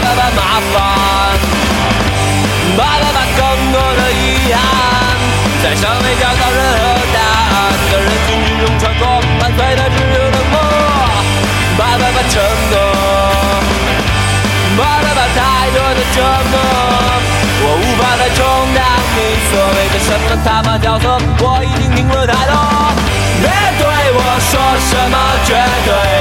[0.00, 0.40] 白白把麻
[0.72, 0.76] 烦，
[2.76, 3.40] 白白把更
[3.72, 4.56] 多的遗憾，
[5.62, 6.84] 在尚未找到任何
[7.14, 7.18] 答
[7.54, 7.56] 案
[7.90, 9.02] 的人群之中穿过，
[9.40, 10.54] 伴随的只有冷漠，
[11.78, 12.34] 白白把承
[12.70, 12.74] 诺，
[14.76, 15.38] 白白把太
[15.70, 16.16] 多的折
[16.50, 16.54] 磨，
[17.62, 18.38] 我无法再充
[18.74, 18.78] 当
[19.16, 19.18] 你
[19.50, 21.04] 所谓的什么他妈角色，
[21.40, 22.54] 我已经听了太多，
[23.40, 23.82] 别对
[24.12, 25.16] 我说什么
[25.46, 25.54] 绝
[25.86, 26.15] 对。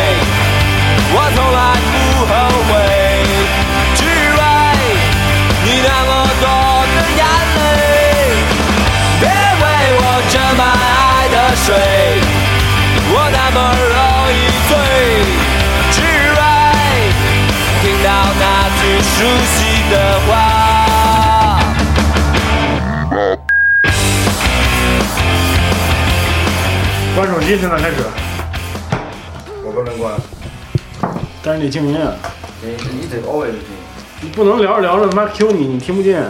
[27.16, 27.96] 关手机，现在开始。
[29.64, 30.14] 我不能关。
[31.42, 31.98] 但是你静音，
[32.62, 33.62] 你你得 always 听。
[34.20, 36.22] 你不能聊着聊着他妈 Q 你，你听不见。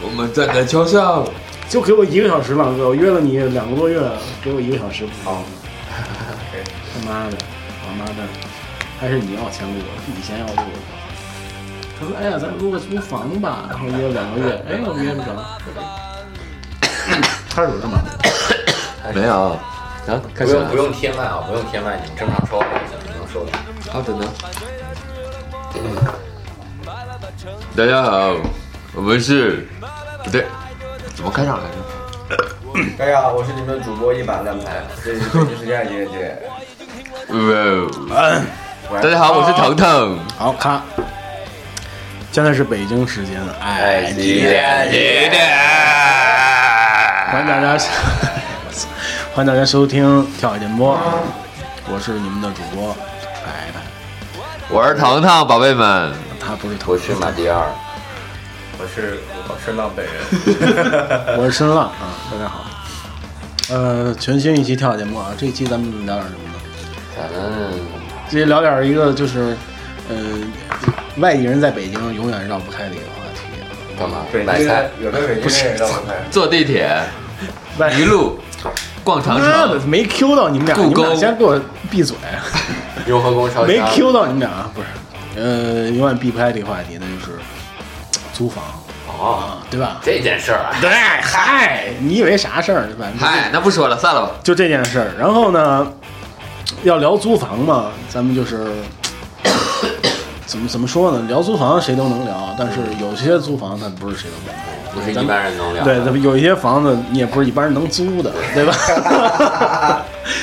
[0.00, 1.26] 我们站在桥上，
[1.68, 4.00] 就给我一个小时了，哥，我约了你两个多月，
[4.40, 5.04] 给我一个小时。
[5.24, 5.42] 好。
[5.90, 7.36] 他妈的，
[7.82, 8.22] 他妈的，
[9.00, 9.74] 还是你要先录，
[10.06, 10.70] 你先要录。
[11.98, 15.34] 他说：“哎呀，咱录个租房吧。”然后约了两个月，哎，我约不着。
[17.50, 17.98] 开始了吗？
[19.12, 19.58] 没有。
[20.08, 23.52] 啊，开始不用不用贴麦啊，不用贴麦，你们正常说话就行，你能说的。
[23.92, 24.24] 好的呢。
[27.76, 28.34] 大家好，
[28.94, 29.68] 我们是
[30.24, 30.46] 不对，
[31.14, 31.76] 怎么开场来着？
[32.98, 36.38] 大家好，我是你们主播一板亮牌，这是北京时间姐姐。
[38.90, 39.00] 哇！
[39.02, 40.18] 大家好，我是腾腾。
[40.38, 40.80] 好，看。
[42.32, 44.90] 现在是北京时间，哎，几点？
[44.90, 44.98] 几
[45.28, 45.46] 点？
[47.30, 47.76] 欢迎大家，
[49.34, 50.98] 欢迎大家收听跳海电波，
[51.88, 52.92] 我是你们的主播
[53.44, 53.80] 白白。
[54.68, 56.12] 我是糖糖，宝贝们。
[56.40, 57.66] 他不是我是马蒂尔，
[58.78, 59.20] 我是
[59.64, 62.64] 声浪本人， 我是声浪啊，大家好。
[63.70, 66.54] 呃，全新一期跳节目啊，这一期咱们聊点什么呢？
[67.16, 67.80] 咱们
[68.28, 69.56] 这聊点一个就是，
[70.08, 70.16] 呃，
[71.18, 73.42] 外地人在北京永远绕不开的一个话题。
[73.98, 74.24] 干嘛？
[74.44, 74.88] 买菜。
[75.00, 76.14] 有的北京人绕不开。
[76.30, 76.90] 坐地铁，
[77.96, 78.40] 一路
[79.08, 79.88] 逛长城。
[79.88, 81.58] 没 Q 到你们俩，你们俩先给我
[81.90, 82.14] 闭嘴。
[83.06, 84.86] 雍和宫烧没 Q 到你们俩，不是。
[85.40, 87.38] 呃，永远避不开这个话题，那就是
[88.34, 88.62] 租房
[89.06, 89.98] 哦，对吧？
[90.02, 93.06] 这件事儿啊，对，嗨，你以为啥事儿对吧？
[93.18, 94.32] 嗨，那不说了，散了吧。
[94.42, 95.86] 就这件事儿，然后呢，
[96.82, 98.66] 要聊租房嘛，咱们就是
[100.48, 101.22] 怎么怎么说呢？
[101.28, 105.84] 聊租房谁都能聊，但是有些租房它不是谁都能聊，不是一般人能聊。
[105.84, 110.02] 对，咱们有一些房子你也不是一般人能租的，对吧？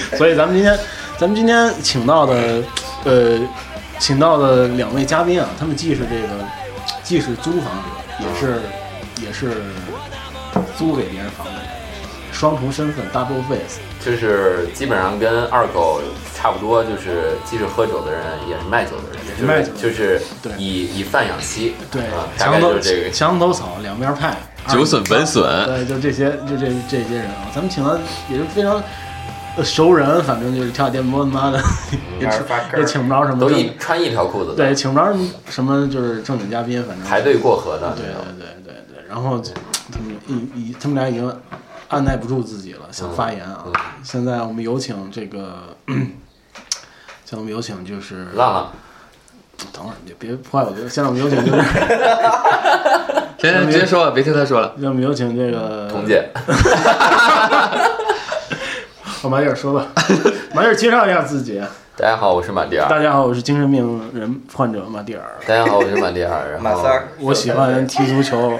[0.16, 0.80] 所以咱们今天，
[1.18, 2.62] 咱们今天请到的，
[3.04, 3.40] 呃。
[3.98, 6.44] 请到的两位嘉宾啊，他们既是这个，
[7.02, 7.72] 既是租房
[8.20, 8.62] 者，也是
[9.26, 9.64] 也是
[10.78, 11.62] 租给别人房的人，
[12.35, 16.01] 双重身份 double face，就是基本上跟二狗
[16.35, 20.22] 差不多，就是既是喝酒的人，也是卖酒的人，就是卖酒，就是
[20.57, 22.03] 以以贩养吸，对，
[22.38, 23.09] 墙头这个。
[23.09, 24.35] 墙头草两边派，
[24.68, 28.84] 酒损本损，对，就这些就这这些人啊，咱们请了也是非常。
[29.63, 31.57] 熟人，反正就是跳电波，他妈的
[32.19, 32.28] 也
[32.78, 34.53] 也请不着什么，都一穿一条裤子。
[34.53, 35.13] 对，请不着
[35.47, 37.07] 什么，就是正经嘉宾，反正。
[37.07, 37.96] 排队过河的。
[37.96, 39.07] 对对对对对。
[39.07, 39.41] 然后
[39.94, 41.34] 他们一一，他们俩已经
[41.96, 43.64] 按耐不住自己了，想发言啊。
[44.04, 45.96] 现在我们有请这个， 现
[47.28, 48.70] 在我们有请就是浪浪。
[49.72, 50.76] 等会儿你别破坏我。
[50.90, 51.58] 现在我们有请就是，
[53.38, 54.74] 行行，直接说吧，别听他说了。
[54.78, 56.30] 让我们有请这个彤姐。
[59.24, 59.88] 我 马蒂尔说吧，
[60.54, 61.62] 马蒂尔介绍一下自己。
[61.96, 62.90] 大家好，我是马蒂尔。
[62.90, 65.24] 大家好，我是精神病人患者马蒂尔。
[65.48, 66.60] 大家好，我是马蒂尔。
[66.60, 67.08] 马三儿。
[67.22, 68.60] 我喜欢踢足球，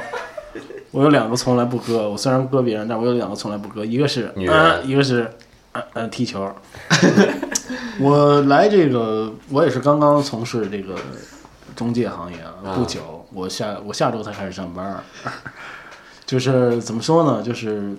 [0.96, 5.30] 我有两个从来不割，我虽然割别人，但我有两个从来不割，一个是女人，一个是
[5.74, 6.50] 嗯嗯踢球。
[8.00, 10.96] 我来这个，我也是刚刚从事这个
[11.76, 15.04] 中介行业啊，不久，我下我下周才开始上班。
[16.26, 17.44] 就是怎么说呢？
[17.44, 17.94] 就是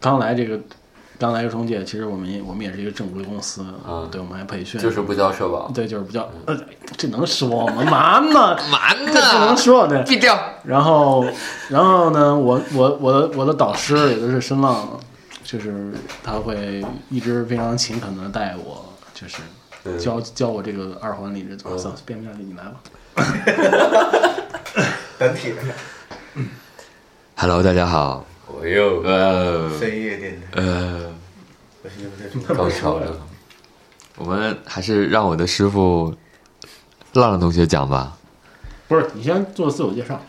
[0.00, 0.60] 刚来这个。
[1.18, 6.58] 刚来个中介，其实我们我们也是一个正规公司啊，对，我们还培训，就是不交社保，对，就是不交，呃，
[6.96, 7.82] 这能说吗？
[7.86, 8.56] 嘛呢？
[8.68, 9.12] 嘛呢？
[9.12, 10.36] 这不能说的，毙掉。
[10.64, 11.24] 然后，
[11.68, 12.34] 然后呢？
[12.36, 14.98] 我我我的我的导师也都是声浪，
[15.44, 18.84] 就是他会一直非常勤恳的带我，
[19.14, 19.40] 就是
[19.98, 22.80] 教教我这个二环里的，算了，变不下去，你来吧。
[25.16, 25.54] 本体。
[27.36, 28.24] Hello，大家好。
[28.46, 31.12] 我又呃，深夜电台，呃，
[31.82, 33.26] 我是你们高潮了。
[34.16, 36.14] 我们还是让我的师傅
[37.14, 38.18] 浪浪同学讲吧。
[38.86, 40.20] 不是，你先做自我介绍。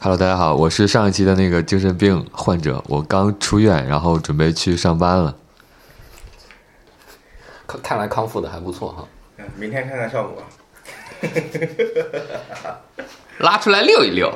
[0.00, 5.36] Hello，大家好，我是上一期的那个精神病患者，我刚出院，然后准备去上班了。
[7.66, 9.06] 看看来康复的还不错哈。
[9.38, 10.42] 嗯明天看看效果。
[13.38, 14.30] 拉出来溜一溜。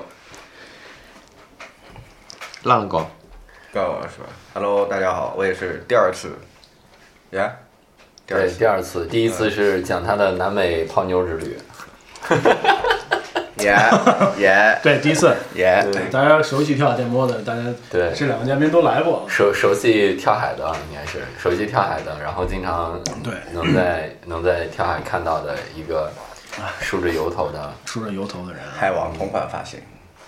[2.64, 3.06] 浪浪狗，
[3.74, 6.30] 怪我是吧？Hello，大家好，我也是第二次，
[7.32, 7.52] 呀，
[8.26, 8.58] 第二对，次。
[8.58, 11.58] 第二次，第一次是讲他的南美泡妞之旅，
[13.60, 13.76] 耶
[14.38, 16.10] 耶对，第一次，耶，对。
[16.10, 18.10] 大家熟悉跳海电波的，大家对。
[18.14, 19.26] 这两个嘉宾都来过。
[19.28, 23.34] 熟熟悉跳海的应该是熟悉跳海的，然后经常对。
[23.52, 26.10] 能在能在跳海看到的一个
[26.80, 29.78] 梳着油头的，梳着油头的人，海王同款发型，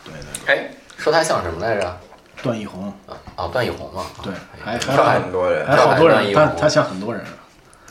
[0.05, 0.13] 对
[0.45, 1.99] 对，哎，说他像什么来着？
[2.43, 2.93] 段奕宏，
[3.37, 4.05] 啊，段奕宏嘛。
[4.23, 4.33] 对，
[4.65, 7.25] 还还很多人，还好多人，他他像很多人。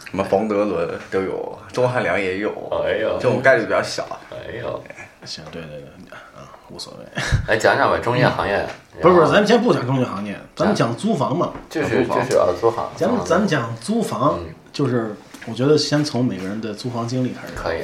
[0.10, 2.50] 什么冯德伦都有，钟汉良也有，
[2.86, 4.06] 哎呦这种概率比较小。
[4.32, 4.82] 哎呦，
[5.26, 7.22] 行，对对对，啊，无所谓。
[7.48, 8.66] 来讲讲吧，中介行业。
[9.02, 11.52] 不是不是，咱们先不讲中介行业，咱们讲租房嘛。
[11.70, 12.90] 就是就是啊，租房。
[12.96, 15.14] 咱们咱们讲租房嗯，就是
[15.48, 17.54] 我觉得先从每个人的租房经历开始。
[17.54, 17.82] 可以。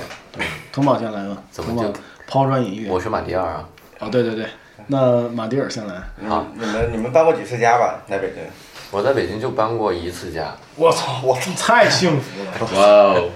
[0.72, 1.36] 通宝先来吧，
[1.68, 1.94] 么就
[2.28, 2.88] 抛砖引玉。
[2.88, 3.68] 我是马第二啊，
[4.00, 4.46] 哦，对对对，
[4.88, 5.96] 那马蒂尔先来。
[6.28, 8.02] 好你们你们搬过几次家吧？
[8.08, 8.44] 在北京？
[8.92, 12.52] 我在北京就搬过一次家，我操，我太幸福了。
[12.76, 13.30] 哇哦，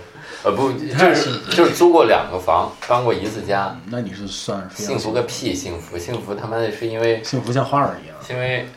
[0.44, 8.18] 呃不，就是就是租过两个房，搬过一次家，那你是算幸福个屁，幸福幸福他妈的是因为幸福像花儿一样。
[8.30, 8.68] 因为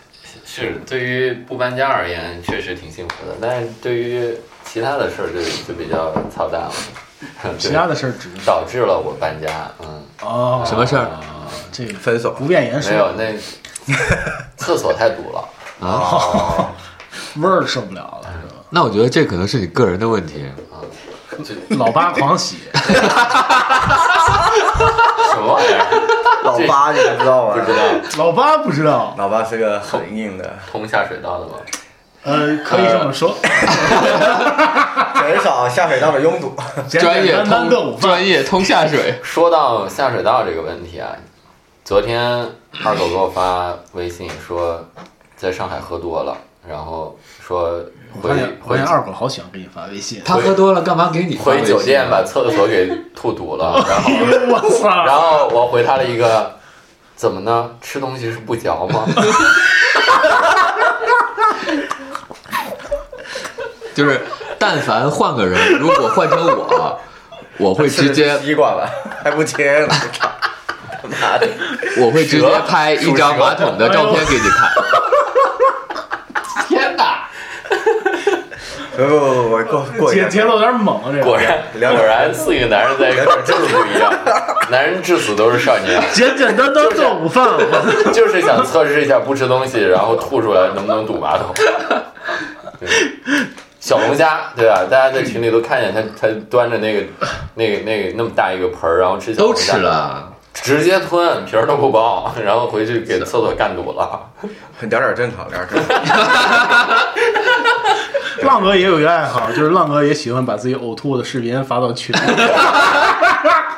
[0.45, 4.33] 是对于不搬家而言确实挺幸福的，但是对于
[4.65, 6.73] 其他的事儿就就比较操蛋了，
[7.59, 9.49] 其他的事儿只是导致了我搬家，
[9.81, 11.09] 嗯，哦，什么事儿？
[11.73, 12.91] 这个分手不便言说。
[12.93, 13.35] 没有那
[14.57, 15.49] 厕所太堵了。
[15.81, 16.71] 啊，
[17.37, 18.61] 味儿受不了了，是吧？
[18.71, 20.83] 那我觉得这可能是你个人的问题啊。
[21.79, 22.93] 老八狂喜， 什
[25.41, 25.87] 么玩意儿？
[26.43, 27.55] 老八你们知道吗？
[27.55, 27.83] 不知道，
[28.25, 31.55] 老八不知道，老八是个很硬的，通下水道的吗？
[32.25, 33.35] 呃，可以这么说，
[35.21, 36.55] 减少下水道的拥堵。
[36.89, 38.27] 专业通，专。
[38.27, 39.19] 业通下水。
[39.23, 41.11] 说到下水道这个问题啊，
[41.85, 42.21] 昨天
[42.85, 44.85] 二狗给我发微信说，
[45.37, 46.37] 在上海喝多了，
[46.69, 47.81] 然后说
[48.21, 48.31] 回
[48.61, 50.21] 回二狗好喜欢给你发微信。
[50.25, 54.11] 他喝多了，干嘛给你回酒店把厕所给吐堵了， 然后
[54.51, 55.05] 我操！
[55.07, 56.57] 然后我回他了一个，
[57.15, 57.71] 怎么呢？
[57.81, 59.05] 吃东西是不嚼吗？
[63.99, 64.21] 就是，
[64.61, 67.01] 但凡换个人，如果换成我，
[67.57, 68.89] 我会直接吃的是西瓜了，
[69.25, 69.89] 还不切呢？
[70.13, 70.31] 操
[71.03, 71.49] 他妈的！
[71.97, 74.71] 我会直接拍一张马桶的照片给你看。
[76.69, 77.25] 天哪！
[78.97, 81.25] 不不不不，过过节节奏有点猛啊，这个。
[81.25, 81.65] 果然
[81.97, 84.13] 果然四个男人在一块儿就是不一样，
[84.71, 86.01] 男人至死都是少年。
[86.13, 91.53] 简简单单做午饭，我 就是想测试一下不吃东西，然后吐出来能不能堵马桶。
[93.89, 94.85] 对小龙虾，对吧？
[94.91, 97.03] 大家在群里都看见他，他端着那个、
[97.57, 104.21] 那个、那个那么大一个盆儿，然后吃小都龙虾吃，了，直接吞，皮儿都不剥，然后回去给厕所干堵了。
[104.81, 106.05] 聊点正常，聊点正常。
[108.47, 112.21] 浪哥也有一个爱好，就是浪哥也喜欢把自己呕吐的视频发到群里。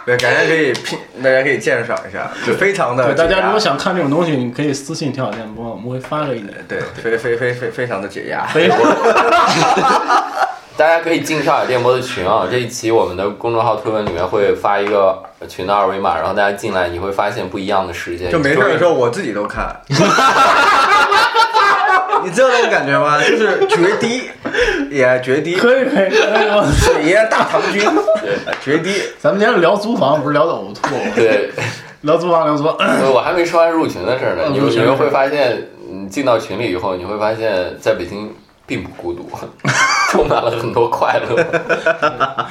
[0.07, 6.51] 对，感觉可以拼，大家可以鉴赏一下，就非常的对，大家如果想看这种东西，你可以私信跳海电波，我们会发给你。
[6.67, 8.47] 对，非非非非非常的解压。
[8.47, 8.79] 非常
[10.77, 18.31] 大家可以进跳海电波的群啊，这一期我们的公众号推文里面会发一个群的二维码，然后大家进来你会发现不一样的世界。
[18.31, 19.79] 就没事的时候，我自己都看。
[22.25, 23.19] 你知道那种感觉吗？
[23.23, 24.23] 就是决堤，
[24.91, 26.19] 也决堤，可以可以。
[26.21, 27.83] 哎呦水淹大唐军，
[28.21, 29.03] 对决堤。
[29.19, 30.81] 咱们今天聊租房，不是聊的呕吐，
[31.15, 31.51] 对，
[32.03, 32.77] 聊租房聊租房。
[32.79, 38.35] 我我还没说完入群的事儿呢，你们你们会发现，你，进到群里以后，你会发现在北京
[38.67, 39.29] 并不孤独，
[40.11, 41.37] 充满了很多快乐。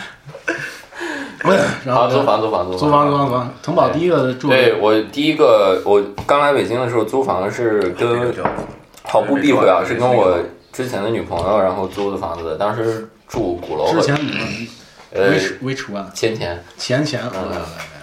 [1.41, 1.53] 好，
[1.85, 3.53] 然后租房租房租租房租房租房。
[3.63, 8.29] 腾宝第一个住对我第一个，我刚来北京的时候租房是跟
[9.09, 10.39] 毫不避讳啊，是跟我
[10.71, 14.15] 之前的女朋友然后租的房子，当时住鼓楼之前
[15.11, 17.51] 呃 which which one 前田，钱钱，嗯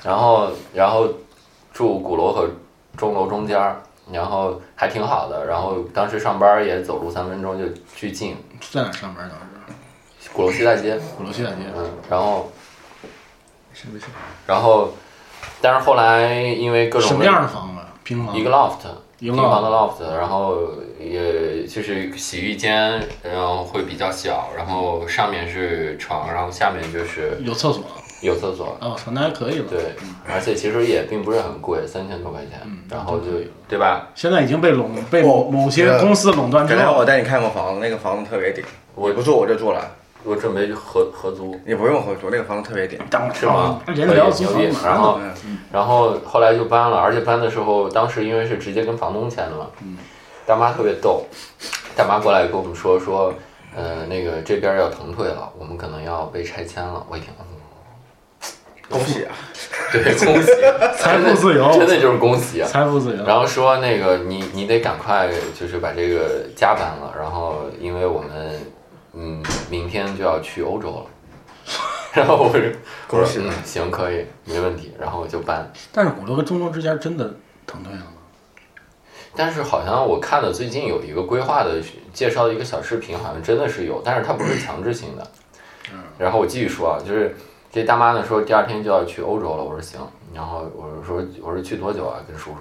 [0.03, 1.09] 然后然后
[1.73, 2.49] 住鼓楼和
[2.97, 3.81] 钟楼中间儿，
[4.13, 5.47] 然后还挺好的。
[5.47, 8.37] 然后当时上班也走路三分钟就巨近，
[8.73, 10.31] 在哪上班当时？
[10.33, 11.57] 鼓楼西大街，鼓楼西大街。
[11.77, 12.51] 嗯，然后
[13.73, 14.07] 是不是？
[14.47, 14.93] 然后，
[15.61, 17.81] 但是后来因为各种什么样的房子？
[18.03, 18.37] 平房。
[18.37, 18.79] 一个 loft，
[19.19, 20.69] 平房的 loft 然后
[21.01, 27.83] 也就是洗浴间，然后会比较小，然后上面是床，然后下面就是有厕所。
[28.23, 28.77] 有厕所。
[28.81, 29.67] 哦，那还可以了。
[29.69, 29.95] 对，
[30.27, 33.27] 而且其实也并不是很贵，三千多块钱，嗯然后就
[33.69, 34.09] 对吧？
[34.15, 42.99] 现在已经被垄被某某些公司垄断之后，我带你看过房子，那个房子特别顶，我我不住我就住了，我准备合合租，你不用合租，那个房子特别顶。
[43.11, 43.81] 当是吗？
[43.87, 44.75] 人聊租房牛逼。
[44.77, 49.67] 嘛，然后嗯，然后后来就搬了，而且搬的时候，当时因为是直接跟房东签的嘛，
[50.47, 51.25] 大妈特别逗，
[51.97, 53.33] 大妈过来跟我们说说，
[53.77, 57.05] 呃，那个这边要腾退了，我们可能要被拆迁了。
[57.09, 57.47] 我一听，嗯
[58.89, 59.35] 恭喜啊！
[59.91, 60.53] 对，恭喜，
[60.97, 62.69] 财富自由，真的就是恭喜啊！
[62.69, 63.25] 财富自由。
[63.25, 68.31] 然后说那个你你得赶快就是把这个家搬了，然后因为我们
[69.17, 71.07] 嗯明天就要去欧洲了，
[72.13, 72.61] 然后我说
[73.09, 75.73] 我说嗯行可以没问题，然后我就搬。
[75.91, 77.35] 但是鼓楼和中州之间真的
[77.67, 78.07] 腾退了吗？
[79.35, 81.83] 但是好像我看的最近有一个规划的
[82.13, 85.27] 介绍的一个小视频，好像真的是有，但是它不是强制性的。
[85.93, 87.37] 嗯然后我继续说啊，就是
[87.71, 90.01] 这大妈呢说第二天就要去欧洲了，我说行，
[90.35, 92.21] 然后我说我说去多久啊？
[92.27, 92.61] 跟叔叔，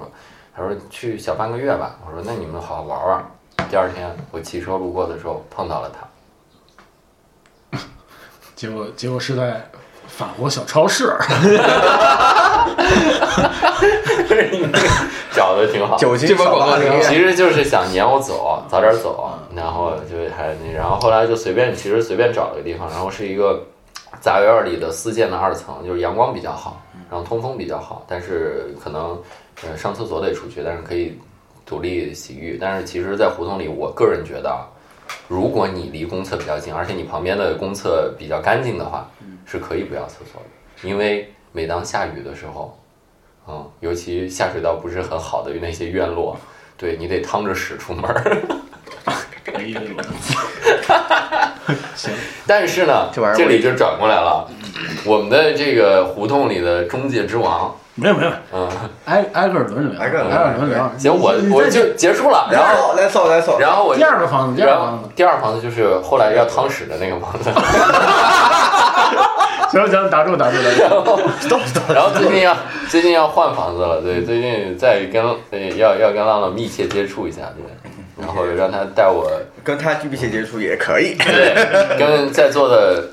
[0.55, 1.97] 他说去小半个月吧。
[2.05, 3.25] 我说那你们好好玩玩。
[3.69, 6.04] 第二天我骑车路过的时候碰到了他，
[8.55, 9.69] 结果结果是在
[10.07, 11.13] 法国小超市，
[15.33, 15.97] 找的挺好。
[15.97, 23.61] 酒精这波广告挺好其实就是想撵我走，早点走，然后就还那，然后后来就随便，其实随便找了个地方，然后是一个
[24.21, 29.21] 杂院里的私建的二层，就是阳光比较好，然后通风比较好，但是可能
[29.63, 31.19] 呃上厕所得出去，但是可以
[31.65, 32.57] 独立洗浴。
[32.61, 34.63] 但是其实，在胡同里，我个人觉得啊，
[35.27, 39.09] 如果你离公厕比较近，而且你旁边的公厕比较干净的话，
[39.45, 42.79] 是可以不要厕所的，因为每当下雨的时候。
[43.47, 46.35] 嗯，尤其下水道不是很好的那些院落，
[46.75, 48.03] 对你得趟着屎出门
[52.47, 54.49] 但是呢，这里就转过来了，
[55.05, 58.67] 我们的这个胡同里的中介之王，没有没有，嗯，
[59.05, 60.91] 挨挨个轮聊，挨个轮挨个轮聊。
[60.97, 62.49] 行，我我就结束了。
[62.51, 67.49] 然然后，来走来走，然后我第二个房子，第二然后个房子，第二房子就是后来要汤屎的那个房子，
[69.71, 70.77] 行行，打住打住打住。
[71.93, 72.57] 然后最近要
[72.89, 77.63] 最近要换房子了，对，最近在跟呃要要跟浪浪密切接触一下，对，
[78.25, 79.31] 然后让他带我
[79.63, 81.15] 跟他密切接触也可以。
[81.15, 81.55] 对，
[81.97, 83.05] 跟在座的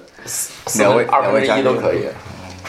[0.79, 2.09] 两位二分之一都可以。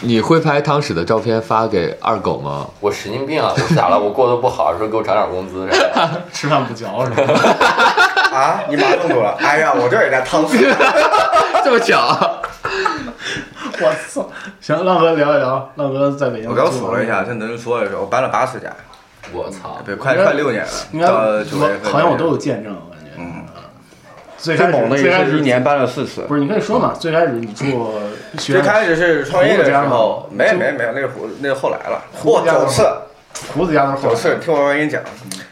[0.05, 2.67] 你会拍汤屎的照片发给二狗吗？
[2.81, 3.53] 我神经病啊！
[3.55, 3.97] 我咋了？
[3.97, 6.21] 我过得不好，说给我涨点工资啥的。
[6.33, 7.23] 吃饭不嚼是吧？
[8.37, 9.35] 啊，你马上住了？
[9.39, 10.57] 哎呀，我这儿也在汤屎。
[11.63, 12.41] 这么巧？
[13.81, 14.29] 我操！
[14.59, 16.49] 行，浪哥聊一聊，浪哥在北京。
[16.49, 18.69] 我刚数了一下，，这能说一说，我搬了八次家，
[19.31, 19.79] 我操！
[19.85, 20.71] 对，快快六年了。
[20.91, 23.11] 应该到九月份好像我都有见证，我感觉。
[23.17, 23.42] 嗯。
[24.43, 26.93] 最开始最开始搬了四次不是你可以说嘛？
[26.99, 27.93] 最开始你做
[28.37, 32.03] 最开始是创业的时候，没没没有，那个胡那个后来了。
[32.11, 32.85] 胡子九次，
[33.53, 35.01] 胡子家都是九次，听我慢慢给你讲。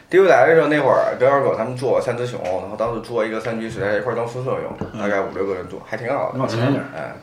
[0.10, 6.32] 第一次来的时候，那会儿跟二狗他们做三只熊，然后当时租了一个三居室，在一块儿当宿舍用，大概五六个人住，还挺好的。
[6.34, 7.14] 你往前一点，哎，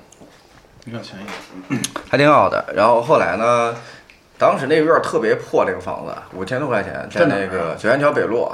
[0.85, 1.83] 你往前一点。
[2.09, 2.65] 还挺好的。
[2.75, 3.75] 然后后来呢，
[4.39, 8.49] 当时那个院儿特别破，那个房子五千多块钱，在那个九元桥北路，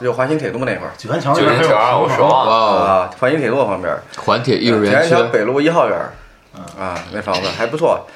[0.00, 3.10] 就环形铁路那块儿九元桥九元桥，我熟啊。
[3.18, 4.00] 环形铁路旁边儿。
[4.16, 6.12] 环铁艺术九园区元桥北路一号院儿，
[6.80, 8.06] 啊，那房子还不错，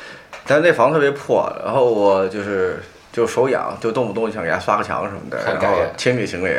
[0.47, 2.81] 但是那房子特别破，然后我就是
[3.13, 6.57] 就手痒，就动不动就想给它刷个墙什么的，然后清理清理，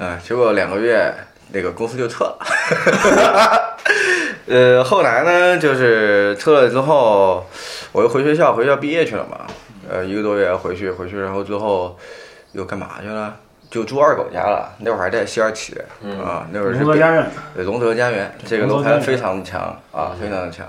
[0.00, 1.14] 嗯，结果两个月
[1.52, 3.76] 那个公司就撤了，
[4.48, 7.46] 呃，后来呢，就是撤了之后，
[7.92, 9.46] 我又回学校，回学校毕业去了嘛，
[9.88, 11.96] 呃，一个多月回去，回去然后之后
[12.52, 13.36] 又干嘛去了？
[13.68, 19.60] 就住二狗家了，那会儿还在西二旗，嗯啊，那会儿是龙泽家园，对，龙泽家园这个楼盘非常的强
[19.92, 20.64] 啊，非常的强。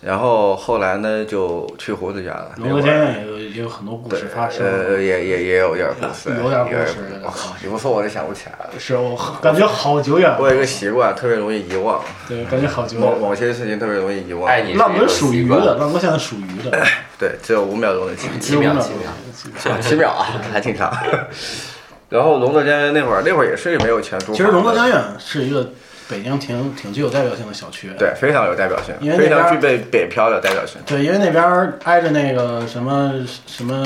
[0.00, 2.52] 然后后来呢，就去胡子家了。
[2.58, 4.64] 龙泽家院也有也有很多故事发生。
[4.64, 8.70] 呃，也也也有点故事，有点故事我靠，你不说我就想不起来了。
[8.78, 13.20] 是我感觉好久远，我有一个习惯，特别容易遗忘，对，感觉好久某远。
[13.20, 14.48] 某些事情特别容易遗忘。
[14.48, 16.70] 爱你是浪哥一种习惯属鱼的，浪哥现在属鱼的，
[17.18, 19.80] 对，只有五秒钟的记忆，七秒七秒。
[19.80, 20.92] 七秒啊，还挺长。
[22.08, 24.32] 然后龙泽家园那会儿，那会儿也是没有钱租。
[24.32, 25.72] 其实龙泽家院是一个
[26.08, 27.92] 北京挺挺具有代表性的小区。
[27.98, 30.80] 对非常有代表性因为，非常具备北漂的代表性。
[30.86, 33.12] 对，因为那边儿挨着那个什么
[33.46, 33.84] 什么，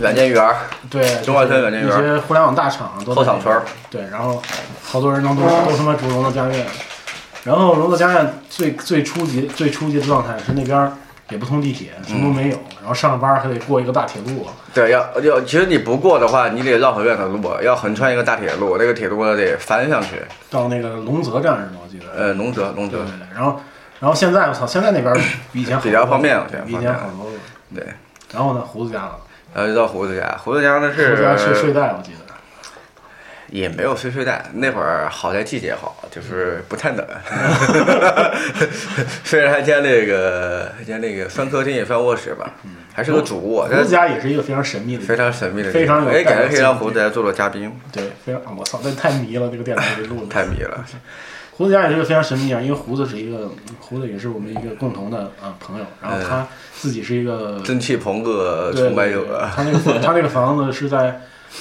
[0.00, 0.56] 软件园儿，
[0.88, 4.42] 对，中关村软件园一些互联网大厂都在后厂村儿对，然后
[4.82, 6.66] 好多人都都都他妈住龙泽家苑，
[7.42, 10.92] 然后龙泽家苑最最初级最初级的状态是那边儿
[11.30, 20.22] 也不通地铁，什么都没有，然后上班还得过一个大铁路，对，要要，其实你不过的话，你得绕很远的路，要横穿一个大铁路，那个铁路呢得翻上去。
[20.50, 21.80] 到那个龙泽站是吗？
[21.82, 22.06] 我记得。
[22.14, 23.60] 呃，龙泽，龙泽对对，对，然后，
[24.00, 25.18] 然然后现在我操，现在那边儿
[25.50, 27.38] 比以前好比较方便了比以前好多了。
[27.74, 27.82] 对，
[28.34, 29.16] 然后呢，胡子家了，
[29.54, 32.23] 然后就到胡子家，胡子家呢胡子家是睡袋，我记得。
[33.54, 37.06] 也没有睡睡袋，那会儿好在季节好，就是不太冷。
[39.22, 42.52] 虽然他家那个他家那个算客厅也算卧室吧，
[42.92, 50.84] 还是个主卧，胡子家也是一个非常神秘的非，常神秘的地方，非常有哎，感觉可以让胡子来做做嘉宾，对，非常我操，那太迷了，这个电台这录的太迷了。
[51.52, 61.20] 胡子家也是个非常神秘啊，因为胡子是一个胡子也是我们一个共同的啊朋友，然后他自己是一个蒸汽朋克崇拜者，他那个他那个房子是在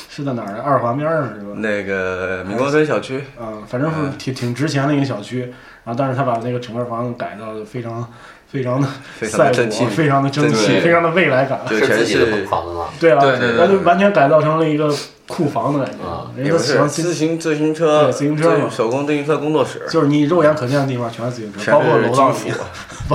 [0.09, 0.61] 是在哪儿啊？
[0.63, 1.53] 二环边上是吧？
[1.55, 5.41] 那个民光村小区，嗯，反正是挺挺值钱的一个小区，
[5.83, 8.07] 然后但是他把那个整个房子改造的非常
[8.47, 11.59] 非常的非常赛博，非常的蒸汽，非常的未来感。
[11.67, 12.87] 就是全自己的房子吗？
[12.99, 14.93] 对了，对对对那就完全改造成了一个
[15.27, 22.35] 库房的感觉啊，人家都喜欢骑，自行自行车，对自行车嘛手工自行车工作室，就是你肉眼可见的地方全是自行车，包括楼道里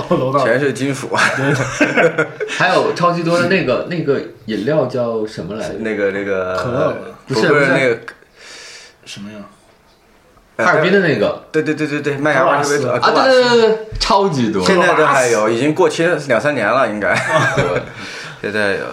[0.00, 1.08] 包楼道全是金属，
[2.48, 5.74] 还有超级多的那个那个饮料叫什么来着？
[5.80, 7.98] 那个那个可乐不不是不是那个
[9.04, 9.38] 什么呀？
[10.58, 14.64] 哈尔滨的那个对对对对对，麦芽味特别格瓦斯呃格啊，对对对对，超级多。
[14.66, 17.14] 现在都还有，已经过期两三年了，应该。
[18.42, 18.84] 现在有。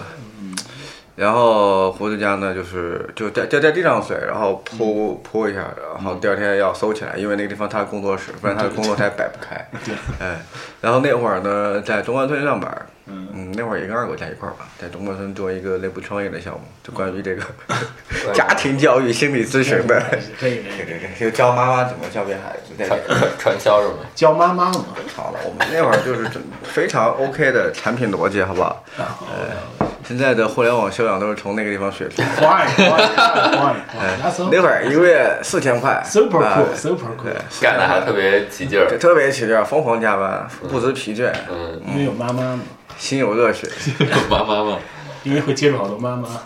[1.16, 9.56] 然后胡子家呢，就是就在在在地上睡，然后铺铺一下，然后第二天要收起来，因为那个地方他的工作室，不然他的工作台摆不开。
[10.20, 10.38] 哎，
[10.82, 17.42] 然后那会儿呢，在中关村上班，嗯，那会儿也跟二狗在一块儿吧，在中关村做一个内部创业的项目，就关于这个
[18.34, 20.02] 家庭教育心理咨询的。
[20.38, 23.00] 可以可以对对对，就教妈妈怎么教育孩子，在传
[23.38, 23.94] 传销是吗？
[24.14, 24.84] 教妈妈嘛，
[25.14, 28.82] 好了，我们那会儿就是真非常 OK 的产品逻辑，好不好？
[28.98, 32.34] 呃，现在的互联网修养都是从那个地方学出来的。
[32.36, 38.98] 快快快哎快，That's 那会儿一个月四千块 super 啊 cool，super cool，干的还特别起劲儿。
[38.98, 42.60] 特别起劲儿，疯狂加班，不知疲倦，嗯，因为有妈妈嘛，
[42.98, 43.68] 心有热血。
[44.30, 44.78] 妈妈嘛，
[45.22, 46.28] 因为会接触好多妈妈。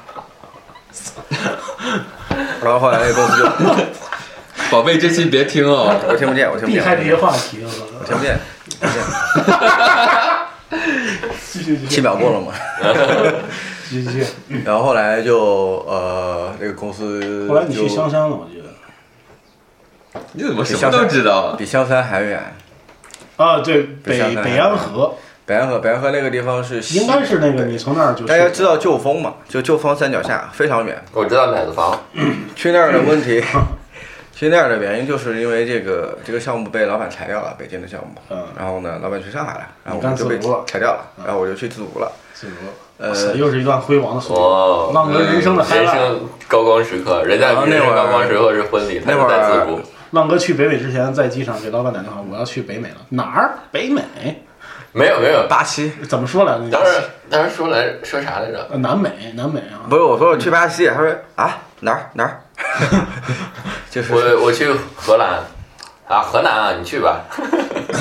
[2.63, 3.49] 然后后来那个公司就，
[4.71, 5.95] 宝贝，这期别听哦。
[6.09, 8.95] 我听不见，我听不见，避开这些话题，我我听不见，听不见，
[11.51, 12.53] 继续继续七秒过了吗。
[13.89, 14.27] 继续继续。
[14.65, 18.65] 然后后来就呃，那个公司后来你去香山了，我记得。
[20.33, 21.55] 你怎么什么都知道啊？
[21.57, 22.53] 比香山还远。
[23.37, 25.15] 啊，对，北北安河
[25.51, 29.35] 北安河，北安河那个地方是应该是那个，你从那儿就大家知道旧丰嘛？
[29.49, 30.97] 就旧丰山脚下，非常远。
[31.13, 31.99] 我知道奶子房，
[32.55, 33.43] 去那儿的问题，
[34.33, 38.15] 去那儿的原因就是因为这个这个项目被老板裁掉了，北京的项目。
[38.31, 42.13] 嗯然后呢，老板去上海了，然后我们就被裁掉了，然后我就去自如了。
[42.33, 42.55] 自如。
[42.99, 45.85] 呃，又是一段辉煌的岁月，哇，浪哥人生的人。
[45.85, 49.81] 生高光时刻，人家那会儿高光时刻是婚礼，那会儿在自如。
[50.13, 52.99] 浪哥去北美之前，在机场给老板打电话，我要去北美了。
[53.09, 53.59] 哪儿？
[53.73, 54.45] 北美？
[54.93, 56.69] 没有没有，巴西怎么说来着？
[56.71, 56.93] 当时
[57.31, 58.67] 当时说来说啥来着？
[58.71, 59.87] 呃南美，南美啊。
[59.89, 62.41] 不是我说我去巴西，他说啊哪儿哪儿，
[63.91, 65.41] 就是我我去荷兰
[66.09, 67.21] 啊，河南啊，你去吧。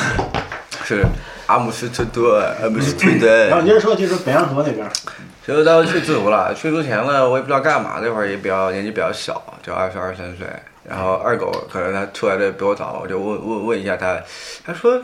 [0.83, 1.05] 是
[1.45, 2.23] 阿姆斯特丹，
[2.63, 3.47] 阿姆斯特丹。
[3.47, 4.89] 然后你接着说，接着说北洋河那边。
[5.45, 10.47] 就是当时去自如了，去之前呢，我也不知道干嘛，那会儿也比较年纪比较小，就二十二三岁。
[10.83, 14.17] 然后二狗可能他出来的比我早，我就问问问一下他，
[14.65, 14.99] 他说，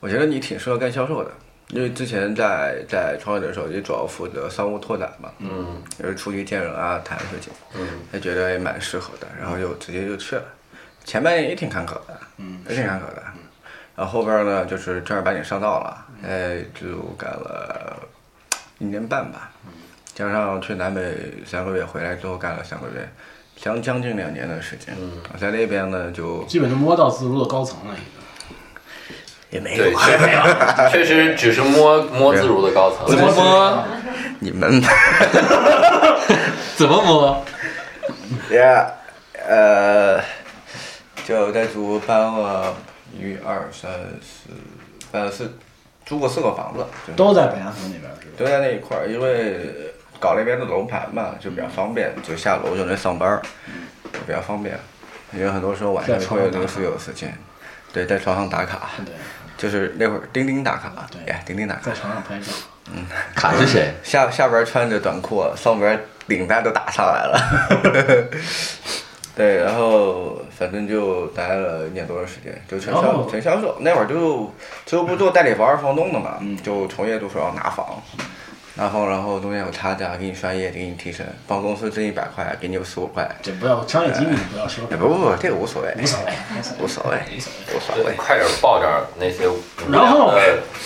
[0.00, 1.30] 我觉得你挺适合干销售的，
[1.68, 10.42] 因为之前在在创业的时候也主要负责商务拓展嘛，嗯就是出去见人啊，谈事情，嗯，他觉得也蛮适合的，然后就直接就去了。
[11.04, 13.22] 前半年也挺坎坷的，嗯，也挺坎坷的。
[13.96, 17.96] 然后后边呢，就是正儿八经上道了，哎，就干了
[18.78, 19.50] 一年半吧，
[20.14, 21.02] 加上去南北
[21.44, 23.06] 三个月，回来之后干了三个月，
[23.56, 24.94] 将将近两年的时间。
[24.98, 28.19] 嗯我在那边呢，就基本就摸到自如的高层了，已经。
[29.50, 33.06] 对，也没有确实确实只是摸 摸自如的高层。
[33.06, 33.84] 怎么摸？
[34.38, 34.80] 你们
[36.76, 37.44] 怎么摸？
[38.50, 38.86] 呀，
[39.48, 40.20] 呃，
[41.24, 42.74] 就在租搬了
[43.12, 44.50] 一二三四，
[45.10, 45.52] 搬了四，
[46.06, 48.34] 租过四个房子，就是都在北安河那边是吧？
[48.38, 53.40] 都在那一块儿，因为搞那边的楼盘嘛，就比较方便，就下楼就能上班
[54.26, 54.78] 比较方便。
[55.32, 57.32] 因为很多时候晚上会临时有时间，
[57.92, 59.14] 对，在床上打卡，对，
[59.60, 62.46] 就是那会儿钉钉打卡，对哎，钉钉打卡在，床上拍照。
[63.34, 63.92] 卡是谁？
[64.02, 68.28] 下下边穿着短裤，上边领带都打上来了。
[69.36, 73.76] 对，然后反正就待了一年多的时间，就全销哦纯销售。
[73.80, 74.50] 那会儿就
[74.86, 78.02] 就不做代理房二房东的嘛，嗯就从业都说要拿房，
[78.80, 83.30] 然后然后中间有差价，给你刷业绩，给你提成，帮公司挣一百块，给你有十五块。
[83.42, 86.32] 这不要商业机密，不要说哎，，不不不，这个无所谓，无所谓。
[86.82, 87.18] 无所谓，
[87.76, 88.14] 无所谓。
[88.16, 89.58] 快点报点那些无
[89.92, 90.32] 然后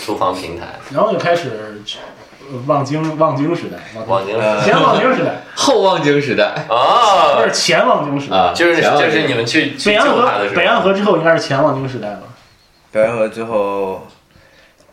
[0.05, 1.81] 租房平台，然后就开始
[2.51, 8.35] 呃望京望京时代，望京呃前望京时代，后望京时代啊不是，前望京时代。
[8.35, 12.23] 啊，就是就是你们去去北安河北安河之后应该是前望京时代了。
[12.91, 14.05] 北安河之后，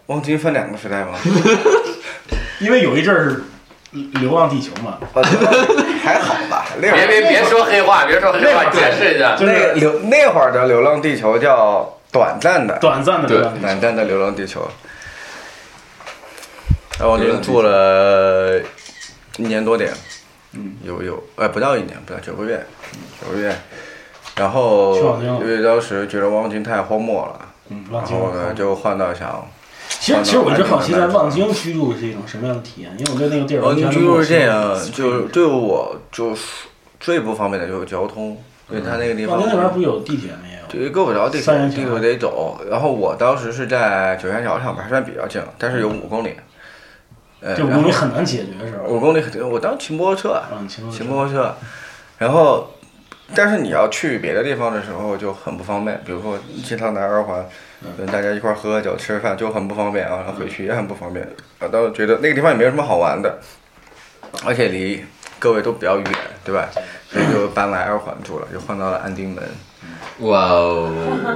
[0.06, 1.18] 望京分两个时代吗？
[2.62, 3.42] 因为有一阵儿是
[4.20, 5.22] 流浪地球嘛，啊
[6.02, 9.36] 还好吧，那会别儿别别说黑话，别说黑话，解释一下。
[9.36, 13.60] 就是那流那会儿的《流浪地球》叫短暂的，短暂的流浪地球。
[13.60, 14.60] 短暂的《流浪地球》。
[16.98, 18.60] 在望京住了
[19.36, 19.92] 一年多点，
[20.52, 22.64] 嗯，有有，哎，不到一年，不到九个月，
[23.20, 23.54] 九个月。
[24.36, 28.02] 然后去望京了因为当时觉得望京太荒漠了，嗯，然。
[28.04, 29.46] 后呢就换到想，
[30.00, 36.66] 其实其实我一直好奇，在望京居住是一种什么样的体验，因为我对那个地儿望完全京居住是这样，就是对我就是
[36.98, 38.36] 最不方便的就是交通，
[38.68, 40.38] 因为它那个地方望京那边不是有地铁吗？
[40.48, 40.62] 也有。
[40.68, 42.60] 对，够不着地铁地铁得走。
[42.70, 46.34] 然后我当时是在九仙桥上面，还算比较近，但是有五公里。
[47.40, 48.84] 呃，这五公里很难解决是吧？
[48.86, 51.54] 五公里很，我当时骑摩托车，嗯，骑骑摩托车，
[52.18, 52.70] 然后，
[53.34, 57.44] 但是你要去别的地方的时候就很不方便，比如说经常来二环，
[57.96, 61.28] 跟大家一块儿喝喝酒、吃饭就很不方便啊，然后回去也很不方便。
[61.60, 63.38] 我当时觉得那个地方也没有什么好玩的，
[64.44, 65.04] 而且离
[65.38, 66.06] 各位都比较远，
[66.44, 66.68] 对吧？
[67.10, 69.42] 所以就搬来二环住了，就换到了安定门。
[70.20, 70.90] 哇哦，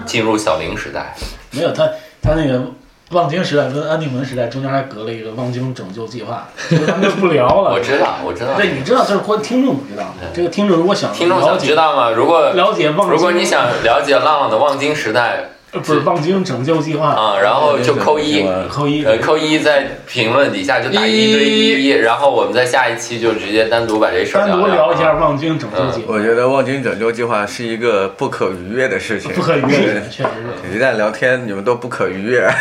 [0.07, 1.15] 进入小林时代，
[1.53, 1.89] 没有他
[2.23, 2.63] 他那个
[3.11, 7.71] 望京时代跟安定门时代中间还隔了一个望京拯救计划，这个咱们就不聊了。
[7.75, 8.55] 我知道，我知道。
[8.55, 10.15] 对，你知道，就是观听众不知道。
[10.33, 12.11] 这个听众如果想听众想了解知道吗？
[12.11, 15.49] 如果了解望，如果你想了解浪浪的望京时代呃
[15.81, 30.31] 不是望京拯救计划，啊，然后就扣一，扣一，呃，扣一在评论底下就打一对一，然后我们在下一期就直接单独把这事儿单独聊聊一下啊望京拯救计划，我觉得望京拯救计划是一个不可逾越的事情，不可逾越的， 确实
[30.71, 30.77] 是。
[30.77, 32.49] 一旦聊天，你们都不可逾越。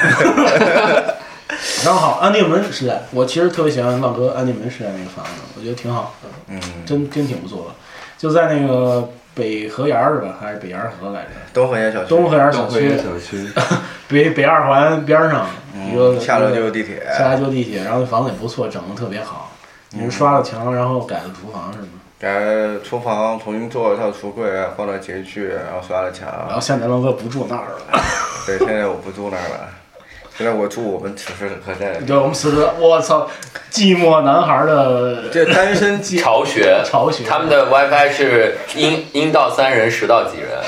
[1.86, 7.76] 然后好，安定门时代，我其实特别喜欢望哥安定门时代那个房子，我觉得挺好的，嗯，真真挺不错的。
[8.18, 10.38] 就在那个北河沿儿是吧？
[10.40, 11.30] 还是北沿河来着？
[11.54, 13.48] 东河沿小区，东河沿小区，小区，
[14.08, 15.48] 北北二环边上
[15.92, 19.52] 一个嗯下楼就有地铁，下来就地铁，然后房子也不错，整的特别好。
[19.92, 21.88] 你是刷了墙，然后改了厨房是吗？
[22.18, 26.28] 改厨房重新做了套橱柜，换了洁具，然后刷了墙。
[26.48, 28.02] 然后现在龙哥不住那儿了，
[28.48, 29.70] 对，现在我不住那儿了，
[30.38, 31.94] 现在我住我们此时此刻在。
[32.02, 33.26] 对，我们此时我操，
[33.72, 40.50] 寂寞男孩的这单身寂， 巢穴，巢穴他们的 WiFi 是阴阴道三人，十到几人。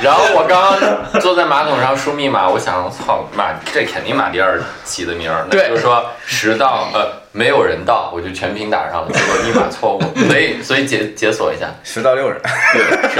[0.00, 5.68] 然后我刚刚坐在马桶上输密码，我想，操马，这肯定马迭尔起的名儿，那对。
[5.68, 12.40] 就是说十到呃没有人到，我就全屏打上了，结果密码错误， 所以所以解解锁一下，十到六人，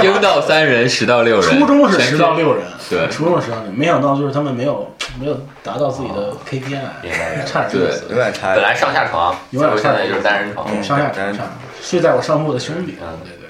[0.03, 3.07] 应到三人，十到六人，初中是全十到六人，对。
[3.09, 8.55] 初中是十到六人，没想到就是他们没有没有达到自己的 KPI，差点意有思，点差。
[8.55, 8.63] 本。
[8.63, 10.67] 来上下床，结有点果现在就是单人床。
[10.71, 11.47] 嗯上下单床。
[11.81, 13.19] 睡在我上铺的兄弟，嗯。
[13.23, 13.49] 对对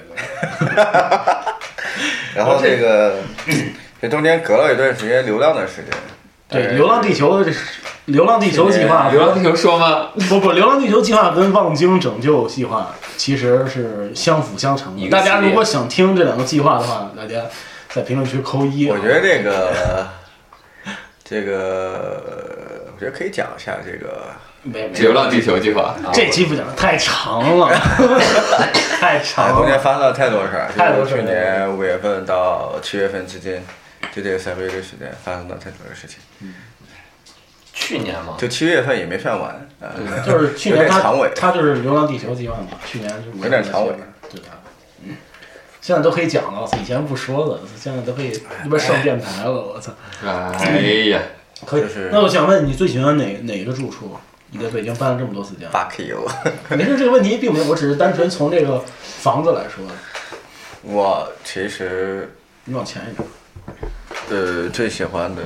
[0.66, 0.84] 对，
[2.34, 3.16] 然后这个，
[4.00, 5.86] 这中间隔了一段时间流浪的时间。
[6.50, 7.56] 对，流浪地球的这
[8.06, 10.08] 流浪地球计划，流浪地球说吗？
[10.28, 15.08] 不不，流浪地球计划跟望京拯救计划其实是相辅相成的。
[15.08, 17.42] 大家如果想听这两个计划的话，大家
[17.90, 18.96] 在评论区扣一啊。
[18.98, 20.08] 我觉得这个，
[21.22, 24.24] 这个，我觉得可以讲一下这个。
[24.62, 27.70] 没没流浪地球计划，啊这期不讲太长了，
[29.00, 29.78] 太长了中间了。
[29.78, 33.64] 发生了太多事儿，太多事儿去年五月份到七月份之间，
[34.12, 36.18] 就这个三个月的时间发生了太多的事情。
[37.72, 43.94] 去年嘛，就七月份也没算完，啊，就是 去年他点长尾他就是流浪地球计划嘛，去年就是有点长尾，
[44.30, 44.60] 对吧？
[45.02, 45.16] 嗯，
[45.80, 48.30] 现在都可以讲了，以前不说了，现在都可以
[48.64, 49.92] 一边上电台了，我操！
[50.22, 51.22] 哎呀，
[51.64, 52.10] 可以就是。
[52.12, 54.16] 那我想问你最喜欢哪哪个住处？
[54.52, 56.28] 你在北京搬了这么多次家，fuck you！
[56.70, 59.84] 没事，这个问题并没有，我只是单纯从这个房子来说。
[60.82, 62.34] 我其实
[62.64, 63.26] 你往前一点，
[64.30, 65.42] 呃最喜欢的，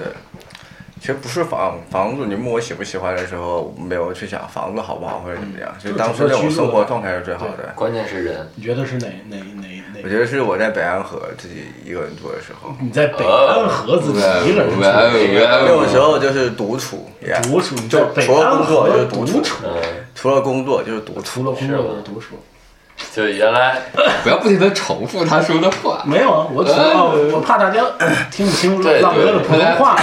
[1.01, 2.27] 其实不是房房子。
[2.27, 7.73] 你问我喜不喜欢的时候，没有去想房子好不好或者怎么样，就当时那种生活状态是最好的。
[7.75, 8.49] 关键是人。
[8.55, 9.63] 你觉得是哪哪哪
[9.95, 10.01] 哪？
[10.03, 14.19] 我觉得是我在北安河自己一个人住的时候，你在北安河自己
[14.49, 17.09] 一个人住，哇哦哇哦那种时候就是独处
[17.43, 19.57] 独处，就除了北安河工作就是独处
[20.15, 21.23] 除了工作就是独处。
[21.23, 22.37] 除了工作就是独处。
[23.15, 23.77] 就原来
[24.23, 26.03] 不要不停的重复他说的话。
[26.05, 27.81] 没有啊，我只哦，我怕大家
[28.31, 29.97] 听不清对浪哥 的普通话。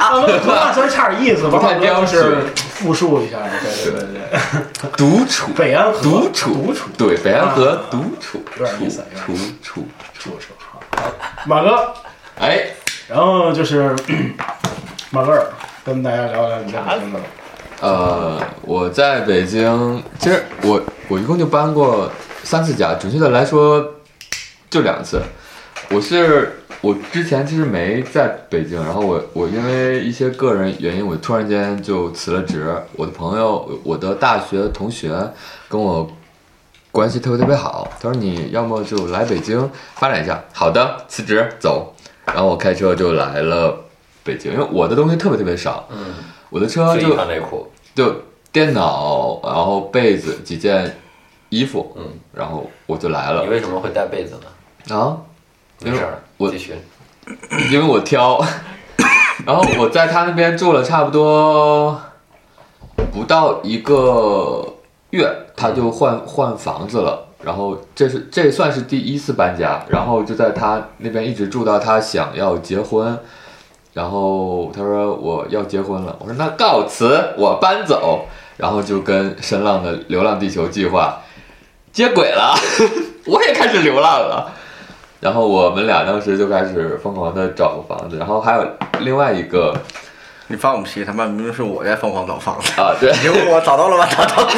[0.00, 2.54] 浪哥的普通话稍微差点意思，不太浪哥就标是准。
[2.76, 9.86] 复述一下，对对对对，独处，北安河独处，独处，对，北安河啊独处，有点意思处处处，
[10.18, 10.80] 处处好。
[11.46, 11.94] 马哥，
[12.38, 12.66] 哎，
[13.08, 13.96] 然后就是
[15.10, 15.46] 马哥尔，
[15.86, 17.20] 跟大家聊聊你在北京的。
[17.80, 22.10] 呃，我在北京，其实我我一共就搬过
[22.42, 23.84] 三次家，准确的来说
[24.70, 25.20] 就两次。
[25.90, 32.74] 我是我之前其实没在北京，然后我我因为一些个人原因，我突然间就辞了职。
[32.96, 35.14] 我的朋友，我的大学同学
[35.68, 36.10] 跟我
[36.90, 40.42] 关系特别特别好，他说你要么就来北京发展一下。
[40.52, 43.84] 好的，辞职走，然后我开车就来了
[44.24, 46.14] 北京，因为我的东西特别特别少，嗯，
[46.50, 48.14] 我的车就就一条内裤，就
[48.52, 50.96] 电脑，然后被子几件
[51.48, 54.38] 衣服，嗯，然后我就来了你为什么会带被子
[54.88, 54.96] 呢？
[54.96, 55.16] 啊，
[55.82, 56.74] 没事儿，我继续。
[57.72, 58.40] 因为我挑，
[59.44, 62.00] 然后我在他那边住了差不多
[63.12, 64.74] 不到一个
[65.10, 67.24] 月，他就换换房子了。
[67.42, 73.18] 然后这是这算是第一次搬家，然后就在他那边一直住到他想要结婚，
[73.96, 78.26] 然后他说我要结婚了，我说那告辞，我搬走，
[78.58, 81.22] 然后就跟声浪的《流浪地球》计划
[81.92, 82.54] 接轨了，
[83.24, 84.52] 我也开始流浪了。
[85.18, 88.68] 然后我们俩当时就开始疯狂的找房子，然后还有
[89.00, 89.74] 另外一个
[90.48, 91.02] 你放屁！
[91.02, 92.78] 他妈明明是我在疯狂找房子。
[92.78, 94.06] 啊，对你问我找到了吗？
[94.10, 94.52] 找到了。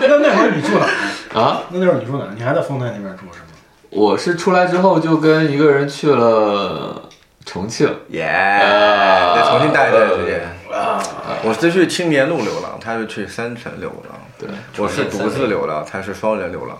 [0.00, 1.44] 那那会儿你住哪儿？
[1.44, 2.30] 啊，那那会儿你住哪儿？
[2.34, 3.48] 你还在丰台那边住是吗？
[3.90, 6.99] 我是出来之后就跟一个人去了
[7.50, 8.22] 重庆，耶！
[8.26, 10.40] 啊在重庆待一段时间。
[10.72, 11.02] 啊，
[11.42, 14.16] 我是去青年路流浪，他是去三城流浪。
[14.38, 16.78] 对，我是独自流浪，他是双人流浪。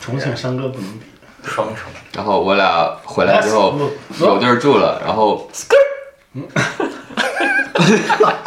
[0.00, 1.06] 重庆山歌不能比。
[1.44, 3.78] 双城，然后我俩回来之后
[4.18, 5.48] 有地儿住了，然后
[6.34, 6.42] 嗯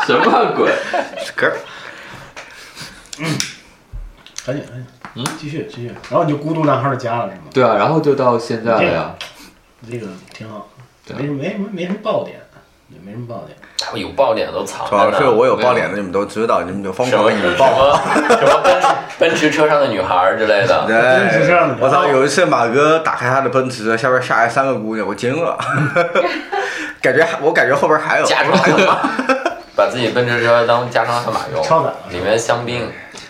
[0.05, 0.69] 什么鬼？
[3.19, 3.25] 嗯，
[4.45, 5.87] 赶紧赶紧，嗯，继续继续。
[6.09, 7.43] 然后你就孤独男孩的家了是吗？
[7.53, 9.15] 对啊，然后就到现在了呀。
[9.89, 10.69] 这个挺好，
[11.05, 12.39] 对没什么没什么爆点，
[12.89, 13.57] 也没什么爆点。
[13.77, 15.17] 他们有爆点都藏主要着呢。
[15.19, 17.67] 是我有爆点的，你们都知道，你们就疯什么什狂引爆。
[17.67, 17.99] 么
[18.37, 18.87] 什么奔驰
[19.19, 22.07] 奔驰车上的女孩儿之类的，真是这样的对，我操！
[22.07, 25.57] 有一次马哥打开他的奔驰，下边下来三个姑娘，我惊了，
[27.01, 28.25] 感觉还我感觉后边还有。
[28.25, 28.57] 加装
[29.75, 32.87] 把自己奔驰车当加装悍马用，超载了里面香槟，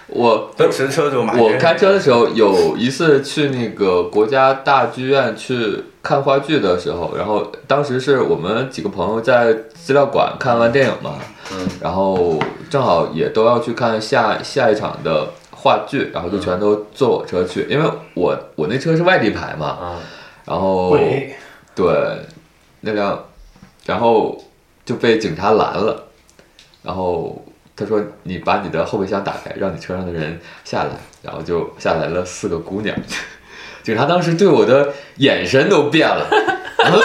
[0.08, 1.34] 我奔驰车主马。
[1.34, 11.16] 我开车的时候有一次去那个国家大剧院去看话剧的时候，然后当时是我们几个朋友在资料馆看完电影嘛，
[11.54, 12.38] 嗯，然后
[12.70, 20.00] 正好也都要去看下下一场的话剧，然后就全都坐我车去，因为我我那车是外地牌嘛，嗯，
[20.44, 20.96] 然后
[21.74, 22.20] 对
[22.82, 23.24] 那辆，
[23.86, 24.38] 然后
[24.84, 26.04] 就被警察拦了，
[26.82, 27.42] 然后
[27.78, 32.94] 他说你把你的后备箱打开，让你车上的人下来，然后就下来了四个姑娘，
[33.84, 36.26] 警察当时对我的眼神都变了，
[36.80, 37.02] 然后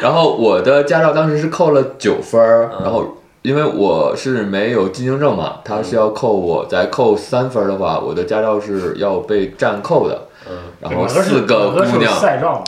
[0.00, 3.18] 然后我的驾照当时是扣了九分儿，然后。
[3.42, 10.26] 因为我是没有进京证嘛，他是要扣我，再扣三分儿的话，我的驾照是要被暂扣的。
[10.50, 12.12] 嗯，然后四个姑娘，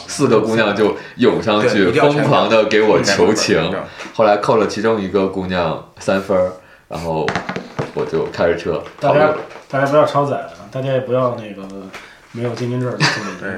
[0.07, 3.75] 四个姑娘就涌上去，疯狂的给我求情。
[4.15, 6.53] 后来扣了其中一个姑娘三分儿，
[6.87, 7.27] 然后
[7.95, 9.31] 我就开着车大家。
[9.69, 11.67] 大家不要超载啊，大家也不要那个
[12.33, 13.51] 没有京津证的自己对，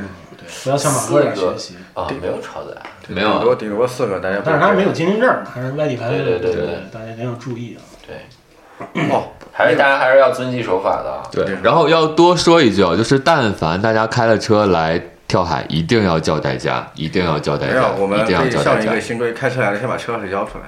[0.64, 1.76] 不要向马哥学习。
[1.94, 2.76] 啊，没有超载，
[3.08, 4.40] 没有啊顶多顶多四个，大家。
[4.44, 7.82] 但是他没有京津证，他是外地牌，对对对对对大家一定要注意啊。
[8.06, 11.22] 对，哦，还是大家还是要遵纪守法的啊。
[11.30, 18.98] 对，然后要多说一句啊，就是但凡大家开了车来跳海，一定要叫代驾，一定要叫代驾，，我们一定要叫代驾。
[18.98, 20.64] 新规，开车来了先把车钥匙交出来。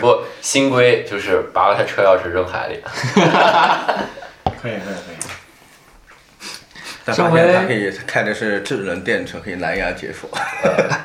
[0.00, 2.80] 不，新规就是拔了他车钥匙扔海里。
[4.62, 5.16] 可以可以可以。
[7.10, 10.30] 但上回发现他可以开的是智能电车，可以蓝牙解锁。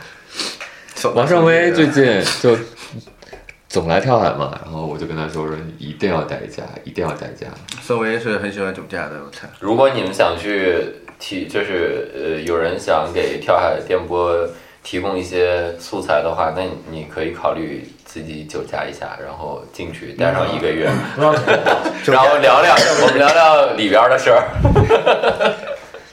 [0.95, 2.57] 手王胜威最近就
[3.67, 7.47] 总来跳海嘛，然后我就跟他说说，你一定要代驾，一定要代驾。
[7.81, 9.47] 胜威是很喜欢酒驾的，我猜。
[9.59, 10.77] 如果你们想去
[11.19, 14.47] 提，就是呃，有人想给跳海电波
[14.83, 20.85] 提供一些素材的话，那你你可以考虑自己酒驾一下，然后进去待上一个月，
[21.17, 24.47] 然后聊聊我们聊聊里边的事儿，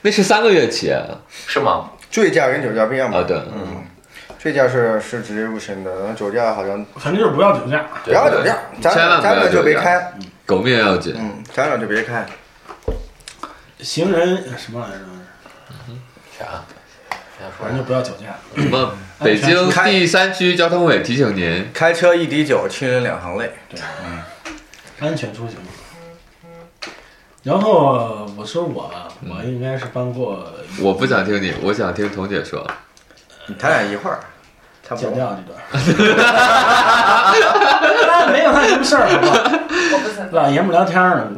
[0.03, 0.93] 那是三个月起
[1.47, 1.89] 是吗？
[2.11, 3.17] 醉驾跟酒驾不一样吧？
[3.17, 3.83] 啊，对，嗯，
[4.37, 7.83] 醉驾是是直接入刑的，然后酒驾好像反正就是不要酒驾。
[8.03, 10.13] 不要酒驾，咱千万不要咱俩就别开，
[10.45, 11.15] 狗命要紧。
[11.17, 12.23] 嗯，咱俩就别开。
[13.79, 14.99] 行人什么来着？
[16.37, 16.63] 啥？
[17.59, 18.35] 反正就不要酒驾。
[18.55, 18.95] 什么？
[19.19, 23.51] 北京第三区交通委提醒您，开车一滴酒，亲人两行泪。
[23.69, 24.21] 对，嗯
[24.99, 25.57] 安全出行。
[27.41, 28.89] 然后我说我，
[29.29, 32.65] 我应该是搬过我不想听你，我想听彤姐说。
[33.59, 34.19] 他俩一块儿。
[34.97, 35.57] 剪掉这段。
[38.07, 39.07] 那没有他什么事儿。
[40.31, 41.31] 老爷们聊天呢，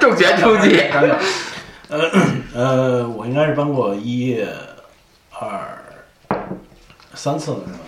[0.00, 0.80] 重拳出击。
[1.88, 2.10] 呃
[2.54, 4.42] 呃，我应该是搬过一、
[5.38, 5.78] 二、
[7.14, 7.78] 三次了，是吧？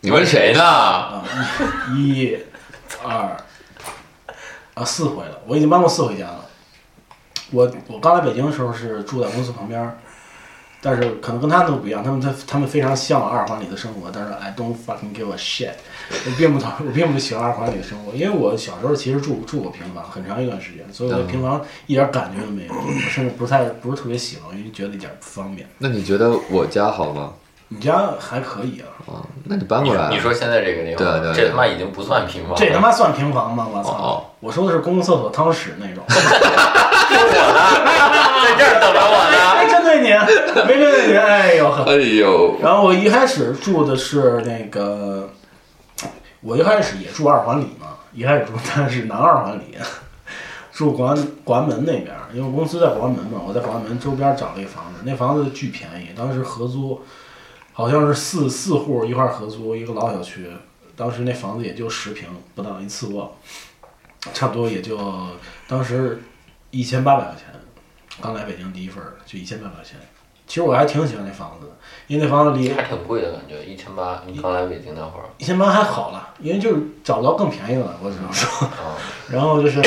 [0.00, 0.62] 你问谁呢？
[0.62, 1.22] 啊，
[1.94, 2.38] 一、一、
[3.04, 3.36] 二，
[4.74, 6.44] 啊，四回了，我已经搬过四回家了。
[7.52, 9.98] 我我刚来北京的时候是住在公司旁边儿，
[10.80, 15.72] 但是可能跟他们都不一样，他们他他们非常向往二环里的生活，但是 I don't fucking give a shit，
[16.26, 25.68] 我并不讨我并不喜欢二环里的生活，因为我小时候其实住住过平房很长一段时间，所以我对平房一点感觉都没有，我甚至不太不是特别喜欢，因为觉得一点不方便。
[25.78, 27.32] 那你觉得我家好吗？
[27.72, 30.08] 你家还可以啊，啊，那你搬过来啊。
[30.10, 33.68] 你你说现在这个地方，对对对这他妈已经不算平房，这他妈算平房吗？
[33.72, 33.90] 我操！
[33.90, 36.02] 哦我说的是公共厕所汤屎那种。
[37.10, 39.36] 在这儿等着我呢。
[39.60, 40.08] 没针对你，
[40.66, 41.84] 没针对你，哎呦呵。
[41.84, 45.30] 哎呦，然后我一开始住的是那个，
[46.40, 49.76] 我一开始也住二环里嘛，一开始住但是南二环里，
[50.72, 57.02] 住广安广安门那边儿，因为我公司在广安门嘛，我在广安门周边找了一房子，那房子巨便宜，当时合租，
[57.72, 60.50] 好像是四四户一块儿合租一个老小区，
[60.96, 63.36] 当时那房子也就十平不到一次卧，
[64.32, 64.98] 差不多也就
[65.68, 66.22] 当时
[66.70, 67.44] 一千八百块钱，
[68.20, 69.98] 刚来北京第一份儿就一千八百块钱。
[70.46, 71.72] 其实我还挺喜欢那房子的，
[72.08, 74.20] 因为那房子离还挺贵的感觉，一千八。
[74.26, 78.66] 你刚来北京那会儿，一千八还好了，因为就是找不到更便宜的了，我只能说。
[78.66, 78.98] 啊，
[79.30, 79.80] 然后就是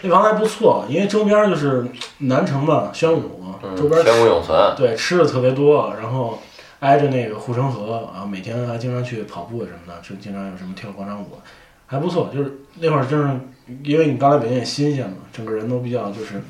[0.00, 1.86] 那房子还不错，因为周边就是
[2.18, 6.38] 南城嘛，宣武嗯，周边宣武永存，对吃的特别多，然后
[6.80, 11.38] 挨着那个护城河啊，每天还经常去跑步什么的，就经常有什么跳广场舞，
[11.86, 12.30] 还不错。
[12.34, 13.40] 就是那会儿真是，
[13.82, 16.42] 因为你刚来北京也新鲜嘛，整个人都比较就是。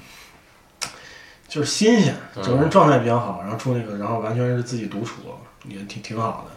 [1.48, 5.16] 就是新鲜，整个人状态比较好，然后住那个，然后完全是自己独处，
[5.68, 6.56] 也挺挺好的。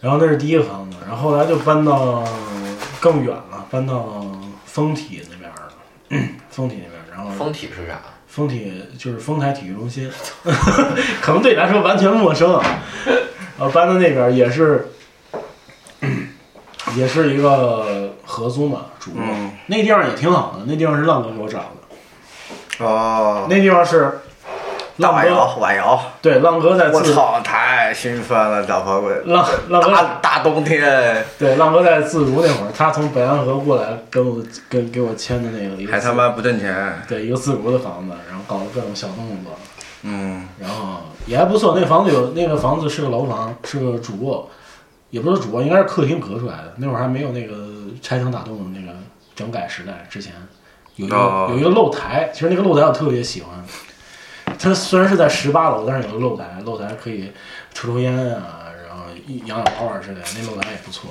[0.00, 2.26] 然后那是第一个房子，然后后来就搬到
[2.98, 4.26] 更远了，搬到
[4.64, 5.72] 丰体那边儿了，
[6.50, 8.02] 丰体那边，然后丰体是啥？
[8.26, 10.10] 丰体就是丰台体育中心，
[11.22, 12.80] 可能对你来说完全陌生啊。
[13.56, 14.88] 呃，搬到那边也是，
[16.96, 17.95] 也是一个
[18.36, 19.16] 合租嘛，主卧。
[19.18, 24.20] 嗯那地方也挺好的，那地方是浪哥给我找的，哦，那地方是
[24.98, 29.12] 浪哥晚游，对浪哥在我操，太兴奋了，大炮鬼。
[29.24, 37.02] 浪浪哥大大冬天，对浪哥在自如那会儿，他从北安河过来跟我跟给我签的那个一个还他妈不挣钱。
[37.08, 39.52] 对一个自如的房子，然后搞了各种小动作。
[40.02, 41.72] 嗯，然后也还不错。
[41.74, 44.48] 那个房子有那个房子是个楼房，是个主卧，
[45.10, 46.74] 也不是主卧，应该是客厅隔出来的。
[46.76, 47.68] 那会儿还没有那个
[48.02, 48.92] 拆墙打洞的那个
[49.34, 50.32] 整改时代之前，
[50.96, 52.30] 有一个、哦有一个露台。
[52.32, 53.64] 其实那个露台我特别喜欢，
[54.58, 57.32] 它虽然是在十八楼，但是有个露台，露台可以
[57.72, 60.26] 抽抽烟啊，然后一养养花儿之类的。
[60.36, 61.10] 那露台也不错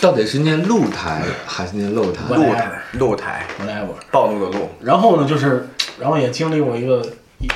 [0.00, 2.22] 到底是念露台还是念露台？
[2.34, 3.94] 露台，露台，，whatever。
[4.10, 4.68] 暴露的露。
[4.80, 7.00] 然后呢，就是然后也经历过一个
[7.38, 7.48] 一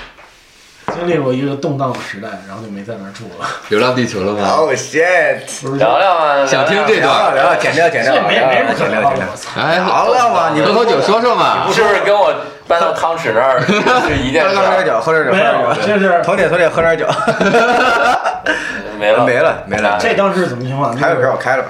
[0.98, 3.46] 经历过一个动荡的时代，然后就没在那儿住了。
[3.70, 5.76] 流浪地球了吗？Oh shit！
[5.76, 9.62] 聊聊啊，想听这聊段聊聊了，剪掉剪掉，这没没什么可聊的，剪掉！
[9.62, 11.70] 哎，聊了嘛，你喝口酒说说嘛。
[11.72, 12.34] 是不是跟我
[12.66, 13.60] 搬到汤池那儿
[14.08, 14.82] 是一件喝事儿？
[14.82, 16.08] 点酒，喝点酒，没有喝点酒。
[16.08, 17.06] 这是头铁头铁，喝点酒。
[18.98, 20.92] 没了没了没了这当时是怎么情况？
[20.96, 21.68] 开个瓶我开了吧？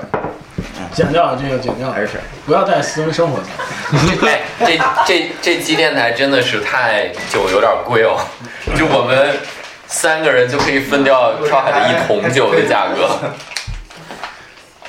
[0.94, 2.12] 剪掉这个，剪掉，还是。
[2.46, 3.52] 不要带私人生活进
[4.26, 4.32] 来。
[4.32, 8.16] 哎，这这这期电台真的是太酒有点贵哦，
[8.76, 9.36] 就我们
[9.86, 13.08] 三个人就可以分掉上海的一桶酒的价格。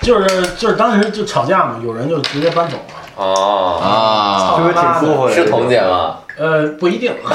[0.02, 2.84] 就是就是当时就吵架嘛，有人就直接搬走了。
[3.16, 5.34] 哦，啊，是不是挺舒服的？
[5.34, 6.20] 是彤姐吗？
[6.38, 7.14] 呃，不一定。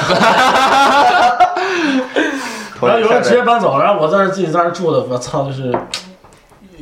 [2.79, 5.71] 头然后有人直接搬走了，然后我在那儿自己在那儿住的，我操，就是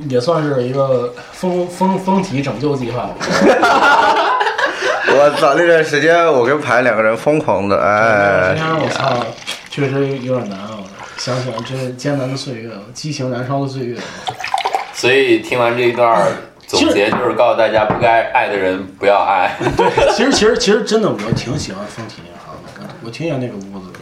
[0.10, 3.16] 也算是一个风风风体拯救计划吧。
[5.16, 5.54] 我操！
[5.54, 9.14] 那段时间我跟排两个人疯狂的，今哎，天我操，
[9.74, 10.78] 确实有点难啊！
[11.18, 13.98] 想想这是艰难的岁月，激情燃烧的岁月。
[14.94, 16.32] 所以听完这一段儿
[16.68, 19.58] 总结，就是告诉大家，不该爱的人不要爱。
[19.76, 24.00] 对，其实其实其实真的我挺喜欢风体那行的，我挺喜欢那个屋子的，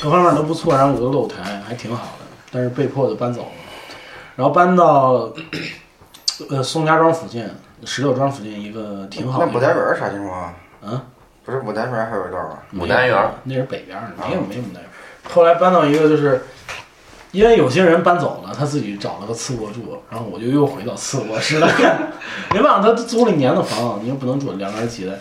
[0.00, 3.48] 各方面都不错，然后有个露台还挺好的，但是被迫的搬走了，
[4.36, 5.32] 然后搬到
[6.48, 7.44] 呃宋家庄附近、
[7.84, 9.46] 石榴庄附近一个挺好的。
[9.46, 10.54] 那牡丹园啥情况啊？
[10.82, 11.00] 嗯，
[11.44, 12.58] 不是牡丹园还有一段吗？
[12.74, 14.90] 牡丹园那是北边儿的，没有没有牡丹园。
[15.28, 16.44] 后来搬到一个就是，
[17.32, 21.68] 因为有些人搬走了，他自己找了个次卧住，然后我就又回到次卧室了。
[22.54, 25.12] 没办法，他租了一年的房，你又不能住两个人挤在，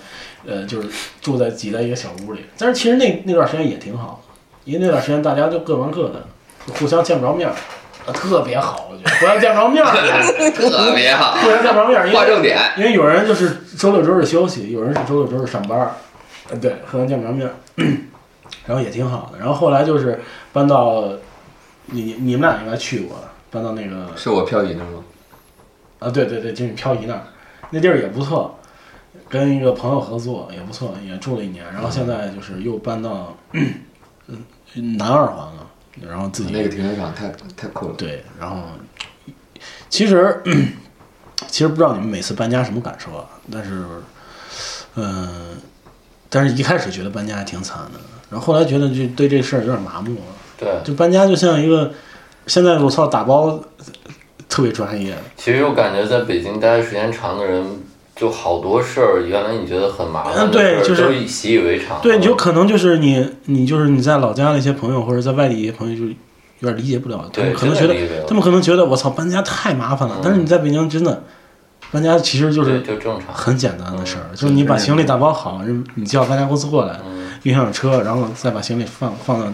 [0.46, 0.90] 呃，就是
[1.22, 2.46] 住在挤在一个小屋里。
[2.58, 4.22] 但是其实那那段时间也挺好，
[4.64, 6.24] 因为那段时间大家就各忙各的，
[6.80, 7.54] 互相见不着面儿，
[8.06, 9.92] 啊，特别好，我觉得互相见不着面儿，
[10.54, 12.60] 特别好，互相见不着面儿，因为划重点。
[12.78, 15.92] 因为有人就是周六周日休息，有人是周六周日上班
[16.60, 17.54] 对，互相见不着面儿，
[18.66, 19.38] 然后也挺好的。
[19.40, 20.20] 然后后来就是
[20.52, 21.14] 搬到
[21.86, 23.18] 你你们俩应该去过，
[23.50, 25.04] 搬到那个是我漂移那吗？
[26.00, 27.24] 啊，对对对，就是漂移那儿，
[27.70, 28.58] 那地儿也不错，
[29.30, 31.64] 跟一个朋友合作也不错，也住了一年。
[31.72, 33.76] 然后现在就是又搬到嗯
[34.98, 35.68] 南二环了，
[36.10, 37.94] 然后自己那个停车场太太酷了。
[37.98, 38.64] 对，然后
[39.90, 40.42] 其实
[41.48, 43.84] 其实不知道你们每次搬家什么感受啊，但是
[44.96, 45.58] 嗯、
[46.32, 48.00] 但是一开始觉得搬家还挺惨的，
[48.32, 50.22] 然后后来觉得就对这事儿有点麻木了，
[50.58, 51.92] 对，就搬家就像一个
[52.48, 53.62] 现在我操打包
[54.48, 57.64] 特别专业，其实我感觉在北京待的时间长的人，
[58.16, 62.00] 就好多事儿，原来你觉得很麻烦对就是都习以为常。
[62.02, 66.06] 对，你就可能就是你你就是你在老家的一些朋友或者在外地一些朋友就
[66.60, 71.24] 有点理解不了，他们可能觉得他们可能觉得我操搬家太麻烦了，但是你在北京真的
[71.92, 73.34] 搬家其实就是就正常。
[73.34, 79.48] 很简单的事儿，就是你把行李打包好，人你叫搬家公司过来，嗯运上车，然后再把行李放放到，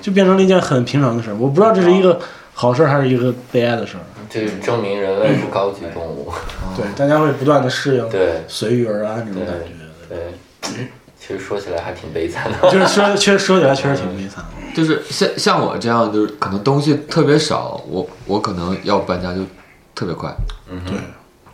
[0.00, 1.34] 就变成了一件很平常的事儿。
[1.36, 2.18] 我不知道这是一个
[2.54, 4.00] 好事儿还是一个悲哀的事儿。
[4.28, 6.32] 这证明人类是高级动物。
[6.76, 9.66] 对，大家会不断的适应，对随遇而安这种感觉。
[10.08, 12.58] 对， 其实说起来还挺悲惨的。
[12.70, 14.50] 就是说，确实说起来确实挺悲惨的。
[14.74, 19.40] 就是像像我这样，就是可能东西特别少，我我可能要搬家就
[19.94, 20.34] 特别快。
[20.70, 20.98] 嗯对，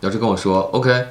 [0.03, 1.05] 要是跟我说 OK，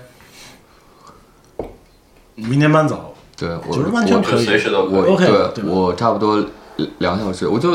[2.35, 5.03] 明天搬走，对我就是完全可以随时都我。
[5.15, 6.45] OK，对对我差不多
[6.99, 7.75] 两个小时，我就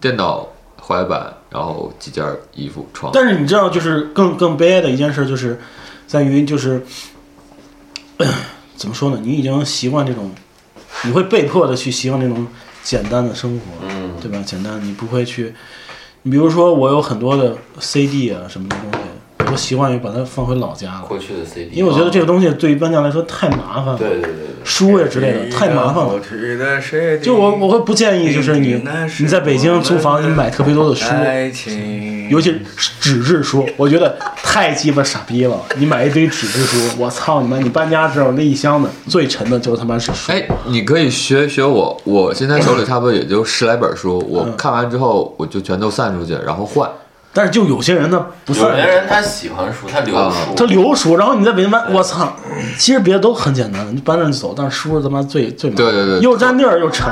[0.00, 0.48] 电脑、
[0.80, 3.12] 滑板，然后几件衣服、床。
[3.12, 5.60] 但是你知道，就是更更悲哀的一件事，就是
[6.06, 6.82] 在于就是、
[8.76, 9.18] 怎么说呢？
[9.22, 10.30] 你已经习惯这种，
[11.04, 12.46] 你会被迫的去习惯这种
[12.82, 14.42] 简单的生活，嗯，对吧？
[14.46, 15.54] 简单，你不会去，
[16.22, 19.06] 你比如说我有很多的 CD 啊什么的东西，
[19.56, 26.20] 习惯于把它放回老家了，过去的 CD，因为我觉得这个东西对于搬家来说太麻烦了，对对对对，书呀之类的太麻烦了。
[27.22, 28.82] 就我我会不建议，就是你
[29.20, 31.06] 你在北京租房，你买特别多的书，
[32.28, 32.54] 尤其
[33.00, 35.56] 纸质书，我觉得太鸡巴傻逼了。
[35.76, 37.56] 你买一堆纸质书，我操你妈！
[37.58, 40.32] 你搬家之后那一箱子最沉的就是他妈是书。
[40.32, 46.90] 哎，你可以学学我，我现在手里差不多也就十来本书，我嗯看完之后我就全都散出去，然后换。
[47.36, 52.34] 但是就有些人呢不是有些，人他喜欢书，他留啊书，他留书，然后你在北京搬，我操！
[52.78, 57.06] 其实别的都很简单，你搬着就走，但是书他妈最最麻烦对对对又占地儿又沉，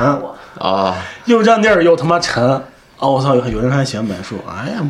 [0.59, 0.97] 啊，
[1.27, 2.43] 又占地儿又他妈沉。
[2.99, 3.35] 啊，我操！
[3.35, 4.81] 有有人还喜欢买书，哎呀，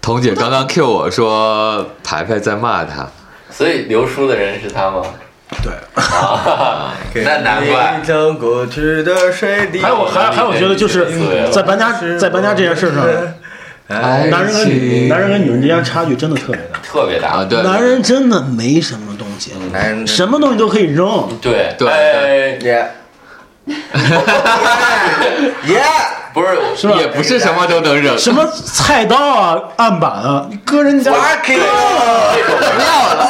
[0.00, 3.06] 彤姐刚刚 Q 我说排排在骂他，
[3.50, 5.02] 所以留书的人是他吗？
[5.62, 5.72] 对。
[6.02, 8.00] 啊， 那难怪。
[8.02, 9.80] 走过去的水滴。
[9.80, 11.06] 还有还有还有，我觉得就是
[11.50, 13.04] 在搬家在搬家这件事上，
[14.00, 16.78] 爱男人和女男人跟女人之间差距真的特别大。
[16.82, 17.28] 特别大。
[17.28, 21.28] 啊，，对，男人真的没什么东西，男人什么东西都可以扔。
[21.40, 21.74] 对。
[21.78, 22.58] 对哎
[23.66, 23.74] 耶
[25.74, 25.82] 耶，
[26.34, 31.30] 不是是吧也不是什么都能扔，什么菜刀啊、案板啊，你搁人家不要了，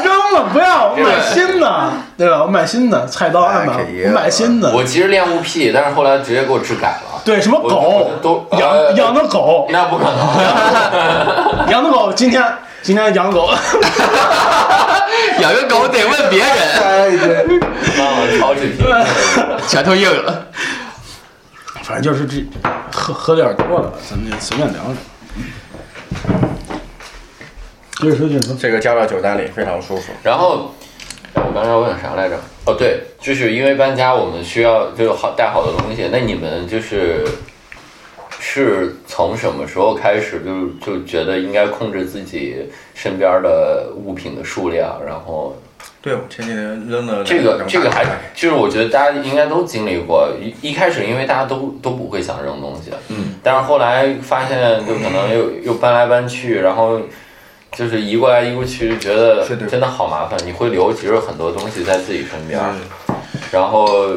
[0.02, 2.42] 扔了，不要，我买新的，对吧？
[2.42, 3.76] 我买新的菜刀、案板
[4.14, 4.72] 买新的。
[4.72, 7.20] 我其实恋物癖，但是后来直接给我治改了。
[7.24, 12.42] 对，什么我狗我都养呃养的狗，那不可能， 养的狗，今天
[12.82, 13.48] 今天养狗，
[15.38, 17.60] 养个狗得问别人，哎对，
[18.00, 18.82] 啊，超级皮。
[19.68, 20.48] 拳头硬了。
[21.84, 22.44] 反正就是这
[22.92, 24.94] 喝喝点多了，咱们就随便聊聊。
[28.00, 28.56] 接着说，接着说。
[28.58, 30.12] 这个加到酒单里非常舒服。
[30.24, 30.74] 然后
[31.34, 32.36] 哎我刚才问啥来着？
[32.64, 36.08] 哦，对，就是因为搬家，我们需要就好带好多东西。
[36.10, 37.24] 那你们就是
[38.44, 42.56] 是从什么时候开始就就觉得应该控制自己
[42.92, 45.00] 身边的物品的数量？
[45.06, 45.56] 然后
[46.02, 50.28] 对，我前几年扔了这个这个还就是我觉得大家应该都经历过。
[50.42, 57.00] 一一开始因为大家都都不会想扔东西，嗯，但是后来发现就可能又又搬来搬去，然后
[57.76, 60.36] 就是移过来移过去，就觉得真的好麻烦。
[60.44, 62.60] 你会留其实很多东西在自己身边，
[63.08, 63.14] 嗯
[63.52, 64.08] 然后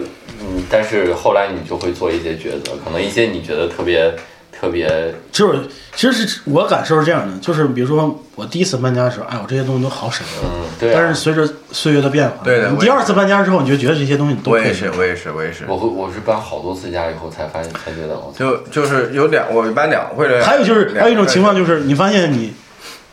[0.48, 4.14] 嗯，但是后来你就会做一些抉择，可能一些你觉得特别
[4.52, 5.60] 特别就是
[5.96, 10.40] 其实是我感受是这样的，就是比如说我第一次搬家的时候，哎，我这些东西都好省啊。
[10.44, 10.98] 嗯，对啊。
[10.98, 15.66] 但是随着岁月的变化，对的你第二次搬家之后，你就觉得这些东西都可以我也是，我也是，我也是。
[15.68, 20.44] 我会我是搬好多次家以后才发现，才觉得我就就是有两，我搬两回来。
[20.44, 22.54] 还有就是还有一种情况就是，你发现你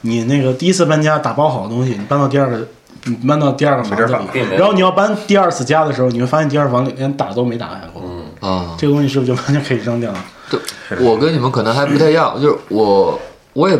[0.02, 2.66] 你那个第一次搬家打包好的东西，你搬到第二个。
[3.04, 4.02] 你搬到第二个房子
[4.56, 8.02] 然后你要搬第二次家的时候，你会发现第二房里连打都没打开过。
[8.04, 10.24] 嗯，啊，这个东西是不是就完全可以扔掉了？
[10.50, 10.60] 对，
[11.00, 13.18] 我跟你们可能还不太一样，就是我
[13.54, 13.76] 我也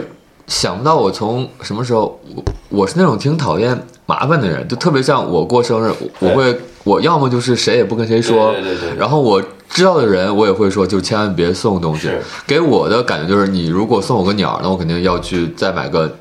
[0.46, 12.10] 想不到我从什么时候，我我是那种挺讨厌麻烦的人，就特别像我过生日，我我会我要么就是谁也不跟谁说，对对对对然后我知道的人我也会说，就千万别送东西。
[12.46, 16.14] 给我的感觉就是，你如果送我个鸟，那我肯定要去再买个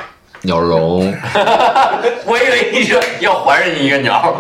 [0.44, 1.14] 鸟笼，
[2.26, 4.36] 我以为你说要还人家一个鸟，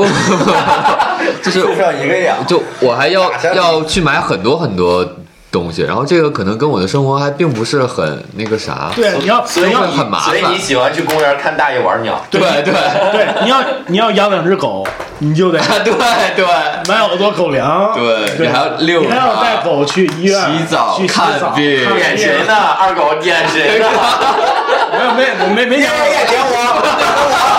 [1.43, 2.35] 就是就剩一个鸟。
[2.47, 5.07] 就我还要要去买很多很多
[5.51, 8.89] 东西，然后这个可能跟我的生活还并不是很那个啥。
[8.95, 12.73] 对，你要所以很麻烦所以你喜欢去公园看大爷玩鸟，对对
[13.11, 14.87] 对，你要你要养两只狗，
[15.19, 15.93] 你就得 对
[16.35, 16.45] 对。
[16.87, 22.55] 买好多狗粮，对你还要遛你还要带狗去医院洗澡去洗看病看点谁呢？
[22.79, 23.85] 二狗点谁呢？
[24.91, 27.50] 没有没有没没讲过，点我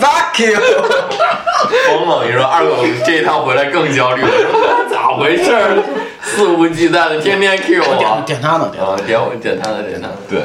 [0.00, 0.60] ，fuck you。
[1.86, 5.82] 冯猛一说，二狗这一趟回来更焦虑了，说 咋回事儿？
[6.22, 8.90] 肆无忌惮的天天 Q 点我，点他呢，点他。
[8.92, 10.08] 啊，点我点他呢点他。
[10.08, 10.40] 的，对，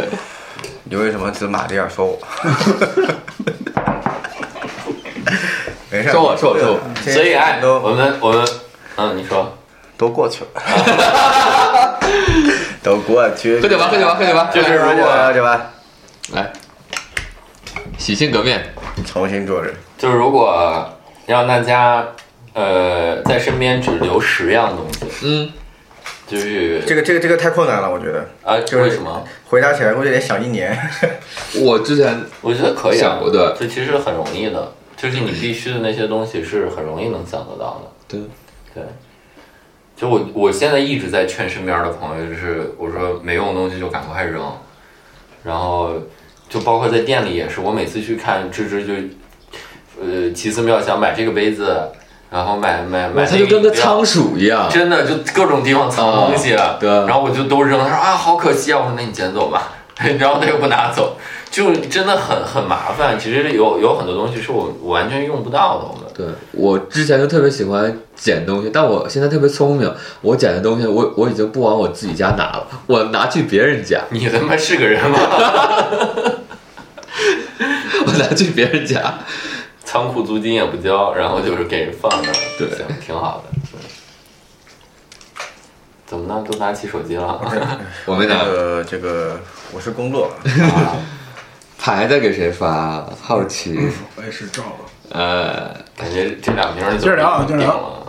[0.86, 2.18] 你为什么只马这样说我？
[5.91, 6.80] 没事，说我说我说我。
[7.06, 8.47] 这些所以哎，都我们我们，
[8.95, 9.56] 嗯，你说，
[9.97, 11.99] 都过去了，
[12.82, 13.60] 都过去。
[13.60, 15.70] 喝酒吧，喝酒吧，喝酒吧，就是如果喝酒吧，
[16.34, 16.51] 来，
[17.99, 18.74] 洗心革面，
[19.06, 19.74] 重新做人。
[19.98, 20.88] 就是如果
[21.26, 22.06] 让大家
[22.54, 25.52] 呃在身边只留十样东西，嗯，
[26.28, 28.28] 就是这个这个这个太困难了，我觉得。
[28.44, 29.24] 啊，就是为什么？
[29.48, 30.78] 回答起来估计得想一年。
[31.62, 37.91] 我之前我觉得可以啊想过的，这其实很容易的，就是你必须的那些东西是很容易能想得到的。
[38.08, 38.20] 对，
[38.74, 38.84] 对，
[39.96, 44.41] 就我我现在一直在劝身边的朋友，就是我说没用的东西就赶快扔，
[45.44, 45.94] 然后
[46.54, 48.93] 就包括在店里也是，我每次去看芝芝就，
[49.99, 51.76] 呃，奇思妙想买这个杯子，
[52.30, 59.74] 然后买买买他就跟个仓鼠一样，真的就各种地方藏东西，啊对然后我就都扔，他说啊好可惜啊，我说那你捡走吧，
[60.20, 61.18] 然后他又不拿走，
[61.54, 63.18] 就真的很很麻烦。
[63.20, 75.20] 其实有有很多东西是我我完全用不到的，我们对我之前就特别喜欢捡东西，但我现在特别聪明，我捡的东西我我已经不往我自己家拿了，我拿去别人家，你他妈是个人吗？
[78.08, 78.99] 我拿去别人家。
[79.86, 82.68] 仓库租金也不交，然后就是给人放那儿， 对，
[83.06, 83.51] 挺好的。
[86.08, 86.43] 怎么呢？
[86.49, 87.39] 都拿起手机了？
[87.51, 89.39] 这我没拿，个这个，
[89.72, 90.32] 我是工作，
[91.86, 93.05] 他还在给谁发？
[93.21, 93.77] 好奇，
[94.15, 94.86] 我也是照了。
[95.09, 98.05] 呃，感觉这两瓶儿接着聊啊接着聊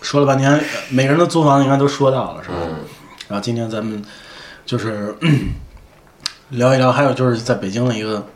[0.00, 2.56] 说了半天，呃每个人的租房应该都说到了，是吧？
[2.60, 2.74] 嗯，
[3.28, 4.04] 然后今天咱们
[4.66, 5.14] 就是
[6.50, 8.26] 聊一聊，还有就是在北京的一个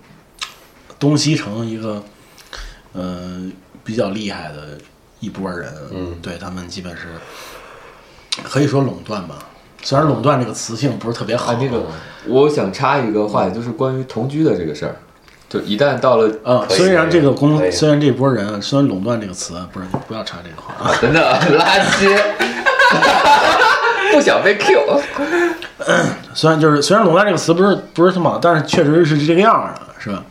[1.01, 2.01] 东西城一个
[2.93, 3.51] 呃
[3.83, 4.79] 比较厉害的
[5.19, 7.09] 一波人，嗯对他们基本是
[8.45, 9.35] 可以说垄断吧。
[9.83, 11.87] 虽然“垄断”这个词性不是特别好，个，
[12.29, 14.97] 我想插一个话题，就是关于同居的这个事儿。
[15.49, 21.21] 就一旦到了，啊，虽然这个公，虽然这波人啊，虽然“垄断”这个词啊，不是不要插这个话啊，真的
[21.57, 22.19] 垃圾，
[24.13, 25.01] 不想被 Q。
[26.35, 30.25] 虽然就是虽然“垄断”这个词不是不是特么，但是确实是这个样儿的，是吧？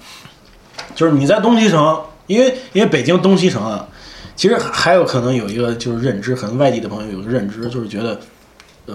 [0.94, 3.88] 就是你在东西城，因为因为北京东西城啊，
[4.36, 8.18] 其实还有可能有一个就是认知，可能外地的朋友有个认知，就是觉得，呃，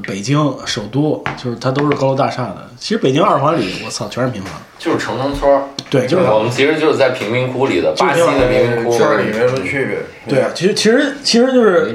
[0.07, 2.68] 北京首都就是它都是高楼大厦的。
[2.78, 4.53] 其实北京二环里，我操，全是平房。
[4.78, 5.64] 就是城中村儿。
[5.91, 8.97] 对，就是我们其实就是在贫民窟里的，就是巴西的贫民窟。
[8.97, 9.99] 圈里没什么区别。
[10.28, 11.95] 对，其实其实其实就是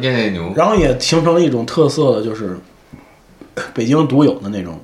[0.56, 2.58] 然后也形成了一种特色的，就是
[3.74, 4.78] 北京独有的那种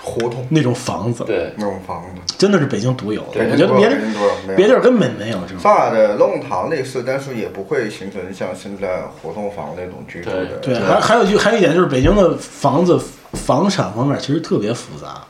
[0.00, 3.46] 胡同那种房子，对，那种房子，真的是北京独有的。
[3.50, 5.60] 我觉得别地北京多没有别地儿根本没有这种。
[5.60, 10.56] 上海的弄堂类似，但是也不会形成像现在胡同房那种居住的。
[10.62, 12.98] 对，还还有一还有一点就是北京的房子
[13.32, 15.22] 房产方面其实特别复杂，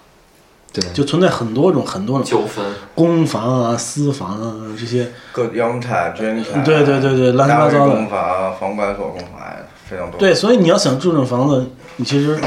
[0.72, 2.64] 对，就存在很多种很多种纠纷。
[2.94, 5.10] 公房啊、私房啊这些。
[5.32, 9.40] 各央产、捐产，对对对对乱七八糟的公房、房管所公房，
[9.88, 10.18] 非常多。
[10.20, 11.66] 对，所以你要想住这种房子，
[11.96, 12.38] 你其实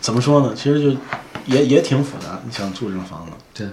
[0.00, 0.52] 怎么说呢？
[0.56, 1.00] 其实就
[1.46, 2.40] 也也挺复杂。
[2.44, 3.68] 你想住这种房子，对。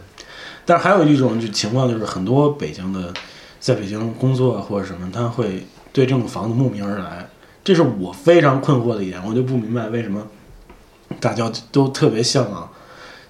[0.66, 3.14] 但是还有一种就情况，就是很多北京的
[3.60, 7.28] 在北京工作啊或者什么，他会对这种房子慕名而来，
[7.64, 9.22] 这是我非常困惑的一点。
[9.26, 10.26] 我就不明白为什么
[11.20, 12.70] 大家都特别向往，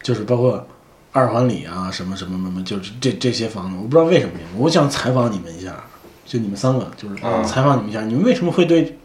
[0.04, 0.68] 就是包括
[1.12, 5.84] 二环里啊什么什么什么，就是这这些房子，我不知道为什么，我想采访你们一下，
[6.26, 8.98] 就你们三个，就是嗯采访你们一下，你们为什么会对？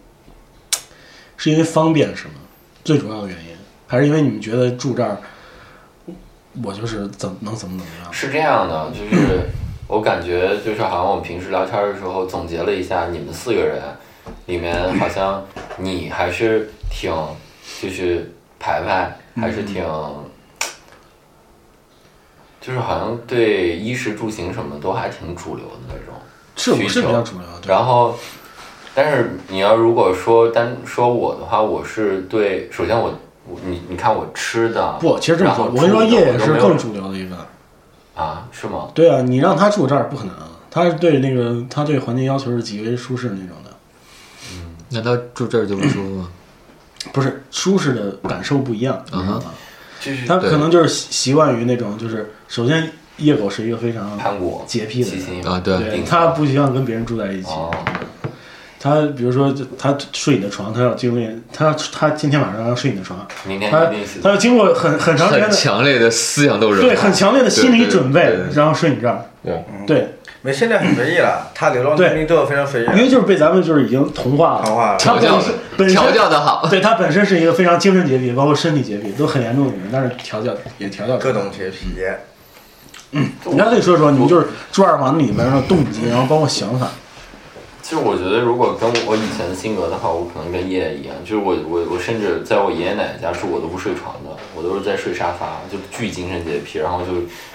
[1.36, 2.34] 是因为方便是吗？
[2.82, 3.55] 最主要的原因，
[3.86, 5.16] 还是因为你们觉得住这儿，
[6.62, 8.12] 我就是怎么能怎么怎么样？
[8.12, 9.40] 是这样的，就是
[9.86, 13.80] 我感觉就是好像我们平时聊天的时候总结了一下，你们四个人
[14.46, 15.44] 里面好像
[15.76, 17.12] 你还是挺
[17.80, 19.84] 就是排排，还是挺。
[22.58, 26.12] 就是好像对衣食住行什么都还挺主流的那种，
[26.56, 28.18] 是我是需求比较主流的，然后，
[28.92, 33.16] 但是你要如果说单说我的话，我是对，首先我
[33.48, 37.36] 我你你看我吃的不，其实这么说，我跟你说，住的叶也是更主流的一个。
[38.14, 38.88] 啊是吗？
[38.94, 43.70] 对啊，你让他住这儿不可能啊，他是对那个他对环境要求是极为舒适那种的，
[44.90, 46.28] 难道住这儿就不舒服吗？
[47.12, 49.44] 不是舒适的感受不一样，你知道吗？
[50.00, 54.18] 就是他可能就是习习惯于那种，就是首先夜狗是一个非常
[54.66, 57.48] 洁癖的啊，对，对他不希望跟别人住在一起。
[57.48, 57.70] 哦，
[58.86, 63.90] 他比如说，他睡你的床，他要经历他他今天晚上要睡你的床，明天他
[64.22, 69.24] 他要经过很很长时间的强烈的思想斗争，对很强烈的心理准备对对对，然后睡你这儿。
[69.42, 73.02] 对对，没，现在很随意了，他流浪对动物都非常随意因。
[73.02, 75.40] 为就是被咱们就是已经同化了，同化了调教
[75.88, 81.86] 调教的好，对他本身是一个非常精神洁癖，包括身体洁癖都很严重的人，但是调教也调教各种洁癖，
[83.12, 86.88] 嗯你还可以说说你们就是住二环里面的动机，然后包括想法。
[87.86, 97.12] 其实我觉得，如果跟我以前的性格的话，我可能跟叶一样，就是我我我甚至在我爷爷奶奶家住，我都不睡床的，我都是在睡沙发，就巨精神洁癖，然后就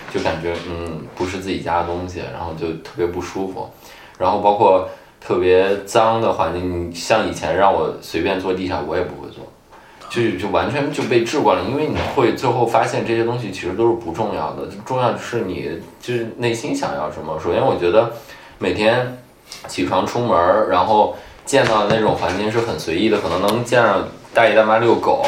[0.10, 3.70] 就感觉嗯不是自己家的东西，然后就特别不舒服，
[4.18, 4.88] 然后包括
[5.20, 9.46] 特别脏的环境，像以前让我随便坐地下，我也不会坐。
[10.10, 17.38] 就就完全就被治惯了，因为你会最后发现这些东西其实都是不重要的，重要的是你就是内心想要什么。
[17.38, 18.14] 首先，我觉得
[18.60, 19.18] 每天
[19.68, 25.24] 起床出门，然后见到的那种环境是很随意的，可能能见着大爷大妈遛狗，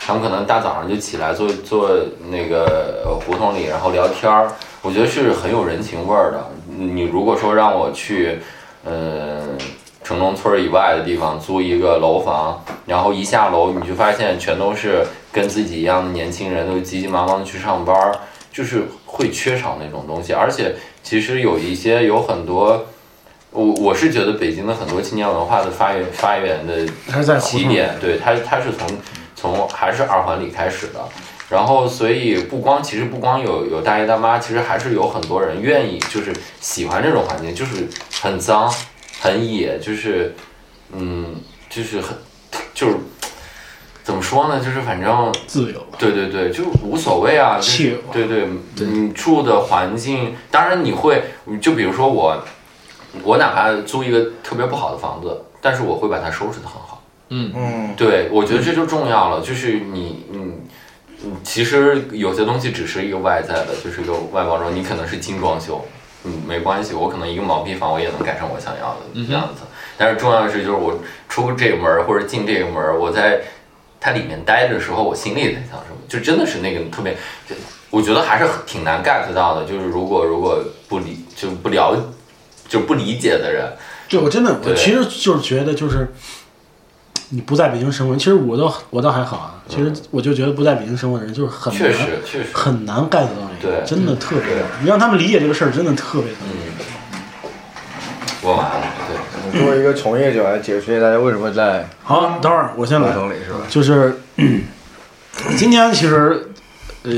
[0.00, 1.90] 他们可能大早上就起来坐坐
[2.30, 4.50] 那个胡同里，然后聊天儿，
[4.82, 6.46] 我觉得是很有人情味儿的。
[6.76, 8.38] 你如果说让我去，
[8.84, 9.58] 嗯、
[10.04, 18.12] 城中村以外的地方租一个楼房，然后一下楼你就发现全都是跟自己一样的年轻人，都急急忙忙的去上班，
[18.52, 20.32] 就是会缺少那种东西。
[20.32, 22.86] 而且其实有一些有很多，
[23.58, 26.86] 我我是觉得北京的很多青年文化的发源发源的
[27.40, 28.86] 起点，对它它是从
[29.34, 31.00] 从还是二环里开始的。
[31.50, 37.88] 然后，所以不光其实不光有有大爷大妈，其实还是有很多人愿意，就是喜欢这种环境，就是
[38.22, 38.72] 很脏、
[39.20, 40.32] 很野，就是
[40.92, 41.34] 嗯，
[41.68, 42.16] 就是很
[42.72, 42.94] 就是
[44.04, 44.60] 怎么说呢？
[44.60, 48.46] 就是反正自由，对对对，就无所谓啊，就是对对，
[48.76, 51.24] 你住的环境，当然你会，
[51.60, 52.40] 就比如说我，
[53.22, 57.02] 我哪怕租一个特别不好的房子，但是我会把它收拾得很好。
[57.30, 60.38] 嗯嗯，对，我觉得这就重要了，就是你，你，
[61.24, 65.84] 嗯，其实有些东西只是一个外在的，就是一个外包装，你可能是精装修，
[66.24, 69.62] 嗯，没关系，我可能一个毛坯房我也能改成我想要的样子。
[69.98, 70.98] 但是重要的是，就是我
[71.28, 73.42] 出这个门儿或者进这个门儿，我在
[74.00, 77.12] 它里面待着的时候，我心里在想什么，就真的是那个特别，
[77.46, 77.54] 就
[77.90, 79.64] 我觉得还是挺难 get 到的。
[79.66, 81.94] 就是如果如果不理就不了
[82.68, 83.72] 就不理解的人，
[84.08, 86.12] 对我真的，我其实就是觉得就是。
[87.30, 89.62] 你不在北京生活，其实我倒我倒还好啊。
[89.68, 94.64] 其实我就觉得不在北京生活的人就是很确难实确实，很难 get 到这个，对真的特别难。
[94.80, 96.80] 你让他们理解这个事儿，真的特别特别难。
[97.42, 97.50] 嗯，
[98.40, 98.86] 我完了，
[99.52, 99.60] 对。
[99.60, 103.14] 作为一个从业者来解释大家为什么在好，等会儿我先来？
[103.68, 104.18] 就是
[105.58, 106.48] 今天其实，
[107.02, 107.12] 呃，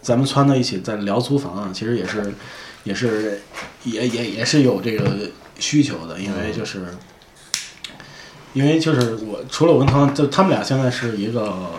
[0.00, 2.34] 咱们撺到一起在聊租房啊，其实也是，
[2.84, 3.40] 也是，
[3.84, 6.86] 也也也是有这个需求的，因为就是，
[8.52, 11.70] 因为就是我除了我跟汤，就他们俩现在是一个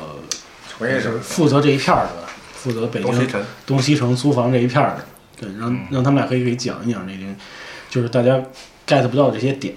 [0.79, 5.05] 我也是负责这一片儿的，负责北京东西城，东西城租房这一片儿的，
[5.39, 7.35] 对，让让他们俩可以给讲一讲这些，
[7.89, 8.41] 就是大家
[8.87, 9.75] get 不到这些点，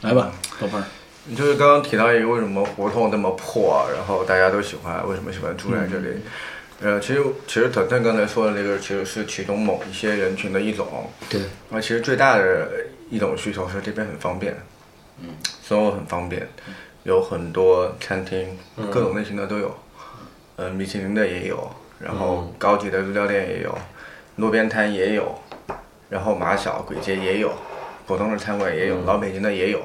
[0.00, 0.84] 来吧，宝贝儿，
[1.26, 6.08] 你就是刚刚提到一个为什么胡同那么破，然后大家都喜欢，为什么喜欢住在这里？
[6.82, 12.68] 呃，其实其实腾腾刚才说的那个其实是其中某一些人群的一种，对，那其实最大的
[13.08, 14.52] 一种需求是这边很方便，
[15.20, 15.28] 嗯，
[15.62, 16.48] 生活很方便，
[17.04, 18.58] 有很多餐厅，
[18.90, 19.72] 各种类型的都有，
[20.56, 21.70] 呃，米其林的也有，
[22.00, 23.78] 然后高级的日料店也有，
[24.36, 25.38] 路边摊也有，
[26.08, 27.52] 然后马小鬼街也有，
[28.08, 29.80] 普通的餐馆也有，老北京的也有，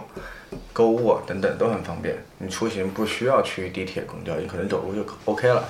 [0.73, 2.17] 购物啊等等都很方便。
[2.39, 5.63] 你出行不需要去地铁、公交，你可能走路就 OK 了。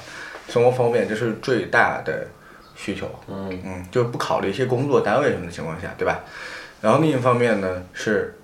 [0.48, 2.28] 生活方面这是最大的
[2.76, 3.10] 需求。
[3.28, 6.20] 嗯嗯，就不考虑一些工作单位什么的情况下，对吧？
[6.82, 8.38] 然后另一方面呢，是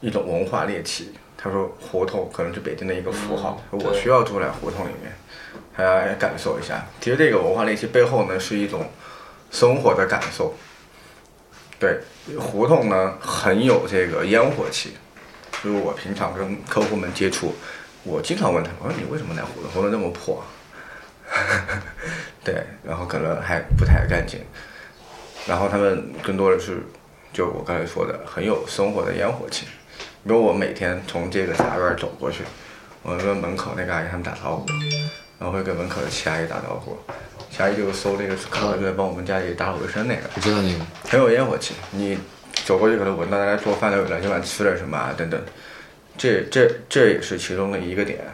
[0.00, 1.12] 一种文化猎奇。
[1.36, 5.12] 他说胡同可能是北京的一个符号，嗯我需要住在胡同里面，
[5.76, 6.86] 大家感受一下。
[7.02, 8.88] 其实这个文化猎奇背后呢，是一种
[9.50, 10.54] 生活的感受。
[11.78, 12.00] 对，
[12.40, 14.94] 胡同呢很有这个烟火气。
[15.62, 17.54] 就是我平常跟客户们接触，
[18.04, 19.70] 我经常问他们，我说你为什么来胡同？
[19.70, 20.42] 胡同那么破。
[22.44, 24.40] 对，然后可能还不太干净，
[25.46, 26.78] 然后他们更多的是，
[27.32, 29.66] 就我刚才说的，很有生活的烟火气。
[30.22, 32.44] 比如我每天从这个杂院走过去，
[33.02, 34.66] 我跟门口那个阿姨他们打招呼，
[35.38, 36.96] 然后会跟门口的齐阿姨打招呼，
[37.50, 41.74] 齐阿姨就收那个卡，就在帮我们家里打扫卫生那个，我知道那个，很有烟火气。
[41.90, 42.18] 你
[42.64, 45.38] 走过去可能闻到大家做饭的味道，今晚吃了什么啊等等，
[46.16, 48.32] 这这这也是其中的一个点啊。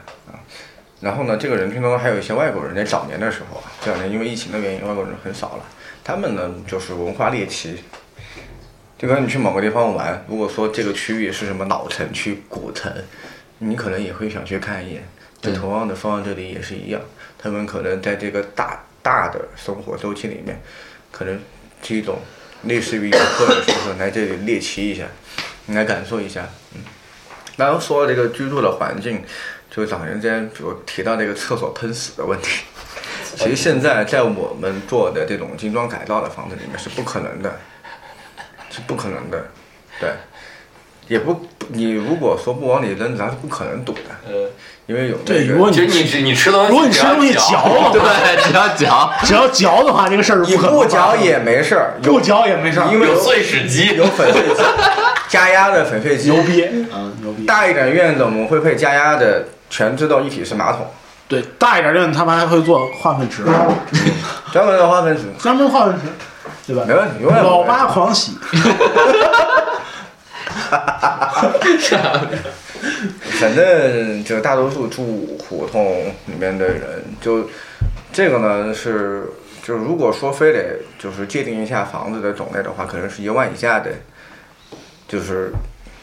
[1.00, 5.64] 然后呢，这个人群当中还有一些外国人，在早年的时候啊，这两年因为疫情的原因，外国人很少了。
[6.04, 7.82] 他们呢就是文化猎奇，
[8.98, 12.92] 就跟你去某个地方玩，如果说这个区域是什么老城区、古城，
[13.58, 15.02] 你可能也会想去看一眼。
[15.40, 17.00] 就同样的放在这里也是一样，
[17.38, 20.60] 他们可能在这个大大的生活周期里面，
[21.10, 21.40] 可能
[21.82, 22.18] 是一种
[22.64, 25.04] 类似于游客的身份来这里猎奇一下，
[25.64, 26.46] 你来感受一下。
[26.74, 26.82] 嗯，
[27.56, 29.22] 然后说这个居住的环境，
[29.70, 32.62] 就早年间比如提到这个厕所喷屎的问题，
[33.36, 37.58] 其实现在在我们做的这种精装改造的房子里面是不可能的，
[38.70, 39.46] 是不可能的，
[40.00, 40.10] 对，
[41.06, 44.50] 也不你如果说不往里扔，咱是不可能堵的，呃，
[44.86, 54.62] 因为有那对，个如果你你吃你吃东西，如果你吃东西嚼了，对，只要嚼，只要嚼的话，这个事儿你不可能不嚼也没事儿，不嚼也没事儿，因为有碎屎机，有粉碎机，
[55.28, 56.64] 加压的粉碎机，牛逼。
[56.90, 57.46] 啊，牛逼！
[57.46, 60.84] 大一点院子我们会配加压的全知道一体式马桶，
[61.28, 63.44] 对，大一点的他们还会做化粪池，
[64.52, 66.02] 专门的化粪池，专门化粪池，
[66.66, 66.84] 对吧？
[66.86, 66.92] 没？
[66.94, 67.68] 问题，永远老会。
[67.68, 68.36] 八狂喜，
[73.38, 77.48] 反正就大多数住胡同里面的人，就
[78.12, 79.24] 这个呢是，
[79.62, 83.90] 就如果说非得就是界定一下房子的种类的话，可能是一万以下的，
[85.06, 85.52] 就是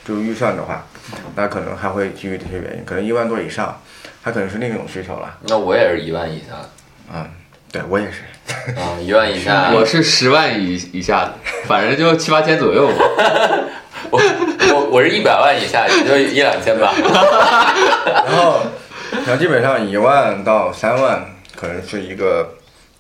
[0.05, 0.85] 就预算的话，
[1.35, 3.79] 那可能还会基于这些原因，可能一万多以上，
[4.23, 5.37] 它可能是另一种需求了。
[5.43, 6.69] 那我也是一万以下的
[7.13, 7.29] 嗯，
[7.71, 8.21] 对我也是。
[8.75, 11.33] 啊，一万以下，我是十万以以下的，
[11.65, 12.95] 反正就七八千左右吧。
[14.09, 14.19] 我
[14.73, 16.93] 我我是一百万以下，也就一两千吧。
[18.05, 18.61] 然后，
[19.11, 22.55] 然后基本上一万到三万可能是一个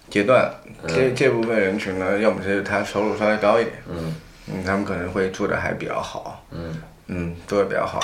[0.09, 0.51] 阶段。
[0.87, 4.15] 这这部分人群呢，要么是他收入稍微高一点，嗯
[4.47, 7.99] 嗯，他们可能会住的还比较好，嗯嗯，做的比较好。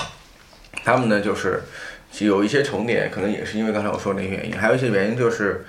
[0.84, 1.62] 他们呢，就是
[2.18, 5.64] 有一些重叠，可能也是因为刚才我说的那些原因，还有一些原因就是，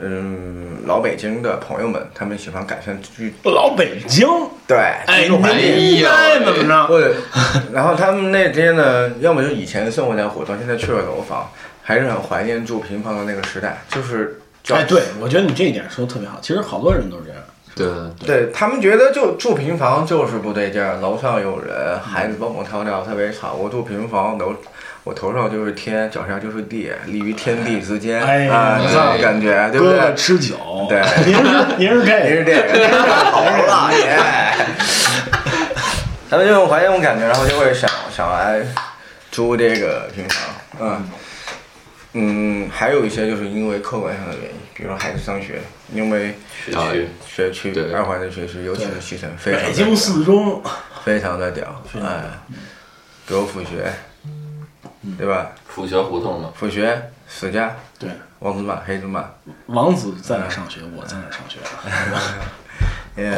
[0.00, 4.28] 嗯，老北京的朋友们，他们喜欢改善居，老北京，
[4.66, 5.76] 对，哎，居住环境。
[5.76, 6.86] 你应该怎么着？
[6.86, 7.14] 或者，
[7.72, 11.50] 然后他们那些呢，要么就以前生活在胡同，现在去了楼房，
[11.82, 16.38] 还是很怀念住平房的那个时代，就是叫哎，对，我觉得你这一点说的特别好。
[16.40, 17.40] 其实好多人都是这样。
[17.74, 17.86] 对，
[18.24, 18.50] 对。
[18.52, 23.52] 他们觉得就住平房就是不对劲儿，楼上有人，孩子蹦蹦跳跳特别吵。
[23.54, 24.54] 我住平房，楼
[25.02, 30.14] 我头上就是天，脚下就是地，立于天地之间、哎呀啊，这种感觉，对不哥哥对？
[30.14, 30.56] 吃酒，
[30.88, 31.02] 对。
[31.26, 31.42] 您是
[31.76, 34.18] 您是这个， 您是这个，好了 耶！
[36.30, 38.60] 他们就有怀念这种感觉，然后就会想想来
[39.30, 41.04] 租这个平房，嗯
[42.14, 45.60] 嗯，还有一些就是因为客观上的原因，比如说孩子上学，
[45.92, 47.08] 因为学区。
[47.26, 50.62] 学区二环的学区，尤其是西城，非常的北京四中，
[51.04, 52.24] 非常的屌，哎，
[53.26, 53.92] 比如辅学，
[55.16, 55.52] 对吧？
[55.66, 58.08] 府学胡同嘛，辅学、史家、对，
[58.40, 59.28] 王子马、黑子马，
[59.66, 61.90] 王子在哪上学，我在哪上学，嗯，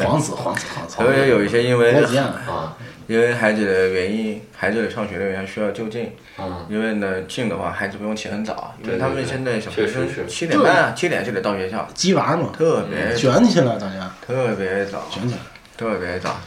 [0.04, 2.76] 皇子，皇子，皇子，而且有一些因为啊。
[3.06, 14.10] 因为孩子的原因，孩子的上学的原因需要就近，嗯，因为呢近的话，孩子不用起很早，因为对他们现在小学生是七点半啊，七点就得到学校，鸡娃嘛，特别卷起来，大家。
[14.26, 15.40] 特别早，卷起来。
[15.76, 16.40] 特别早，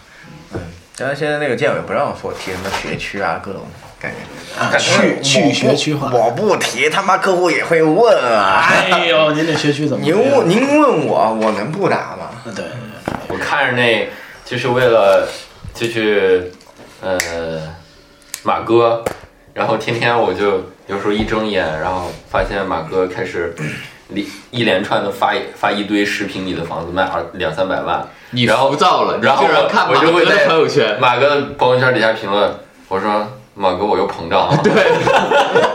[0.52, 0.60] 嗯，
[0.98, 3.62] 但是现在那个建委不让说提什么学区啊，各种
[3.98, 4.62] 感觉。
[4.62, 6.12] 啊去去学区化。
[6.12, 8.22] 我不提，他妈客户也会问。
[8.36, 8.68] 啊。
[8.92, 10.38] 哎呦，您这学区怎么您样？
[10.38, 12.32] 问您问我，我能不答吗？
[12.54, 12.66] 对，
[13.28, 14.10] 我看着那
[14.46, 15.28] 就是为了
[15.74, 16.52] 就是
[17.02, 17.18] 呃
[18.44, 19.04] 马哥，
[19.54, 23.56] 然后天天我就有时候一睁眼，然后发现马哥开始
[24.10, 32.52] 一一连串的发发一堆十平米的房子卖二两三百万，你然后浮躁了，然后你居然看就会在朋友圈，马哥的朋友圈底下评论，
[32.88, 34.58] 我说马哥我又膨胀了。
[34.64, 34.74] 对，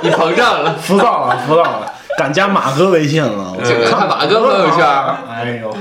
[0.03, 0.75] 你膨胀了。
[0.77, 4.85] 浮躁了，浮躁了，敢加马哥微信了，这个看马哥朋友圈
[5.31, 5.77] 哎呦。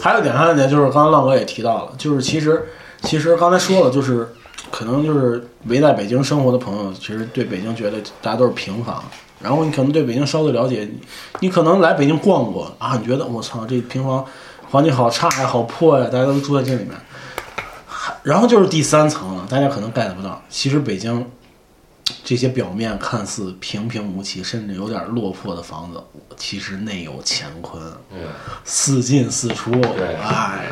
[0.00, 2.68] 还有一点，还有一点就是刚才浪哥也提到了，就是其实
[3.02, 4.28] 其实刚才说了，就是
[4.70, 9.02] 可能就是围在北京生活的朋友，其实对北京觉得大家都是平房，
[9.40, 11.00] 然后你可能对北京稍微了解，你
[11.40, 14.24] 你可能来北京逛过啊，你觉得我操这平房
[14.70, 16.90] 环境好差呀，好破呀，大家都住在这里面。
[17.86, 21.26] 还然后就是第三层了，大家可能 get 不到，其实北京
[22.22, 26.00] 这些表面看似平平无奇，甚至有点落魄的房子，
[26.36, 27.82] 其实内有乾坤。
[28.12, 28.18] 嗯
[28.64, 30.68] 四进四出，对哎，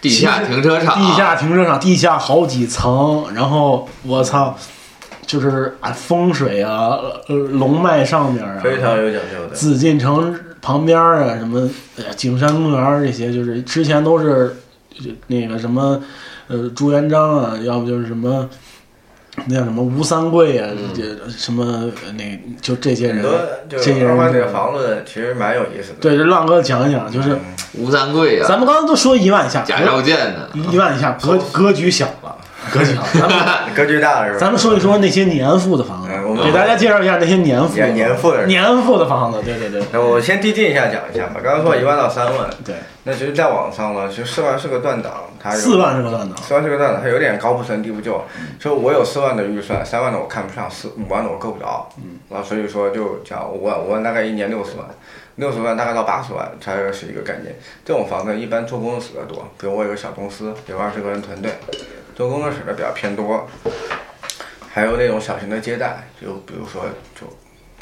[0.00, 4.56] 地下停车场，地下停车场，地下好几层，然后我操，
[5.24, 9.54] 就是啊风水啊，呃龙脉上面啊，非常有讲究的。
[9.54, 11.68] 紫禁城旁边啊，什么
[12.16, 14.56] 景山公园这些，就是之前都是
[14.98, 16.02] 就那个什么
[16.48, 18.48] 呃朱元璋啊，要不就是什么。
[19.46, 21.64] 那叫什么吴三桂啊，这什么
[22.04, 23.24] 呃那就这些人
[23.68, 25.96] 这些二环这个人，房子其实蛮有意思的。
[26.00, 27.36] 对，这浪哥讲一讲，就是
[27.74, 30.48] 吴三桂啊，咱们刚刚都说一万以下，贾兆建的？
[30.70, 32.36] 一万以下 格格局小了，
[32.72, 33.02] 格局小。
[33.14, 34.38] 咱 们格局大了是吧？
[34.40, 35.97] 咱们说一说那些年富的房
[36.28, 39.40] 我，们给大家介绍一下那些年付的年年付的人年付的房子。
[39.42, 41.40] 对对对那我先递进一下讲一下吧。
[41.42, 42.74] 刚刚说一万到三万，对，
[43.04, 46.36] 那其实在网上呢，其实四万是个断档，它有四万是个断档。
[46.42, 48.22] 四万是个断档，它有点高不成低不就。
[48.58, 51.88] 就我有四万的预算，三万的我看不上，四五万的我够不着。
[51.96, 54.86] 嗯，然后，所以说就讲五万，五万大概一年六十万，
[55.36, 57.54] 六十万大概到八十万它是一个概念。
[57.84, 61.52] 这种房子一般做工作室的多，比如我有个小公司，有二十个人团队，
[62.14, 63.48] 做工作室的比较偏多。
[64.78, 66.82] 还有那种小型的接待，就比如说
[67.20, 67.26] 就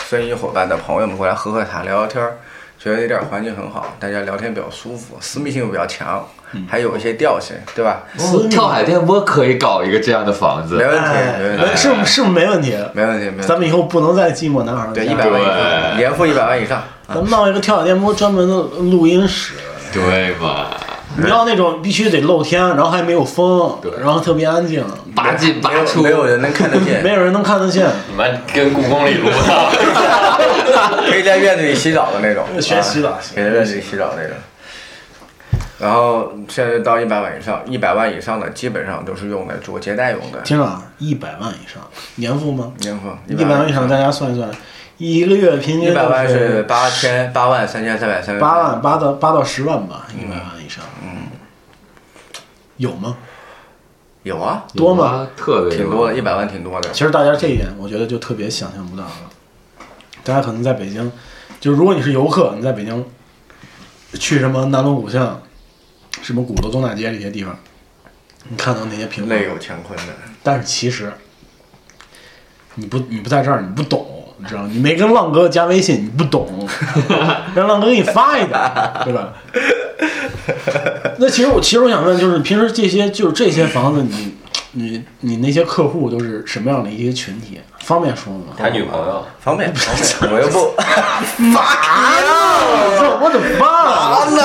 [0.02, 2.38] 生意伙伴的朋友们过来喝喝茶聊聊天儿，
[2.78, 6.26] 觉得那点儿环境很好，大家聊天比较舒服，私密性又比较强，
[6.66, 8.04] 还有一些调性，对吧？
[8.18, 12.74] 哦跳海电波可以搞一个这样的房子没，问题，哎没问题，是是不是没问题？
[12.94, 13.46] 没问题，没问题。
[13.46, 16.82] 咱们以后不能再寂寞男孩了对，一百万以上，年付一百万以上。
[17.08, 19.52] 咱们弄一个跳海电波专门的录音室。
[19.92, 20.70] 对嘛？
[21.18, 24.84] 你要那种必须得露天，然后还没有风，然后特别安静，
[25.14, 27.02] 八进八出，没有人能看得见。
[27.02, 27.86] 没，有人能看得见。
[28.10, 29.36] 你们跟故宫里录的，
[31.08, 33.10] 可以在院子里洗澡的那种，学洗澡。
[33.10, 34.36] 啊可以在院子里洗澡那种。
[35.78, 40.40] 然后现在到一百万以上，一百万以上的基本上都是用来做接待用的。
[40.40, 41.82] 听着啊，一百万以上，
[42.16, 42.72] 年付吗？
[42.78, 44.50] 年付一百万以上，大家算一算，
[44.98, 50.82] 一个月平均一百万是八千八万三千三百三十八万八到八到十万吧，一百万以上。
[51.02, 51.26] 嗯，
[52.76, 53.16] 有吗？
[54.22, 55.28] 有啊，多吗？
[55.36, 56.90] 特别挺多的，一百万挺多的。
[56.92, 59.12] 其实大家这一点，我觉得就特别想象不到了。
[60.24, 61.12] 大家可能在北京，
[61.60, 63.04] 就是如果你是游客，你在北京
[64.14, 65.40] 去什么南锣鼓巷、
[66.22, 67.56] 什么鼓楼东大街这些地方，
[68.48, 71.12] 你看到那些平房内，有乾坤的，但是其实
[72.74, 74.62] 你不你不在这儿，你不懂，你知道？
[74.66, 76.68] 你没跟浪哥加微信，你不懂，
[77.54, 79.32] 让浪哥给你发一个，对吧？
[81.18, 84.34] 那其实我其实我想问，就是平时这些就是这些房子你，
[84.72, 87.60] 你你那些客户都是什么样的一些群体？
[87.80, 88.52] 方便说吗？
[88.58, 90.74] 他女朋友，方便方便，我又不
[92.98, 94.10] 这我怎么办啊？
[94.10, 94.42] 完了，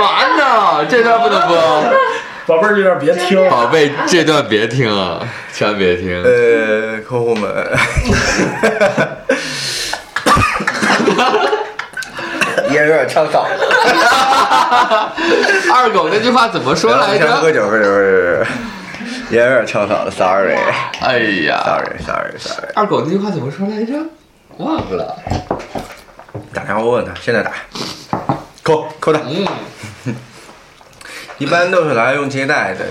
[0.00, 1.56] 完了，这段不能播，
[2.46, 3.48] 宝贝儿，这段别听。
[3.48, 6.22] 宝贝，这段别听啊，千万别听。
[6.22, 7.50] 呃，客户们，
[12.70, 13.64] 也有点呛嗓子。
[15.72, 17.34] 二狗那句话怎么说来着？
[17.36, 17.90] 喝酒喝酒喝
[18.44, 18.46] 酒，
[19.30, 20.56] 也有点呛嗓子，sorry
[21.00, 22.68] 哎呀，sorry sorry sorry。
[22.74, 23.94] 二狗那句话怎么说来着？
[24.58, 25.16] 忘了。
[26.52, 27.52] 打电话问他，现在打，
[28.62, 29.20] 扣扣他。
[29.26, 29.46] 嗯，
[31.38, 32.84] 一般都是来用接待的，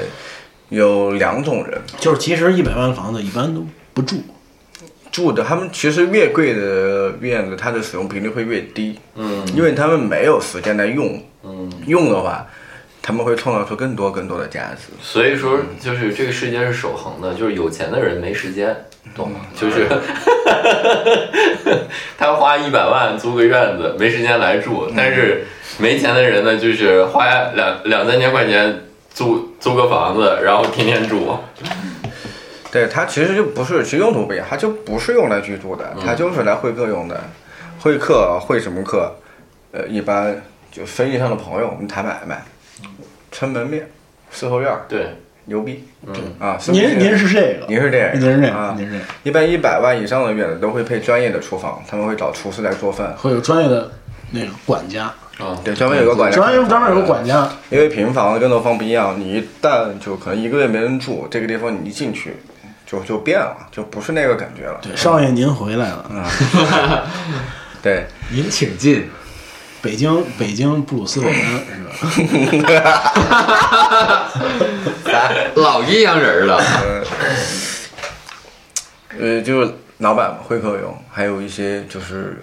[0.70, 4.18] 有两种人，就是其实一百万的房子一般都不住，
[5.12, 9.46] 住的他们其实越贵的院子，它的使用频率会越低，嗯。
[9.56, 12.46] 因为他们没有时间来用，嗯，用的话，
[13.02, 14.92] 他们会创造出更多更多的价值。
[15.02, 18.76] 所以说就是这个世界是守恒的，就是有钱的人没时间，
[19.16, 19.42] 懂吗？
[19.56, 19.88] 就是
[22.18, 25.46] 他花一百万租个院子，没时间来住，但是
[25.80, 28.82] 没钱的人呢，就是花两两三千块钱
[29.14, 31.38] 租租个房子，然后天天住。
[32.72, 37.20] 对，它其实就不是，其实用途不一样，它就不是用来居住的，它就是来会客用的。
[37.80, 39.14] 会客会什么客？
[39.72, 42.42] 呃，一般就生意上的朋友，我们谈买卖，
[43.32, 43.90] 撑门面、
[44.32, 45.08] 四合院儿，对，
[45.46, 46.58] 牛逼嗯，啊！
[46.68, 48.74] 您您是这个，您是这样，您是这个，啊？
[48.78, 53.14] 您是这个，一般一百万以上的院子都会配专业的厨房，他们会找厨师来做饭。
[53.18, 53.92] 会有专业的
[54.32, 56.38] 那个管家，啊，对，专门有个管家。
[56.38, 62.38] 专业专门有个管家，因为平房跟楼房不一样，你一旦就可能一个月没人住，这个地方你一进去，
[62.86, 64.80] 就就变了，就不是那个感觉了。
[64.82, 66.30] 对，少爷您回来了，
[67.82, 69.10] 对，您请进。
[69.82, 71.36] 北京北京布鲁斯韦恩
[71.92, 74.32] 是吧？
[75.56, 76.64] 老阴阳人了，
[79.20, 82.42] 呃，就是老板会客用，还有一些就是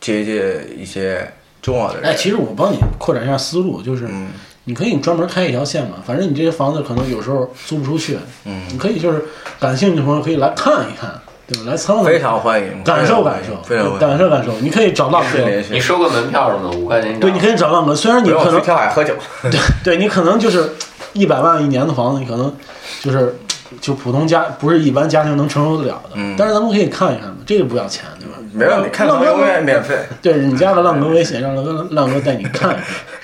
[0.00, 1.28] 接接一些
[1.68, 2.10] 重要的人。
[2.10, 4.28] 哎，其实我帮你扩展一下思路，就是嗯
[4.64, 9.24] 你可以专门开一条线嘛，反正你这些房子可能有时候租不出去，嗯，你可以就是
[9.58, 11.10] 感兴趣的朋友可以来看一看，
[11.46, 11.70] 对吧？
[11.70, 14.52] 来参观，非常欢迎，感受感受，非常欢迎感受感受。
[14.60, 15.72] 你可以找浪哥是，联系。
[15.72, 17.18] 你收个门票什么的，五块钱。
[17.18, 17.94] 对，你可以找浪哥。
[17.94, 20.74] 虽然你可能跳海喝酒，对对，你可能就是
[21.14, 22.54] 一百万一年的房子，你可能
[23.00, 23.38] 就是
[23.80, 26.10] 就普通家不是一般家庭能承受得了的。
[26.14, 28.38] 嗯但是咱们可以看一看嘛，这个不要钱，对吧？
[28.52, 29.96] 没问题，看浪哥免费。
[30.22, 32.74] 对你家的浪哥微信，让浪哥浪哥带你看一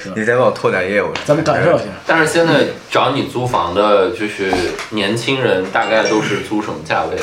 [0.05, 1.85] 看， 你再帮我拓展业务，咱们感受一下。
[2.07, 4.53] 但是现在找你租房的，就是
[4.91, 7.23] 年轻人，大概都是租什么价位的？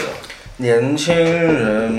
[0.58, 1.92] 年轻人，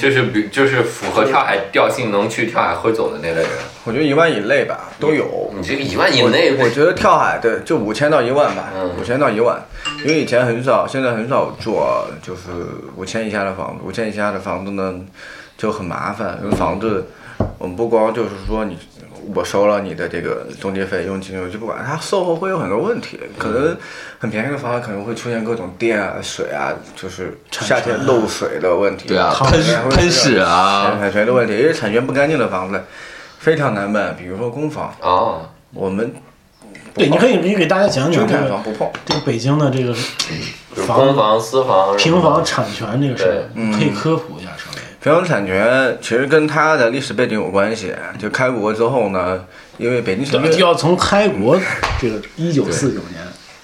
[0.00, 3.50] 就是比就是符合跳海调性，能去跳海喝酒的那类人。
[3.84, 5.52] 我觉得一万以内吧都有。
[5.54, 9.60] 你这个一万以内，我觉得跳海对，就五千到一万吧，嗯五千到一万，
[9.98, 12.40] 因为以前很少，现在很少做就是
[12.96, 14.94] 五千以下的房子，五千以下的房子呢
[15.58, 17.06] 就很麻烦，因为房子
[17.58, 18.78] 我们不光就是说你
[19.34, 23.76] 我收了你的这个中介费、佣金，我就不管它售后会有很多问题，可能
[24.18, 32.82] 很便宜的房子可能会出现各种电啊、水啊，就是夏天漏水的问题，对啊，喷喷屎啊，产权的问题，因为产权不干净的房子
[33.38, 36.12] 非常难办，比如说公房，啊，我们
[36.94, 38.90] 对，你可以你给大家讲讲中这个产房不碰。
[39.04, 39.94] 这个北京的这个
[40.74, 44.50] 房公房、私房、平房产权这个事儿，嗯可以科普一下
[45.02, 45.12] 稍微。
[45.12, 47.94] 平房产权其实跟它的历史背景有关系。
[48.18, 49.44] 就开国之后呢，
[49.78, 51.58] 因为北京城就，要从开国
[52.00, 53.20] 这个一九四九年，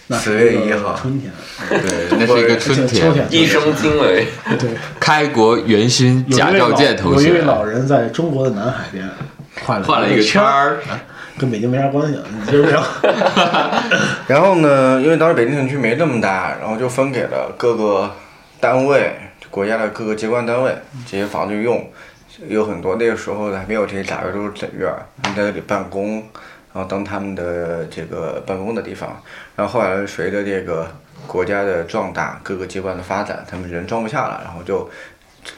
[0.07, 1.33] 那是4月一个1号春天，
[1.69, 3.13] 对，那是一个春天。
[3.31, 4.27] 一声惊雷，
[4.59, 9.09] 对， 开国元勋贾兆有一位老健同学有一位老人在中国的南海边
[9.65, 11.01] 画了画了一个圈圈儿，啊
[11.39, 12.83] 跟北京没啥关系，你知不知道。
[14.27, 18.11] 然后呢，因为当时北京城区没这么大，然后就分给了各个
[18.59, 19.15] 单位，
[19.51, 20.75] 国家的各个机关单位
[21.07, 21.89] 这些房子用。
[22.49, 26.17] 有很多那个时候还没有这些大院，都是整院儿，他们在这里办公，
[26.75, 29.19] 然后当他们的这个办公的地方。
[29.57, 30.87] 然后后来随着这个
[31.27, 34.87] 国家的壮大，各个机关的发展，他们人装不下了，然后就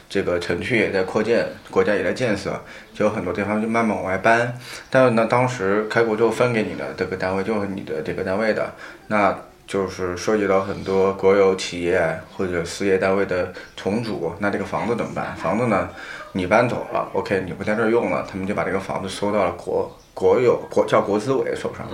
[0.07, 2.57] 这个城区也在扩建，国家也在建设，
[2.93, 4.57] 就有很多地方就慢慢往外搬。
[4.89, 8.73] 但是呢，当时开国之后分给你的这个单位就是你的这个单位的，
[9.07, 9.37] 那
[9.69, 15.35] 就是涉及到很多国有企业或者事业单位的重组，那这个房子怎么办？
[15.35, 15.87] 房子呢，
[16.31, 21.87] 你搬走了，OK，你不在这儿用了，他们就把这个房子收到了国国有国叫国资委手上，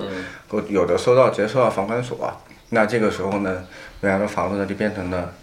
[0.47, 2.31] 国有的收到直接收到房管所，
[2.69, 3.61] 那这个时候呢，
[3.99, 5.33] 原来的房子呢就变成了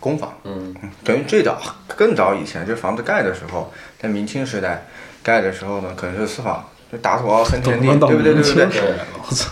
[0.00, 0.32] 公房。
[0.44, 0.74] 嗯，
[1.04, 1.60] 等于最早
[1.94, 3.70] 更早以前，这房子盖的时候，
[4.00, 4.86] 在明清时代
[5.22, 8.32] 盖的时候呢，可能是私房，就打土豪分田地，对不对？
[8.32, 8.82] 对不对？
[9.28, 9.50] 我操！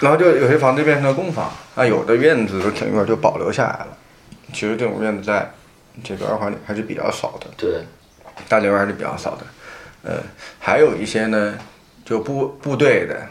[0.00, 3.88] 然后就有些房子变成了公房，那，有的院子整个就保留下来了。
[4.52, 5.50] 其实这种院子在
[6.04, 7.80] 这个二环里还是比较少的，对，
[8.48, 9.46] 大连还是比较少的。
[10.02, 10.22] 呃，
[10.58, 11.58] 还有一些呢，
[12.04, 13.26] 就部部队的，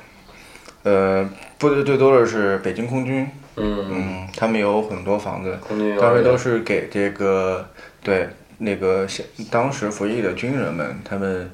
[0.83, 7.65] 呃，部队最多的是北京空军，嗯，嗯，他们有很多房子，空军幼当时都，是给这个
[8.03, 11.49] 对那个现当时服役的军人们他们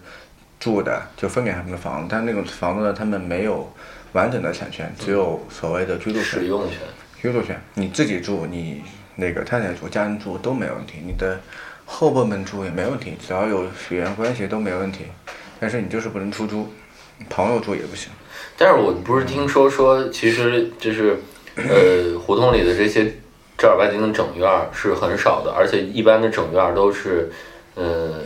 [0.60, 3.72] 住的，就分给他们的房子，但那种房子呢，他们没有
[4.14, 6.24] 完整的产权，只有所谓的居住权。
[6.24, 6.78] 使用权，
[7.22, 8.84] 居住权，你自己住，你
[9.16, 11.40] 那个太太住，家人住都没问题，你的
[11.86, 15.06] 后辈们住也没问题，只要有血缘关系都没问题。
[15.60, 16.68] 但是你就是不能出租，
[17.30, 18.12] 朋友住也不行。
[18.58, 21.18] 但是我不是听说说，其实就是，
[21.56, 23.06] 呃， 胡同里的这些
[23.58, 27.32] 正儿八经的整院儿是很少的，而且一般的整院儿都是，
[27.76, 28.24] 呃，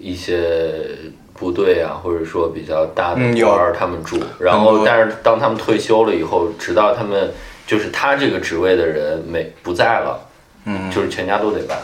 [0.00, 0.88] 一些
[1.40, 7.32] 部队啊，或者说比较大的官儿他们住，然后但是当他们退休了以后，直到他们
[7.66, 10.20] 就是他这个职位的人没不在了，
[10.66, 11.78] 嗯，就是全家都得搬，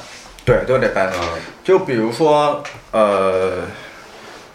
[0.44, 1.10] 对，都得搬。
[1.14, 1.20] 嗯。
[1.64, 3.62] 就比如说，呃，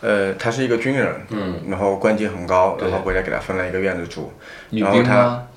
[0.01, 4.31] 呃，他是一个军人，嗯，然后官级很高，然后国家给他分了一个院子住，
[4.69, 5.47] 女然后他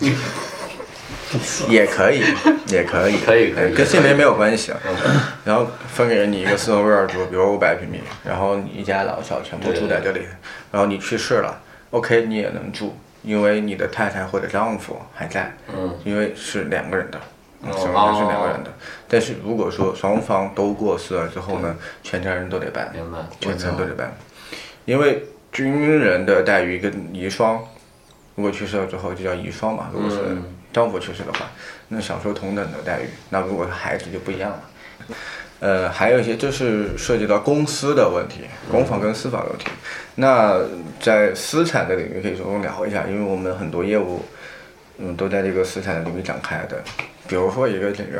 [0.00, 0.18] 兵吗？
[1.68, 2.22] 也可以，
[2.68, 4.78] 也可以，可以可以呃跟性别没有关系啊。
[5.44, 10.22] 然后分给你一个四合院住， 比如五百平米，然后你一家老小全部住在这里，
[10.72, 11.60] 然后你去世了
[11.90, 17.18] ，OK，你也能住，因为你的太太或者丈夫还在，嗯，因为是两个人的。
[17.18, 17.72] 哦。
[17.76, 18.72] 身份证是两个人的，
[19.06, 22.90] 但是如果说双方都过世了之后呢，全家人都得搬，
[23.38, 24.12] 全程都得搬，
[24.86, 27.58] 因为军人的待遇跟遗孀，
[28.34, 30.42] 如果去世了之后就叫遗孀嘛，如果是嗯
[30.72, 31.46] 丈夫去世的话，
[31.88, 33.08] 那享受同等的待遇。
[33.30, 34.62] 那如果是孩子就不一样了。
[35.60, 39.66] 呃，还有一些就是涉及到公司的问题，公房跟私房的问题。
[40.14, 40.58] 那
[41.00, 44.24] 在私产的领域可以着重聊一下，因为我们很多业务，
[44.96, 46.82] 嗯，都在这个私产的领域展开的。
[47.28, 48.18] 比如说一个领域，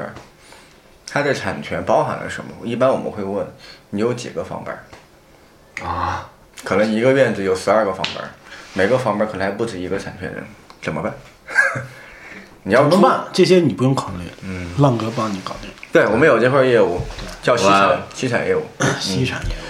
[1.06, 2.50] 它的产权包含了什么？
[2.62, 3.46] 一般我们会问
[3.88, 5.86] 你有几个房本儿？
[5.86, 6.30] 啊，
[6.62, 8.28] 可能一个院子有十二个房本儿，
[8.74, 10.44] 每个房本可能还不止一个产权人，
[10.82, 11.14] 怎么办？
[12.64, 13.24] 你要出怎么办？
[13.32, 15.70] 这些你不用考虑，嗯，浪哥帮你搞定。
[15.92, 17.00] 对，我们有这块业务
[17.42, 18.62] 叫西哇产，西产业务。
[18.98, 19.64] 西产业务，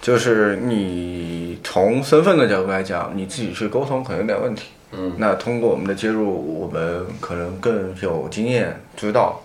[0.00, 4.70] 就是你从身份的角度来讲，你自己去沟通可能有点问题。
[4.92, 9.42] 嗯，那通过我们的介入，我们可能更有经验，知道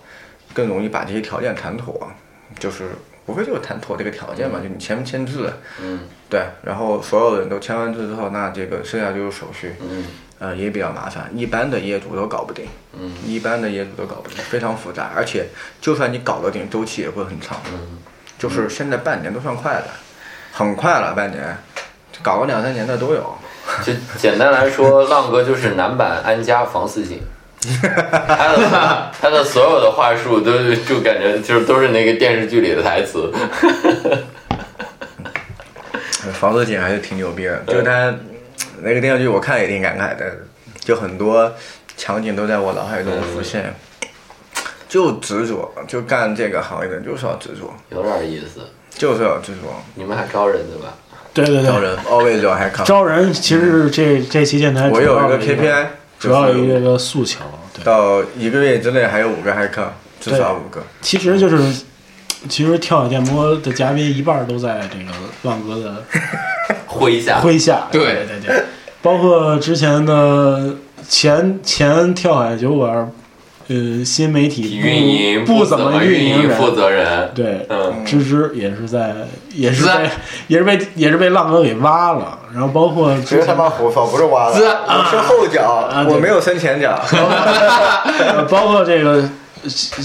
[0.52, 2.10] 更容易把这些条件谈妥。
[2.58, 2.90] 就是
[3.30, 5.52] 无非就是谈妥这个条件嘛，就你签不签字。
[5.80, 9.76] 嗯，对，然后所有人都签完字之后，那这个剩下就是手续。
[9.80, 10.04] 嗯，
[10.40, 12.66] 呃，也比较麻烦，一般的业主都搞不定。
[12.98, 15.46] 嗯，一般的业主都搞不定，非常复杂，而且
[15.80, 17.56] 就算你搞得定，周期也会很长。
[17.72, 17.98] 嗯，
[18.36, 19.86] 就是现在半年都算快的，
[20.52, 21.56] 很快了，半年，
[22.22, 23.38] 搞个两三年的都有。
[23.84, 27.22] 就简单来说，浪哥就是男版安家房似锦。
[27.82, 33.30] 他的他的所有的话术都是就感觉就是都是那个电视剧里的台词。
[36.32, 38.14] 房子景还是挺牛逼的，就他
[38.82, 40.24] 那个电视剧我看也挺感慨的，
[40.78, 41.52] 就很多
[41.96, 43.74] 场景都在我脑海中浮现。
[44.88, 48.60] 就执着，就干这个行业的人就是要执着，有点意思。
[48.90, 49.80] 就是要执着。
[49.94, 50.94] 你们还招人对吧？
[51.32, 52.84] 对对对，招人 always 还看。
[52.84, 55.86] 招人其实是这这期电台我有一个 KPI，
[56.20, 57.40] 主要就是一个诉求，
[57.74, 60.80] 对，到一个月之内还有五个还看，至少五个。
[61.02, 61.58] 其实就是。
[62.48, 65.12] 其实跳海电波的嘉宾一半都在这个
[65.42, 66.02] 万哥的
[66.88, 68.64] 麾下，麾下，对对对对，
[69.02, 70.74] 包括之前的
[71.06, 73.12] 前前跳海酒馆，
[73.70, 77.30] 呃，新媒体运营不怎么运营，负责人。
[77.36, 79.14] 对，嗯，芝芝也是在，
[79.54, 80.10] 也是在，
[80.48, 82.36] 也是被，也是被浪哥给挖了。
[82.52, 87.00] 然后包括其实他妈胡说，不是挖了，是我是后脚，我没有伸前脚。
[88.18, 89.22] 呃包括这个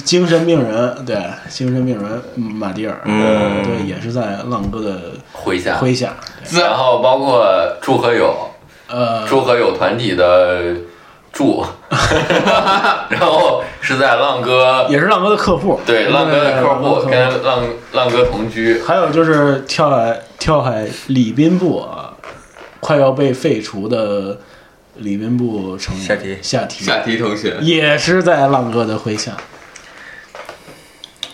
[0.03, 1.17] 精神病人，对，
[1.49, 4.99] 精神病人马蒂尔，嗯对，也是在浪哥的
[5.43, 5.79] 麾下。
[5.81, 6.13] 麾下。
[6.51, 7.43] 然后包括
[7.81, 8.51] 祝和友，
[8.89, 10.75] 呃，祝和友团体的
[11.31, 11.65] 祝，
[13.09, 18.81] 然后是在浪哥也是浪哥的客户，对浪哥的客户跟浪浪哥同居。
[18.81, 22.13] 还有就是跳海跳海礼宾部啊，
[22.79, 24.39] 快要被废除的
[24.95, 29.31] 礼宾部成员夏提夏提夏提同学，也是在浪哥的麾下。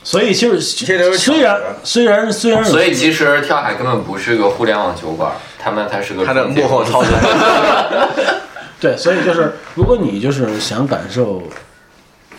[0.04, 7.12] 所以其实这都是虽然虽然虽然所以其实跳海根本不是个互联网酒馆，他们才是个他的幕后操作，
[8.82, 11.44] 对，所以就是如果你就是想感受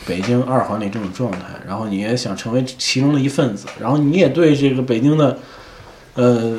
[0.05, 5.39] 北京二环里这种状态，然后你也想成为其中的一份子，然后你也对这个北京的
[6.15, 6.59] 呃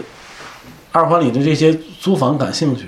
[0.94, 2.88] 二环里的这些租房感兴趣，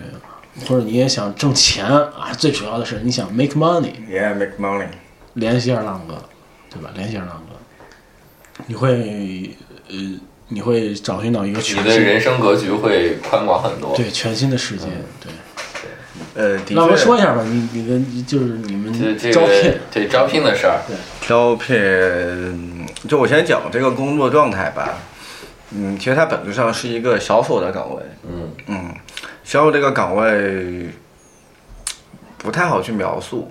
[0.65, 4.87] 或者你也想挣钱啊，最主要的是你想 make money，yeah make money。
[5.33, 6.23] 联系一下浪哥，
[6.69, 6.91] 对吧？
[6.95, 9.51] 联系一下浪哥，你会
[9.89, 9.95] 呃
[10.47, 13.93] 你会找寻到一个你全新的人生格局会宽广很多。
[13.97, 14.85] 对全新的世界，
[15.19, 15.29] 对。
[16.35, 19.73] 呃，那我们，说一下吧，你你的就是你们这这个招聘。
[19.89, 20.81] 对招聘的事儿，
[21.25, 24.97] 招聘，嗯就我先讲这个工作状态吧。
[25.71, 28.03] 嗯，其实它本质上是一个销售的岗位。
[28.27, 28.93] 嗯嗯，
[29.45, 30.89] 销售这个岗位
[32.37, 33.49] 不太好去描述，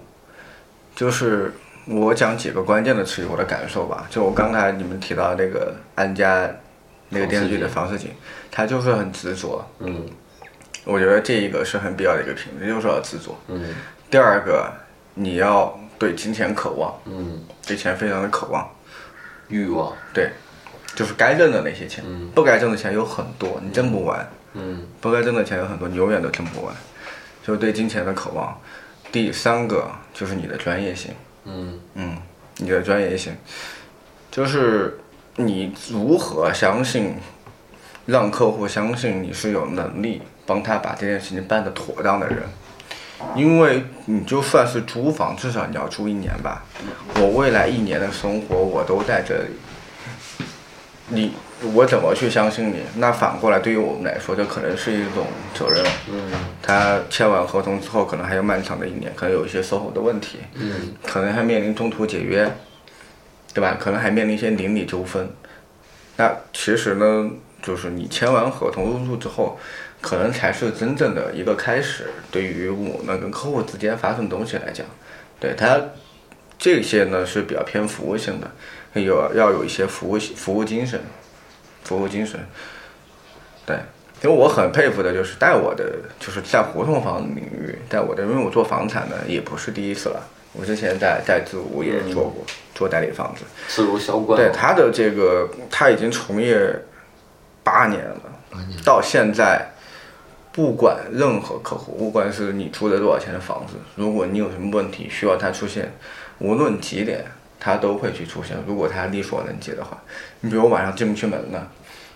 [0.94, 1.54] 就是
[1.86, 4.06] 我讲几个关键的词语，我的感受吧。
[4.10, 6.48] 就我刚才你们提到那个安家
[7.08, 8.10] 那个电视剧的房似锦，
[8.50, 9.66] 他就是很执着。
[9.80, 10.04] 嗯
[10.84, 13.34] 我觉得这一个是很必要的一个品质，就是要自主。
[13.48, 13.74] 嗯
[14.10, 14.72] 第二个，
[15.14, 18.68] 你要对金钱渴望，嗯，对钱非常的渴望。
[19.48, 20.30] 欲望，对，
[20.94, 24.26] 就是该挣的那些钱，嗯不该挣的钱有很多，你挣不完。
[24.54, 26.74] 嗯不该挣的钱有很多，你永远都挣不完，
[27.44, 28.56] 就是对金钱的渴望。
[29.10, 31.10] 第三个就是你的专业性，
[31.44, 32.16] 嗯嗯，
[32.58, 33.36] 你的专业性，
[34.30, 34.98] 就是
[35.36, 37.14] 你如何相信，
[38.06, 42.38] 让客户相信你是有能力帮他把这件事情办得妥当的人。
[43.34, 46.62] 因为你就算是租房，至少你要租一年吧。
[47.16, 49.54] 我未来一年的生活我都在这里，
[51.08, 51.32] 你
[51.72, 52.82] 我怎么去相信你？
[52.96, 55.82] 那反过来对于我们来说，这可能是一种责任。
[56.10, 56.30] 嗯
[56.60, 62.50] 他签完合同之后，可能还有漫长的一年，可能有一些售后的问题，嗯可能还面临中途解约，
[63.54, 63.78] 对吧？
[63.80, 65.30] 可能还面临一些邻里纠纷。
[66.16, 67.30] 那其实呢，
[67.62, 69.58] 就是你签完合同入住之后，
[70.04, 72.10] 可能才是真正的一个开始。
[72.30, 74.86] 对于我们跟客户之间发生东西来讲，
[75.40, 75.80] 对它
[76.58, 81.00] 这些呢是比较偏服务性的，有要有一些服务服务精神，
[81.84, 82.38] 服务精神。
[83.64, 83.78] 对，
[84.22, 85.90] 因为我很佩服的就是带我的，
[86.20, 90.22] 就是在胡同房领域带我的，因为我做房产呢也不是第一次了，
[90.52, 92.44] 我之前在在自如也做过，
[92.74, 93.42] 做代理房子。
[93.68, 94.38] 自如销冠。
[94.38, 96.78] 对他的这个，他已经从业
[97.62, 98.20] 八年了，
[98.50, 99.66] 八年到现在，
[100.54, 105.92] 不管任何客户，不管是你出的多少钱的房子，如果你有什么问题需要他出现，
[106.38, 107.24] 无论几点，
[107.58, 108.56] 他都会去出现。
[108.64, 110.00] 如果他力所能及的话，
[110.40, 111.66] 你比如晚上进不去门呢，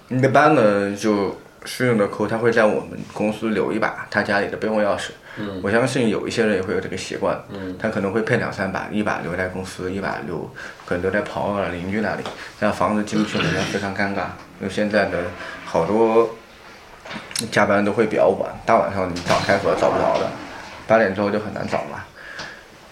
[0.09, 5.09] 一般呢就适用的客户他会在我们公司留一把他家里的备用钥匙。
[5.40, 10.48] 嗯我相信有一些人也会有这个习惯，嗯他可能会配两三把，一把留在公司，一把留
[10.86, 12.23] 可能留在朋友啊、邻居那里，
[12.60, 14.27] 这样房子进不去门，那非常尴尬。
[14.60, 15.19] 因为现在的
[15.65, 16.28] 好多
[17.51, 20.29] 加班都会比较晚，大晚上你找开锁找不着的，
[20.87, 22.05] 八点之后就很难找了。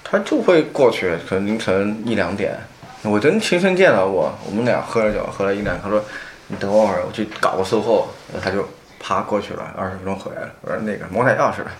[0.04, 2.56] 他就会过去，可能凌晨一两点，
[3.02, 6.00] 我真亲身见到过，我们俩喝了酒，喝了一两，他说
[6.46, 8.08] 你等我会儿，我去搞个售后，
[8.40, 8.68] 他就
[9.00, 10.50] 啪过去了，二十分钟回来了。
[10.60, 11.70] 我说那个摸台钥匙了，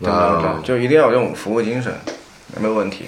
[0.00, 1.92] 等等等，就一定要有这种服务精神，
[2.60, 3.06] 没有问题。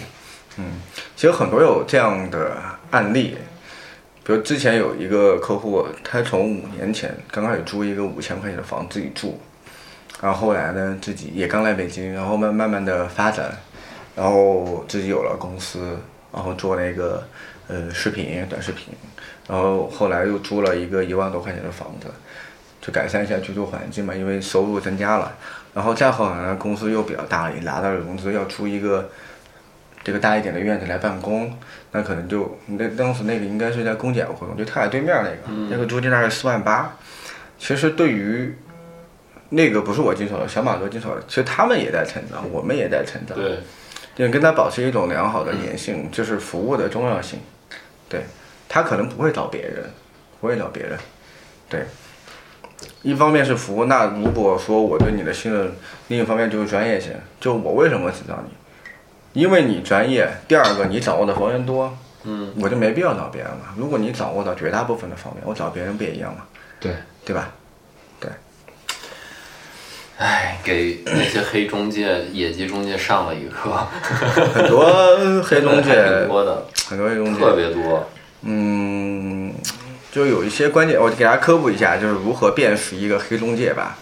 [0.58, 0.80] 嗯，
[1.16, 2.52] 其实很多有这样的
[2.92, 3.36] 案例，
[4.24, 9.40] 比如之前有一个客户，他从五年前刚开始租一个五千块钱的房自己住，
[10.20, 13.52] 然后后来呢自己也刚来北京，然后慢慢慢的发展，
[14.14, 15.98] 然后自己有了公司，
[16.32, 17.26] 然后做那个
[17.66, 18.94] 呃视频短视频，
[19.48, 22.06] 然后后来又租了一个一万多块钱的房子，
[22.80, 25.34] 就改善一下居住环境嘛，因为收入增加了，
[25.74, 29.10] 然后再后来呢公司又比较大了，也拿到了融资，要租一个
[30.04, 31.52] 这个大一点的院子来办公，
[31.92, 36.96] 那可能就那当时那个应该是在公检活动，就太海对面那个，那个租金大概四万八。
[37.58, 38.52] 其实对于
[39.50, 43.36] 那个不是我经手的，小马哥经手的，其实他们也在成长，我们也在成长。
[43.36, 43.58] 对，
[44.16, 47.38] 就跟他保持一种良好的粘性，就是服务的重要性。
[48.08, 48.22] 对，
[48.68, 49.84] 他可能不会找别人，
[50.40, 50.98] 不会找别人。
[51.68, 51.84] 对，
[53.02, 55.70] 一方面是服务，那如果说我对你的信任，
[56.08, 57.12] 另一方面就是专业性。
[57.38, 58.50] 就我为什么只找你？
[59.32, 60.28] 因为你专业。
[60.46, 63.74] 第二个，你掌握的房源多，嗯，我就没必要找别人了。
[63.76, 66.42] 如果你掌握到绝大部分的方面，我找别人不也一样吗？
[66.80, 66.92] 对，
[67.24, 67.52] 对吧？
[68.20, 68.30] 对
[70.18, 73.72] 唉，给那些黑中介、野鸡中介上了一课，
[74.54, 75.90] 很多黑中介，
[76.20, 78.08] 挺多的，很多黑中介，特别多。
[78.42, 79.52] 嗯，
[80.12, 83.96] 就有一些关键，我给大家科普一下，就是如何辨识一个黑中介吧。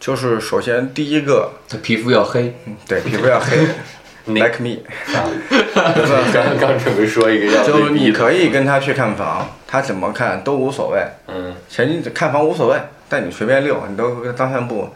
[0.00, 2.54] 就是首先第一个，他皮肤要黑，
[2.88, 3.58] 对皮肤要黑，
[4.32, 4.78] like me，
[6.32, 11.02] 刚刚准备说一个要就是你以，可以跟他去看房，他怎么看都无所谓。
[11.28, 14.88] 嗯，前期看房无所谓，但你随便溜，你都当散步。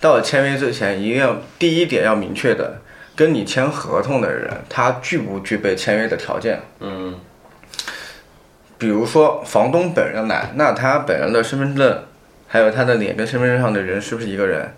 [0.00, 2.80] 到了签约之前，一定要第一点要明确的，
[3.16, 6.60] 跟你签合同的人，他具不具备签约的条件。
[6.78, 7.16] 嗯，
[8.78, 12.04] 比如说房东本人来，那他本人的身份证，
[12.52, 14.68] 还有他的脸跟身份证上的人是不是一个人？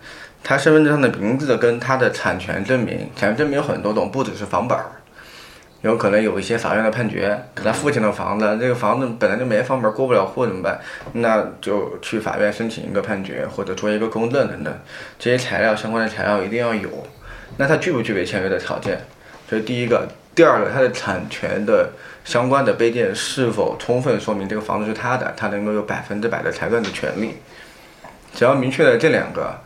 [0.45, 4.85] 他身份证上的名字跟他的产权证明，产权证明有很多种，不只是房本儿，
[5.83, 10.79] 有可能有一些法院的判决，可他父亲的房子，这个房子本来就没房本，过不了户怎么办？
[11.15, 14.73] 那就去法院申请一个判决，或者做一个公证等等，
[15.19, 16.89] 这些材料相关的材料一定要有。
[17.57, 19.01] 那他具不具备签约的条件？
[19.51, 20.07] 这是第一个。
[20.33, 21.91] 第二个，他的产权的
[22.25, 27.35] 相关的背件是否充分说明这个房子是他的，他能够有百分之百的财产的权利。
[28.35, 29.59] 只要明确了这两个，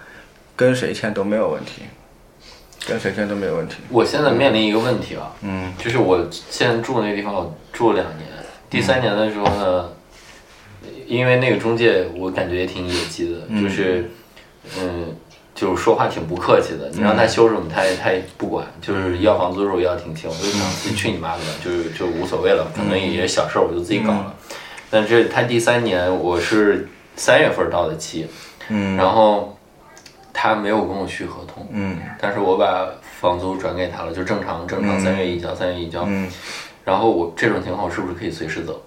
[0.55, 1.83] 跟谁签都没有问题，
[2.87, 3.77] 跟谁签都没有问题。
[3.89, 5.73] 我现在面临一个问题啊，嗯。
[5.79, 8.29] 就是我现在住那个地方，我住了两年，
[8.69, 9.89] 第三年的时候呢，
[11.07, 14.11] 因为那个中介我感觉也挺野鸡的，就是，
[14.79, 15.17] 嗯，
[15.55, 24.35] 就是说话挺不客气的，你让他修什么他也他也不管，就是要房租的时候要挺挺，我就想去去你妈的吧，就是就无所谓了，可能也小事儿，我就自己搞了。
[24.91, 28.27] 但是他第三年我是三月份到的期，
[28.69, 29.57] 嗯然后
[30.33, 32.89] 他没有跟我续合同，嗯但是我把
[33.21, 36.05] 房租转给他了，就正常正常三月一交，三月一交。
[36.07, 36.31] 嗯
[36.85, 38.81] 然后我这种情况我是不是可以随时走？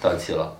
[0.00, 0.52] 到期了，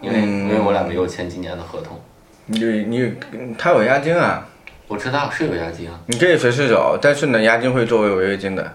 [0.00, 1.98] 因为、嗯因为我俩没有签今年的合同。
[2.46, 3.14] 你你
[3.56, 4.46] 他有押金啊，
[4.86, 8.72] 我知道是有押金啊，你可以随时走，但是呢，押金会作为违约金的，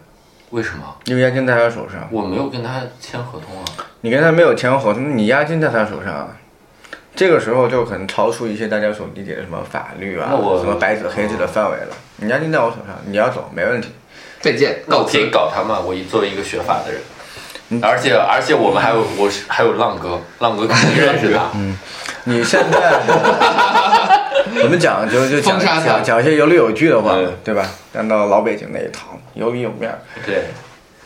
[0.50, 0.84] 为什么？
[1.06, 2.10] 因为押金在他手上。
[2.12, 3.66] 我没有跟他签合同啊。
[4.02, 6.38] 你跟他没有签合同，你押金在他手上啊，
[7.20, 11.88] 这个时候就可能超出一些大家所理解的什么法律啊、什么白纸黑字的范围了。
[12.16, 13.90] 你押金在我手上，你要走没问题。
[14.40, 15.30] 再见，告那我可以辞。
[15.30, 15.82] 搞他嘛？
[15.82, 21.50] 我一作为一个学法的人，而且而且我们还有我是还有浪哥，浪哥肯定认识他。
[22.24, 23.02] 你现在，
[24.64, 27.70] 我们讲就就讲讲讲一些有理有据的话嗯，对吧？
[27.96, 30.00] 按照老北京那一套，有理有面儿。
[30.26, 30.46] 对，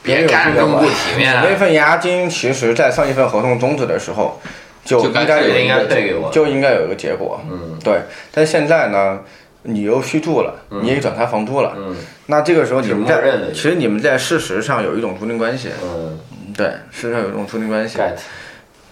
[0.04, 4.40] 别有别不体面啊那份押金其实，在上一份合同终止的时候，
[4.84, 6.32] 就应该有应该一个退给我。
[6.32, 7.40] 就应该有一个结果。
[7.50, 7.78] 嗯。
[7.84, 8.02] 对，
[8.32, 9.22] 但现在呢，
[9.64, 11.96] 你又续住了，你也转他房租了，嗯。
[12.28, 13.22] 那这个时候你们在
[13.54, 16.20] 其实你们在事实上有一种租赁关系，嗯。
[16.56, 18.14] 对，事实上有一种租赁关系，，get，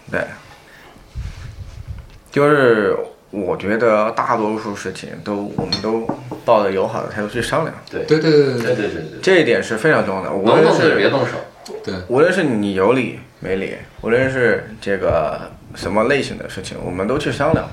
[0.10, 0.22] 对，
[2.32, 2.98] 就是
[3.30, 6.08] 我觉得大多数事情都我们都
[6.44, 8.04] 抱着友好的态度去商量，对。
[8.06, 8.54] 对对对对。
[8.54, 10.32] 对对对对，这一点是非常重要的。
[10.32, 11.34] 无论能动手别是动手，
[11.84, 17.68] 对，无论是你有理没理，无论是这个什么类型的事情，我们都去商量。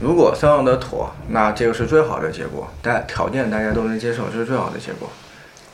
[0.00, 5.08] 如果商量得妥，那这个是最好的结果，但条件大家都能接受，这是最好的结果，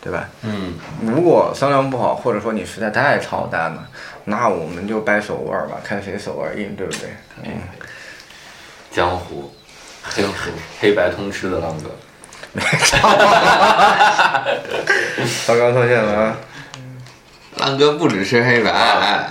[0.00, 0.28] 对吧？
[0.42, 3.88] 嗯，如果商量不好，或者说你实在太操蛋了，
[4.24, 7.10] 那我们就掰手腕吧，看谁手腕硬，对不对？
[7.42, 7.50] 嗯，
[8.92, 9.52] 江湖，
[10.10, 10.50] 江湖，
[10.80, 11.90] 黑白通吃的浪哥，
[15.46, 16.36] 刚刚出现了啊，
[17.60, 18.72] 浪哥不只是黑白，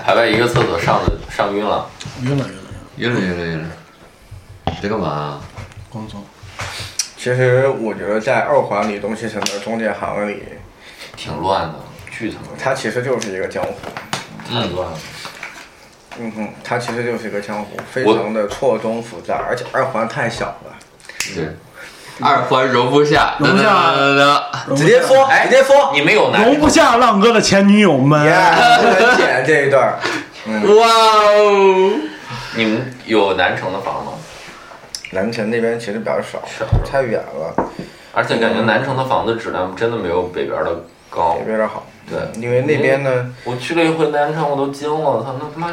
[0.06, 1.90] 还在一个厕所上的上晕了，
[2.22, 2.62] 晕了晕了
[2.98, 3.66] 晕了，晕了晕了，
[4.68, 5.42] 你在干嘛？
[5.90, 6.24] 工作。
[7.18, 10.44] 其实我觉得在二环里东西城的中介行里，
[11.18, 11.80] 挺乱的，
[12.12, 13.74] 巨他妈它其实就是一个江湖。
[14.48, 14.98] 太乱了。
[16.20, 20.76] 嗯哼，它其实就是一个江湖，非常的错综复杂，而且二环太小了。
[21.34, 21.50] 对，
[22.22, 23.94] 二环容不下，容不下
[24.76, 28.22] 直接说，哎直接说，你们有男容不下浪哥的前女友们。
[29.18, 30.00] 剪这一段儿。
[30.48, 30.88] 哇
[31.38, 31.92] 哦！
[32.56, 34.14] 你们有南城的房吗？
[35.12, 37.54] 南城那边其实比较少少，太远了，
[38.14, 41.46] 而且感觉南城的房子质量真的没有北边的高北。
[41.46, 41.86] 边的好。
[42.10, 45.72] 对，因为那边呢，我去了一回南城，我都惊了，我操，那他妈，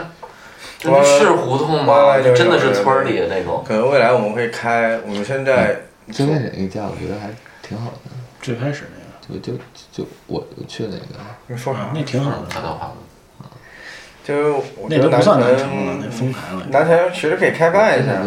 [0.78, 3.64] 真是胡同吗真的是村儿里的那种。
[3.66, 5.80] 可能未来我们会开，我们现在
[6.12, 7.30] 最开始那个家我觉得还
[7.62, 8.10] 挺好的，
[8.40, 9.06] 最开始那个。
[9.28, 9.58] 就就
[9.90, 11.90] 就我我去那个，啊你说啥，？
[11.92, 12.92] 那挺好的，他的房
[14.22, 16.64] 就是我那都不觉得南算南城了，那城，封牌了。
[16.70, 18.22] 南城其实可以开办一下。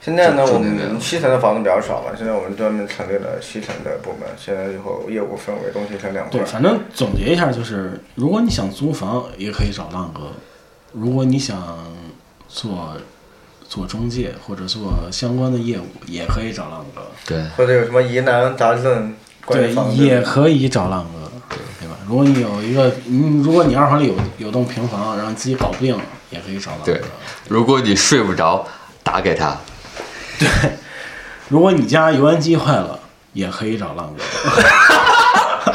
[0.00, 6.44] 现在呢，我们西城的房子比较少了，现在我们专门成立了西城的部门，现在以后业务分为东西城两块对，。
[6.44, 10.22] 反正总结一下就是，如果你想租房，也可以找浪哥；
[10.92, 11.78] 如果你想
[12.48, 12.96] 做
[13.72, 17.00] 做中介或者做相关的业务，也可以找浪哥。
[17.24, 19.14] 对或者有什么疑难杂症，
[19.46, 21.96] 对也可以找浪哥，对吧？
[22.06, 27.00] 如果你有一个，嗯，如果你二环里有有栋平房，然后自己搞不定，也可以找浪哥对。
[27.48, 28.68] 如果你睡不着，
[29.02, 29.56] 打给他。
[30.38, 30.46] 对
[31.48, 33.00] 如果你家油烟机坏了，
[33.32, 34.22] 也可以找浪哥。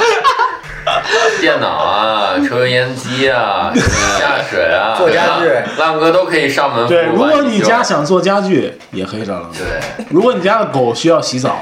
[1.41, 3.72] 电脑啊、抽油烟机啊、
[4.18, 5.49] 下水啊、做家具
[5.80, 6.95] 浪哥都可以上门服务。
[6.95, 9.57] 对，如果你家想做家具，也可以找浪哥。
[9.59, 11.59] 对，如果你家的狗需要洗澡，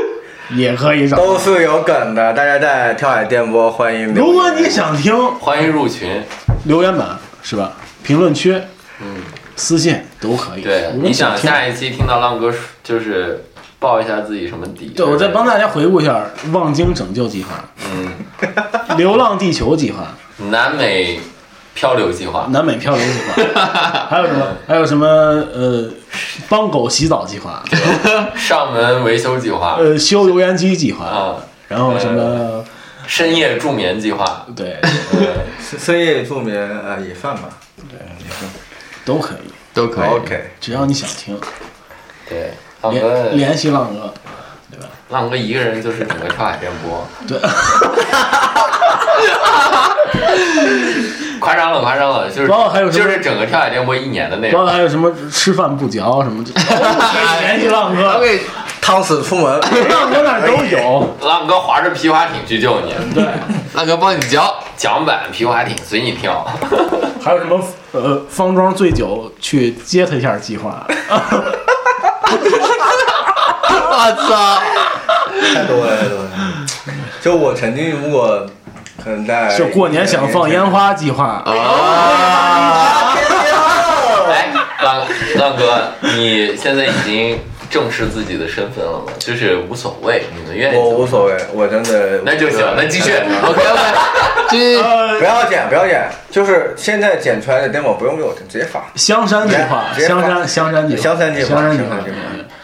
[0.54, 1.16] 也可以找。
[1.16, 4.12] 都是有梗的，大家在跳海电波欢迎。
[4.14, 6.22] 如果你想听欢迎入群。
[6.64, 7.72] 留言板是吧？
[8.04, 8.60] 评论区、
[9.00, 9.16] 嗯，
[9.56, 10.62] 私信都可以。
[10.62, 12.52] 对，你想，下一期听到浪哥
[12.84, 13.44] 就是
[13.82, 14.86] 报一下自己什么底？
[14.96, 18.08] 对我再帮大家回顾一下望京拯救计划、嗯，
[18.96, 21.18] 流浪地球计划、南美
[21.74, 22.46] 漂流计划。
[22.50, 23.12] 南美漂流计
[23.52, 23.60] 划，
[24.08, 24.46] 还有什么？
[24.68, 25.06] 还有什么？
[25.06, 25.90] 呃，
[26.48, 27.62] 帮狗洗澡计划，
[28.36, 31.36] 上门维修计划，呃，修油烟机计划，啊，
[31.68, 32.64] 然后什么？
[33.04, 34.78] 深夜助眠计划，对，
[35.76, 37.48] 深夜助眠呃也算吧。
[37.90, 38.48] 对，也算
[39.04, 40.08] 都可以，都可以。
[40.08, 41.36] OK，只要你想听，
[42.28, 42.52] 对，
[42.82, 44.12] 浪哥联，联系浪哥，
[44.70, 47.38] 对吧浪哥一个人就是整个跳海电波，对，
[51.40, 56.44] 夸张了，夸张了，就是包括还有什么就是整个跳海电波一年的内容，包括还有什么吃饭不嚼什么，
[57.40, 58.40] 联系浪哥，给
[58.80, 61.08] 汤匙出门， 浪哥那儿都有。
[61.22, 63.24] 浪哥划着皮划艇去救你，对，
[63.74, 64.54] 浪哥帮你嚼。
[64.74, 66.44] 桨板皮划艇随你跳，
[67.22, 67.60] 还有什么
[67.92, 70.84] 呃方庄醉酒去接他一下计划，
[73.92, 74.62] 我操！
[75.54, 76.30] 太多了太多了。
[77.20, 78.46] 就我曾经如果
[79.04, 83.14] 可能在就过年想放烟花计划，啊，
[84.30, 84.48] 哎，
[84.82, 85.06] 浪
[85.36, 87.38] 浪哥，你现在已经
[87.70, 89.12] 正视自己的身份了吗？
[89.18, 93.12] 就是无所谓，你们愿意我无所谓，我真的那就行，那继续。
[93.12, 93.82] OK OK，
[94.48, 94.80] 继续。
[94.80, 98.82] 呃不要剪不要剪，就是现在剪出来的 demo 不用给我，直接发。
[98.96, 102.16] 香山计划，香山香山计划，香山计划香山计划香山计划，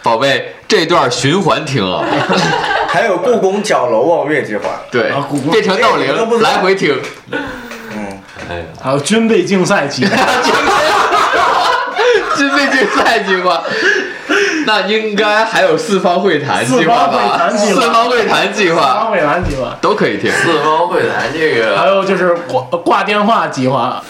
[0.08, 2.02] 宝贝，这段循环听啊。
[2.88, 6.98] 还有故宫角楼望月计划，对啊故宫，变成闹铃，来回听。
[7.30, 7.38] 嗯，
[8.48, 10.16] 哎呀，还有军备竞赛计划，
[12.38, 13.62] 军备竞赛计划，
[14.68, 17.48] 那应该还有四方会谈计划吧？
[17.50, 20.30] 四四方会谈计划四方会谈计划，都可以听。
[20.30, 24.04] 四方会谈这个，还有就是挂挂电话计划，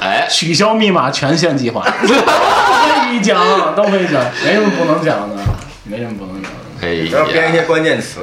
[0.00, 5.42] 哎，取消密码权限计划，都可以讲，都可以讲，没什么不能讲的，
[5.84, 6.58] 没什么不能讲的。
[6.78, 8.20] 可以，要编一些，关键词，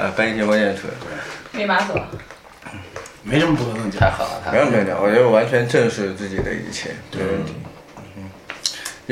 [0.00, 0.84] 呃，编一些关键词。
[1.50, 2.00] 密码锁，
[3.22, 4.00] 没什么不能讲。
[4.00, 4.70] 太好了，太狠了。
[4.70, 7.52] 没有没有，我就完全正视自己的一切，没问题。
[7.58, 7.71] 嗯，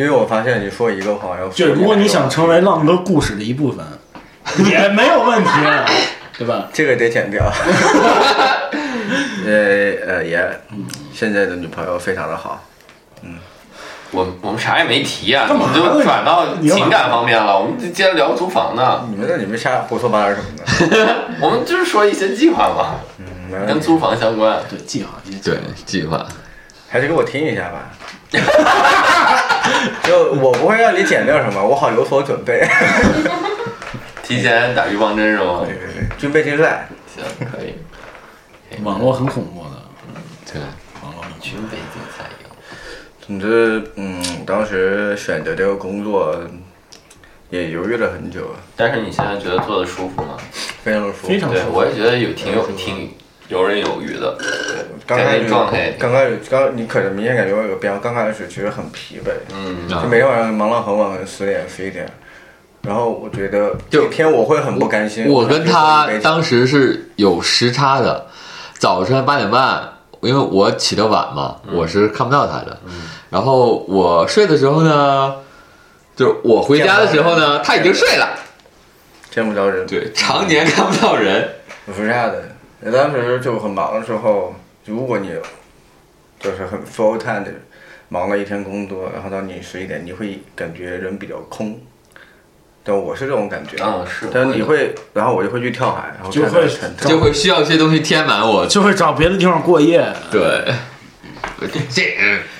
[0.00, 3.84] 因为我发现你说一个话，然后就是如果你想成为浪哥故事的一部分，
[4.64, 5.50] 也没有问题，
[6.38, 6.68] 对吧？
[6.72, 7.44] 这个得剪掉。
[9.44, 9.52] 呃
[10.06, 10.60] 呃也，
[11.12, 12.64] 现在的女朋友非常的好，
[13.22, 13.34] 嗯
[14.12, 17.58] 我我们啥也没提啊，干嘛你就转到情感方面了。
[17.60, 21.16] 我们接着聊租房呢，你们那你们瞎胡说八道什么的？
[21.42, 24.58] 我们就是说一些计划嘛，嗯，跟租房相关。
[24.70, 25.10] 对，计划
[25.44, 26.26] 对，计划。
[26.88, 27.90] 还是给我听一下吧。
[30.04, 32.66] 就我不会让你减掉什么，我好有所准备。
[34.22, 35.62] 提前打预防针是吗？
[35.66, 36.88] 对对对，军备竞赛。
[37.14, 37.74] 行，可以。
[38.84, 39.82] 网络很恐怖的，
[40.52, 40.62] 对，
[41.02, 42.46] 网络很恐怖军备竞赛赢。
[43.26, 46.36] 总之，嗯，当时选择这个工作
[47.48, 50.36] 也犹豫了很久，但是你现在觉得做的舒服吗？
[50.84, 51.26] 非常舒服。
[51.26, 53.12] 对，非常舒服我也觉得有挺有挺
[53.50, 54.38] 游刃有余的。
[55.06, 62.08] 刚开始状态刚开始刚你可能明显感觉我有个变化，刚开始其实很疲惫，嗯，就每天晚上忙到很晚，可能十点十一点。
[62.82, 65.28] 然后我觉得就天我会很不甘心。
[65.28, 68.26] 我跟他当时是有时差的，
[68.78, 69.82] 早晨八点半，
[70.20, 72.78] 因为我起得晚嘛，我是看不到他的。
[73.30, 75.34] 然后我睡的时候呢，
[76.14, 78.28] 就是我回家的时候呢，他已经睡了。
[79.30, 79.86] 见不着人。
[79.86, 81.48] 对，常年看不到人。
[81.86, 82.42] 不是这样的，
[82.82, 84.54] 你当时就很忙的时候，
[84.86, 85.32] 如果你
[86.38, 87.50] 就是很 full time 的
[88.08, 91.78] 忙了一天工作，然后到你十一点，你会感觉人比较空。
[92.82, 96.66] 但我是这种感觉，啊是但是你会，然后我就会去跳海，然后就会
[97.06, 98.66] 就会需要一些东西填满我。
[98.66, 100.64] 就会找别的地方过夜，对，
[101.92, 102.10] 这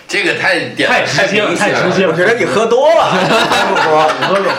[0.09, 1.55] 这个太点太直接了。
[1.55, 2.13] 太直接了。
[2.13, 4.11] 我觉得你喝多了，还不说，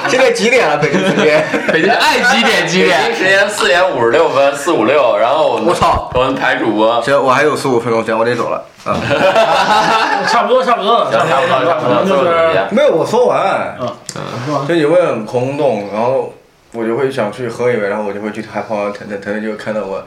[0.07, 0.77] 现在几点了？
[0.77, 1.45] 北京时间？
[1.71, 3.15] 北京爱几点几北京？
[3.15, 8.63] 时间四点五十六分，四五六，然后我们我操我们台主播行，我还有四五分钟，行，我得走了。
[8.83, 8.97] 啊，
[10.27, 13.77] 差不多，差不多差不多差不多就是，没有，我说完。
[13.79, 14.67] 嗯？
[14.67, 16.33] 就你会很空洞，然后
[16.71, 20.03] 我就会想去喝一杯，然后我就会去海泡腾腾，腾腾就看到我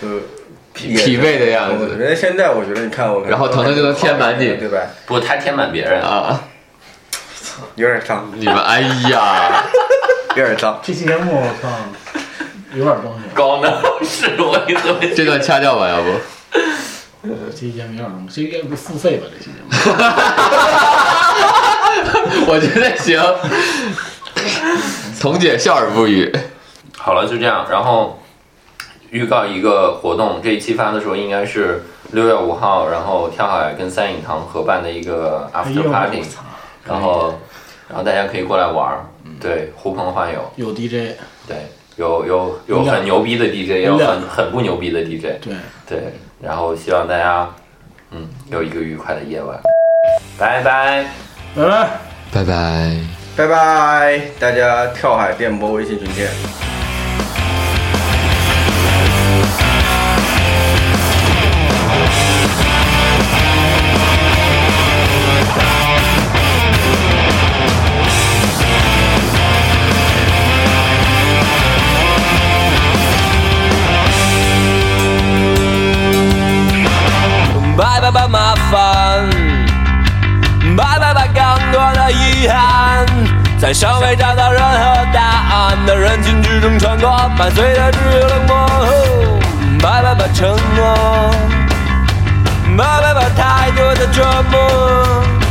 [0.00, 0.08] 就
[0.74, 4.78] 疲疲惫的样子人家现在我觉得你看我，然后腾腾就能填满你对吧？
[5.06, 6.00] 不，他填满别人。
[6.00, 6.44] 啊！
[7.74, 8.80] 有点脏，你们哎
[9.10, 9.62] 呀，
[10.34, 10.80] 有点脏。
[10.82, 11.68] 这期节目我操，
[12.74, 13.70] 有点东西，高能
[14.02, 16.12] 是我一次没这段掐掉吧，要不？
[17.50, 19.26] 这期节目有点东西，这应该不付费吧？
[19.30, 19.68] 这期节目。
[22.48, 23.20] 我觉得行。
[25.20, 26.34] 彤姐笑而不语。
[26.96, 27.66] 好了，就这样。
[27.70, 28.21] 然后
[29.12, 31.82] 预告一个活动，这一期发的时候应该是
[32.12, 36.40] 六月五号，然后跳海跟三影堂合办的一个哎 after，party，我操！
[36.86, 37.34] 然后
[37.90, 39.04] 然后大家可以过来玩儿，
[39.38, 41.14] 对，呼朋唤友，有 DJ，
[41.46, 41.56] 对，
[41.96, 45.54] 有有有很牛逼的 DJ，也有很很不牛逼的 DJ，对，
[45.86, 45.98] 对，
[46.40, 47.46] 然后希望大家
[48.12, 49.60] 嗯有一个愉快的夜晚，
[50.38, 51.04] 拜拜。
[51.54, 51.90] 拜拜。
[52.32, 52.96] 拜拜。
[53.36, 56.61] 拜拜，大家跳海电波微信群见。
[86.62, 88.54] 中穿过，伴随的只有冷漠。
[89.82, 91.34] 拜拜吧，承诺。
[92.78, 94.60] 拜拜吧，太多的折磨，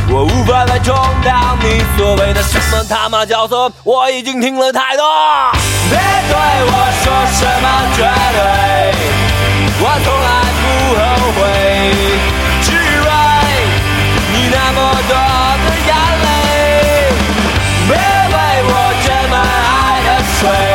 [0.08, 5.04] 我无法再充当你所谓的什么他妈教唆，我已经听了太多。
[5.90, 6.34] 别对
[6.64, 6.72] 我
[7.04, 8.40] 说什么绝对，
[9.82, 10.30] 我从来
[10.62, 10.64] 不
[10.96, 11.00] 后
[11.36, 11.40] 悔，
[12.62, 13.08] 只为
[14.32, 15.12] 你那么多
[15.60, 15.92] 的眼
[16.24, 16.26] 泪，
[17.86, 18.34] 别为
[18.64, 18.70] 我
[19.04, 20.08] 斟满爱的
[20.40, 20.71] 水。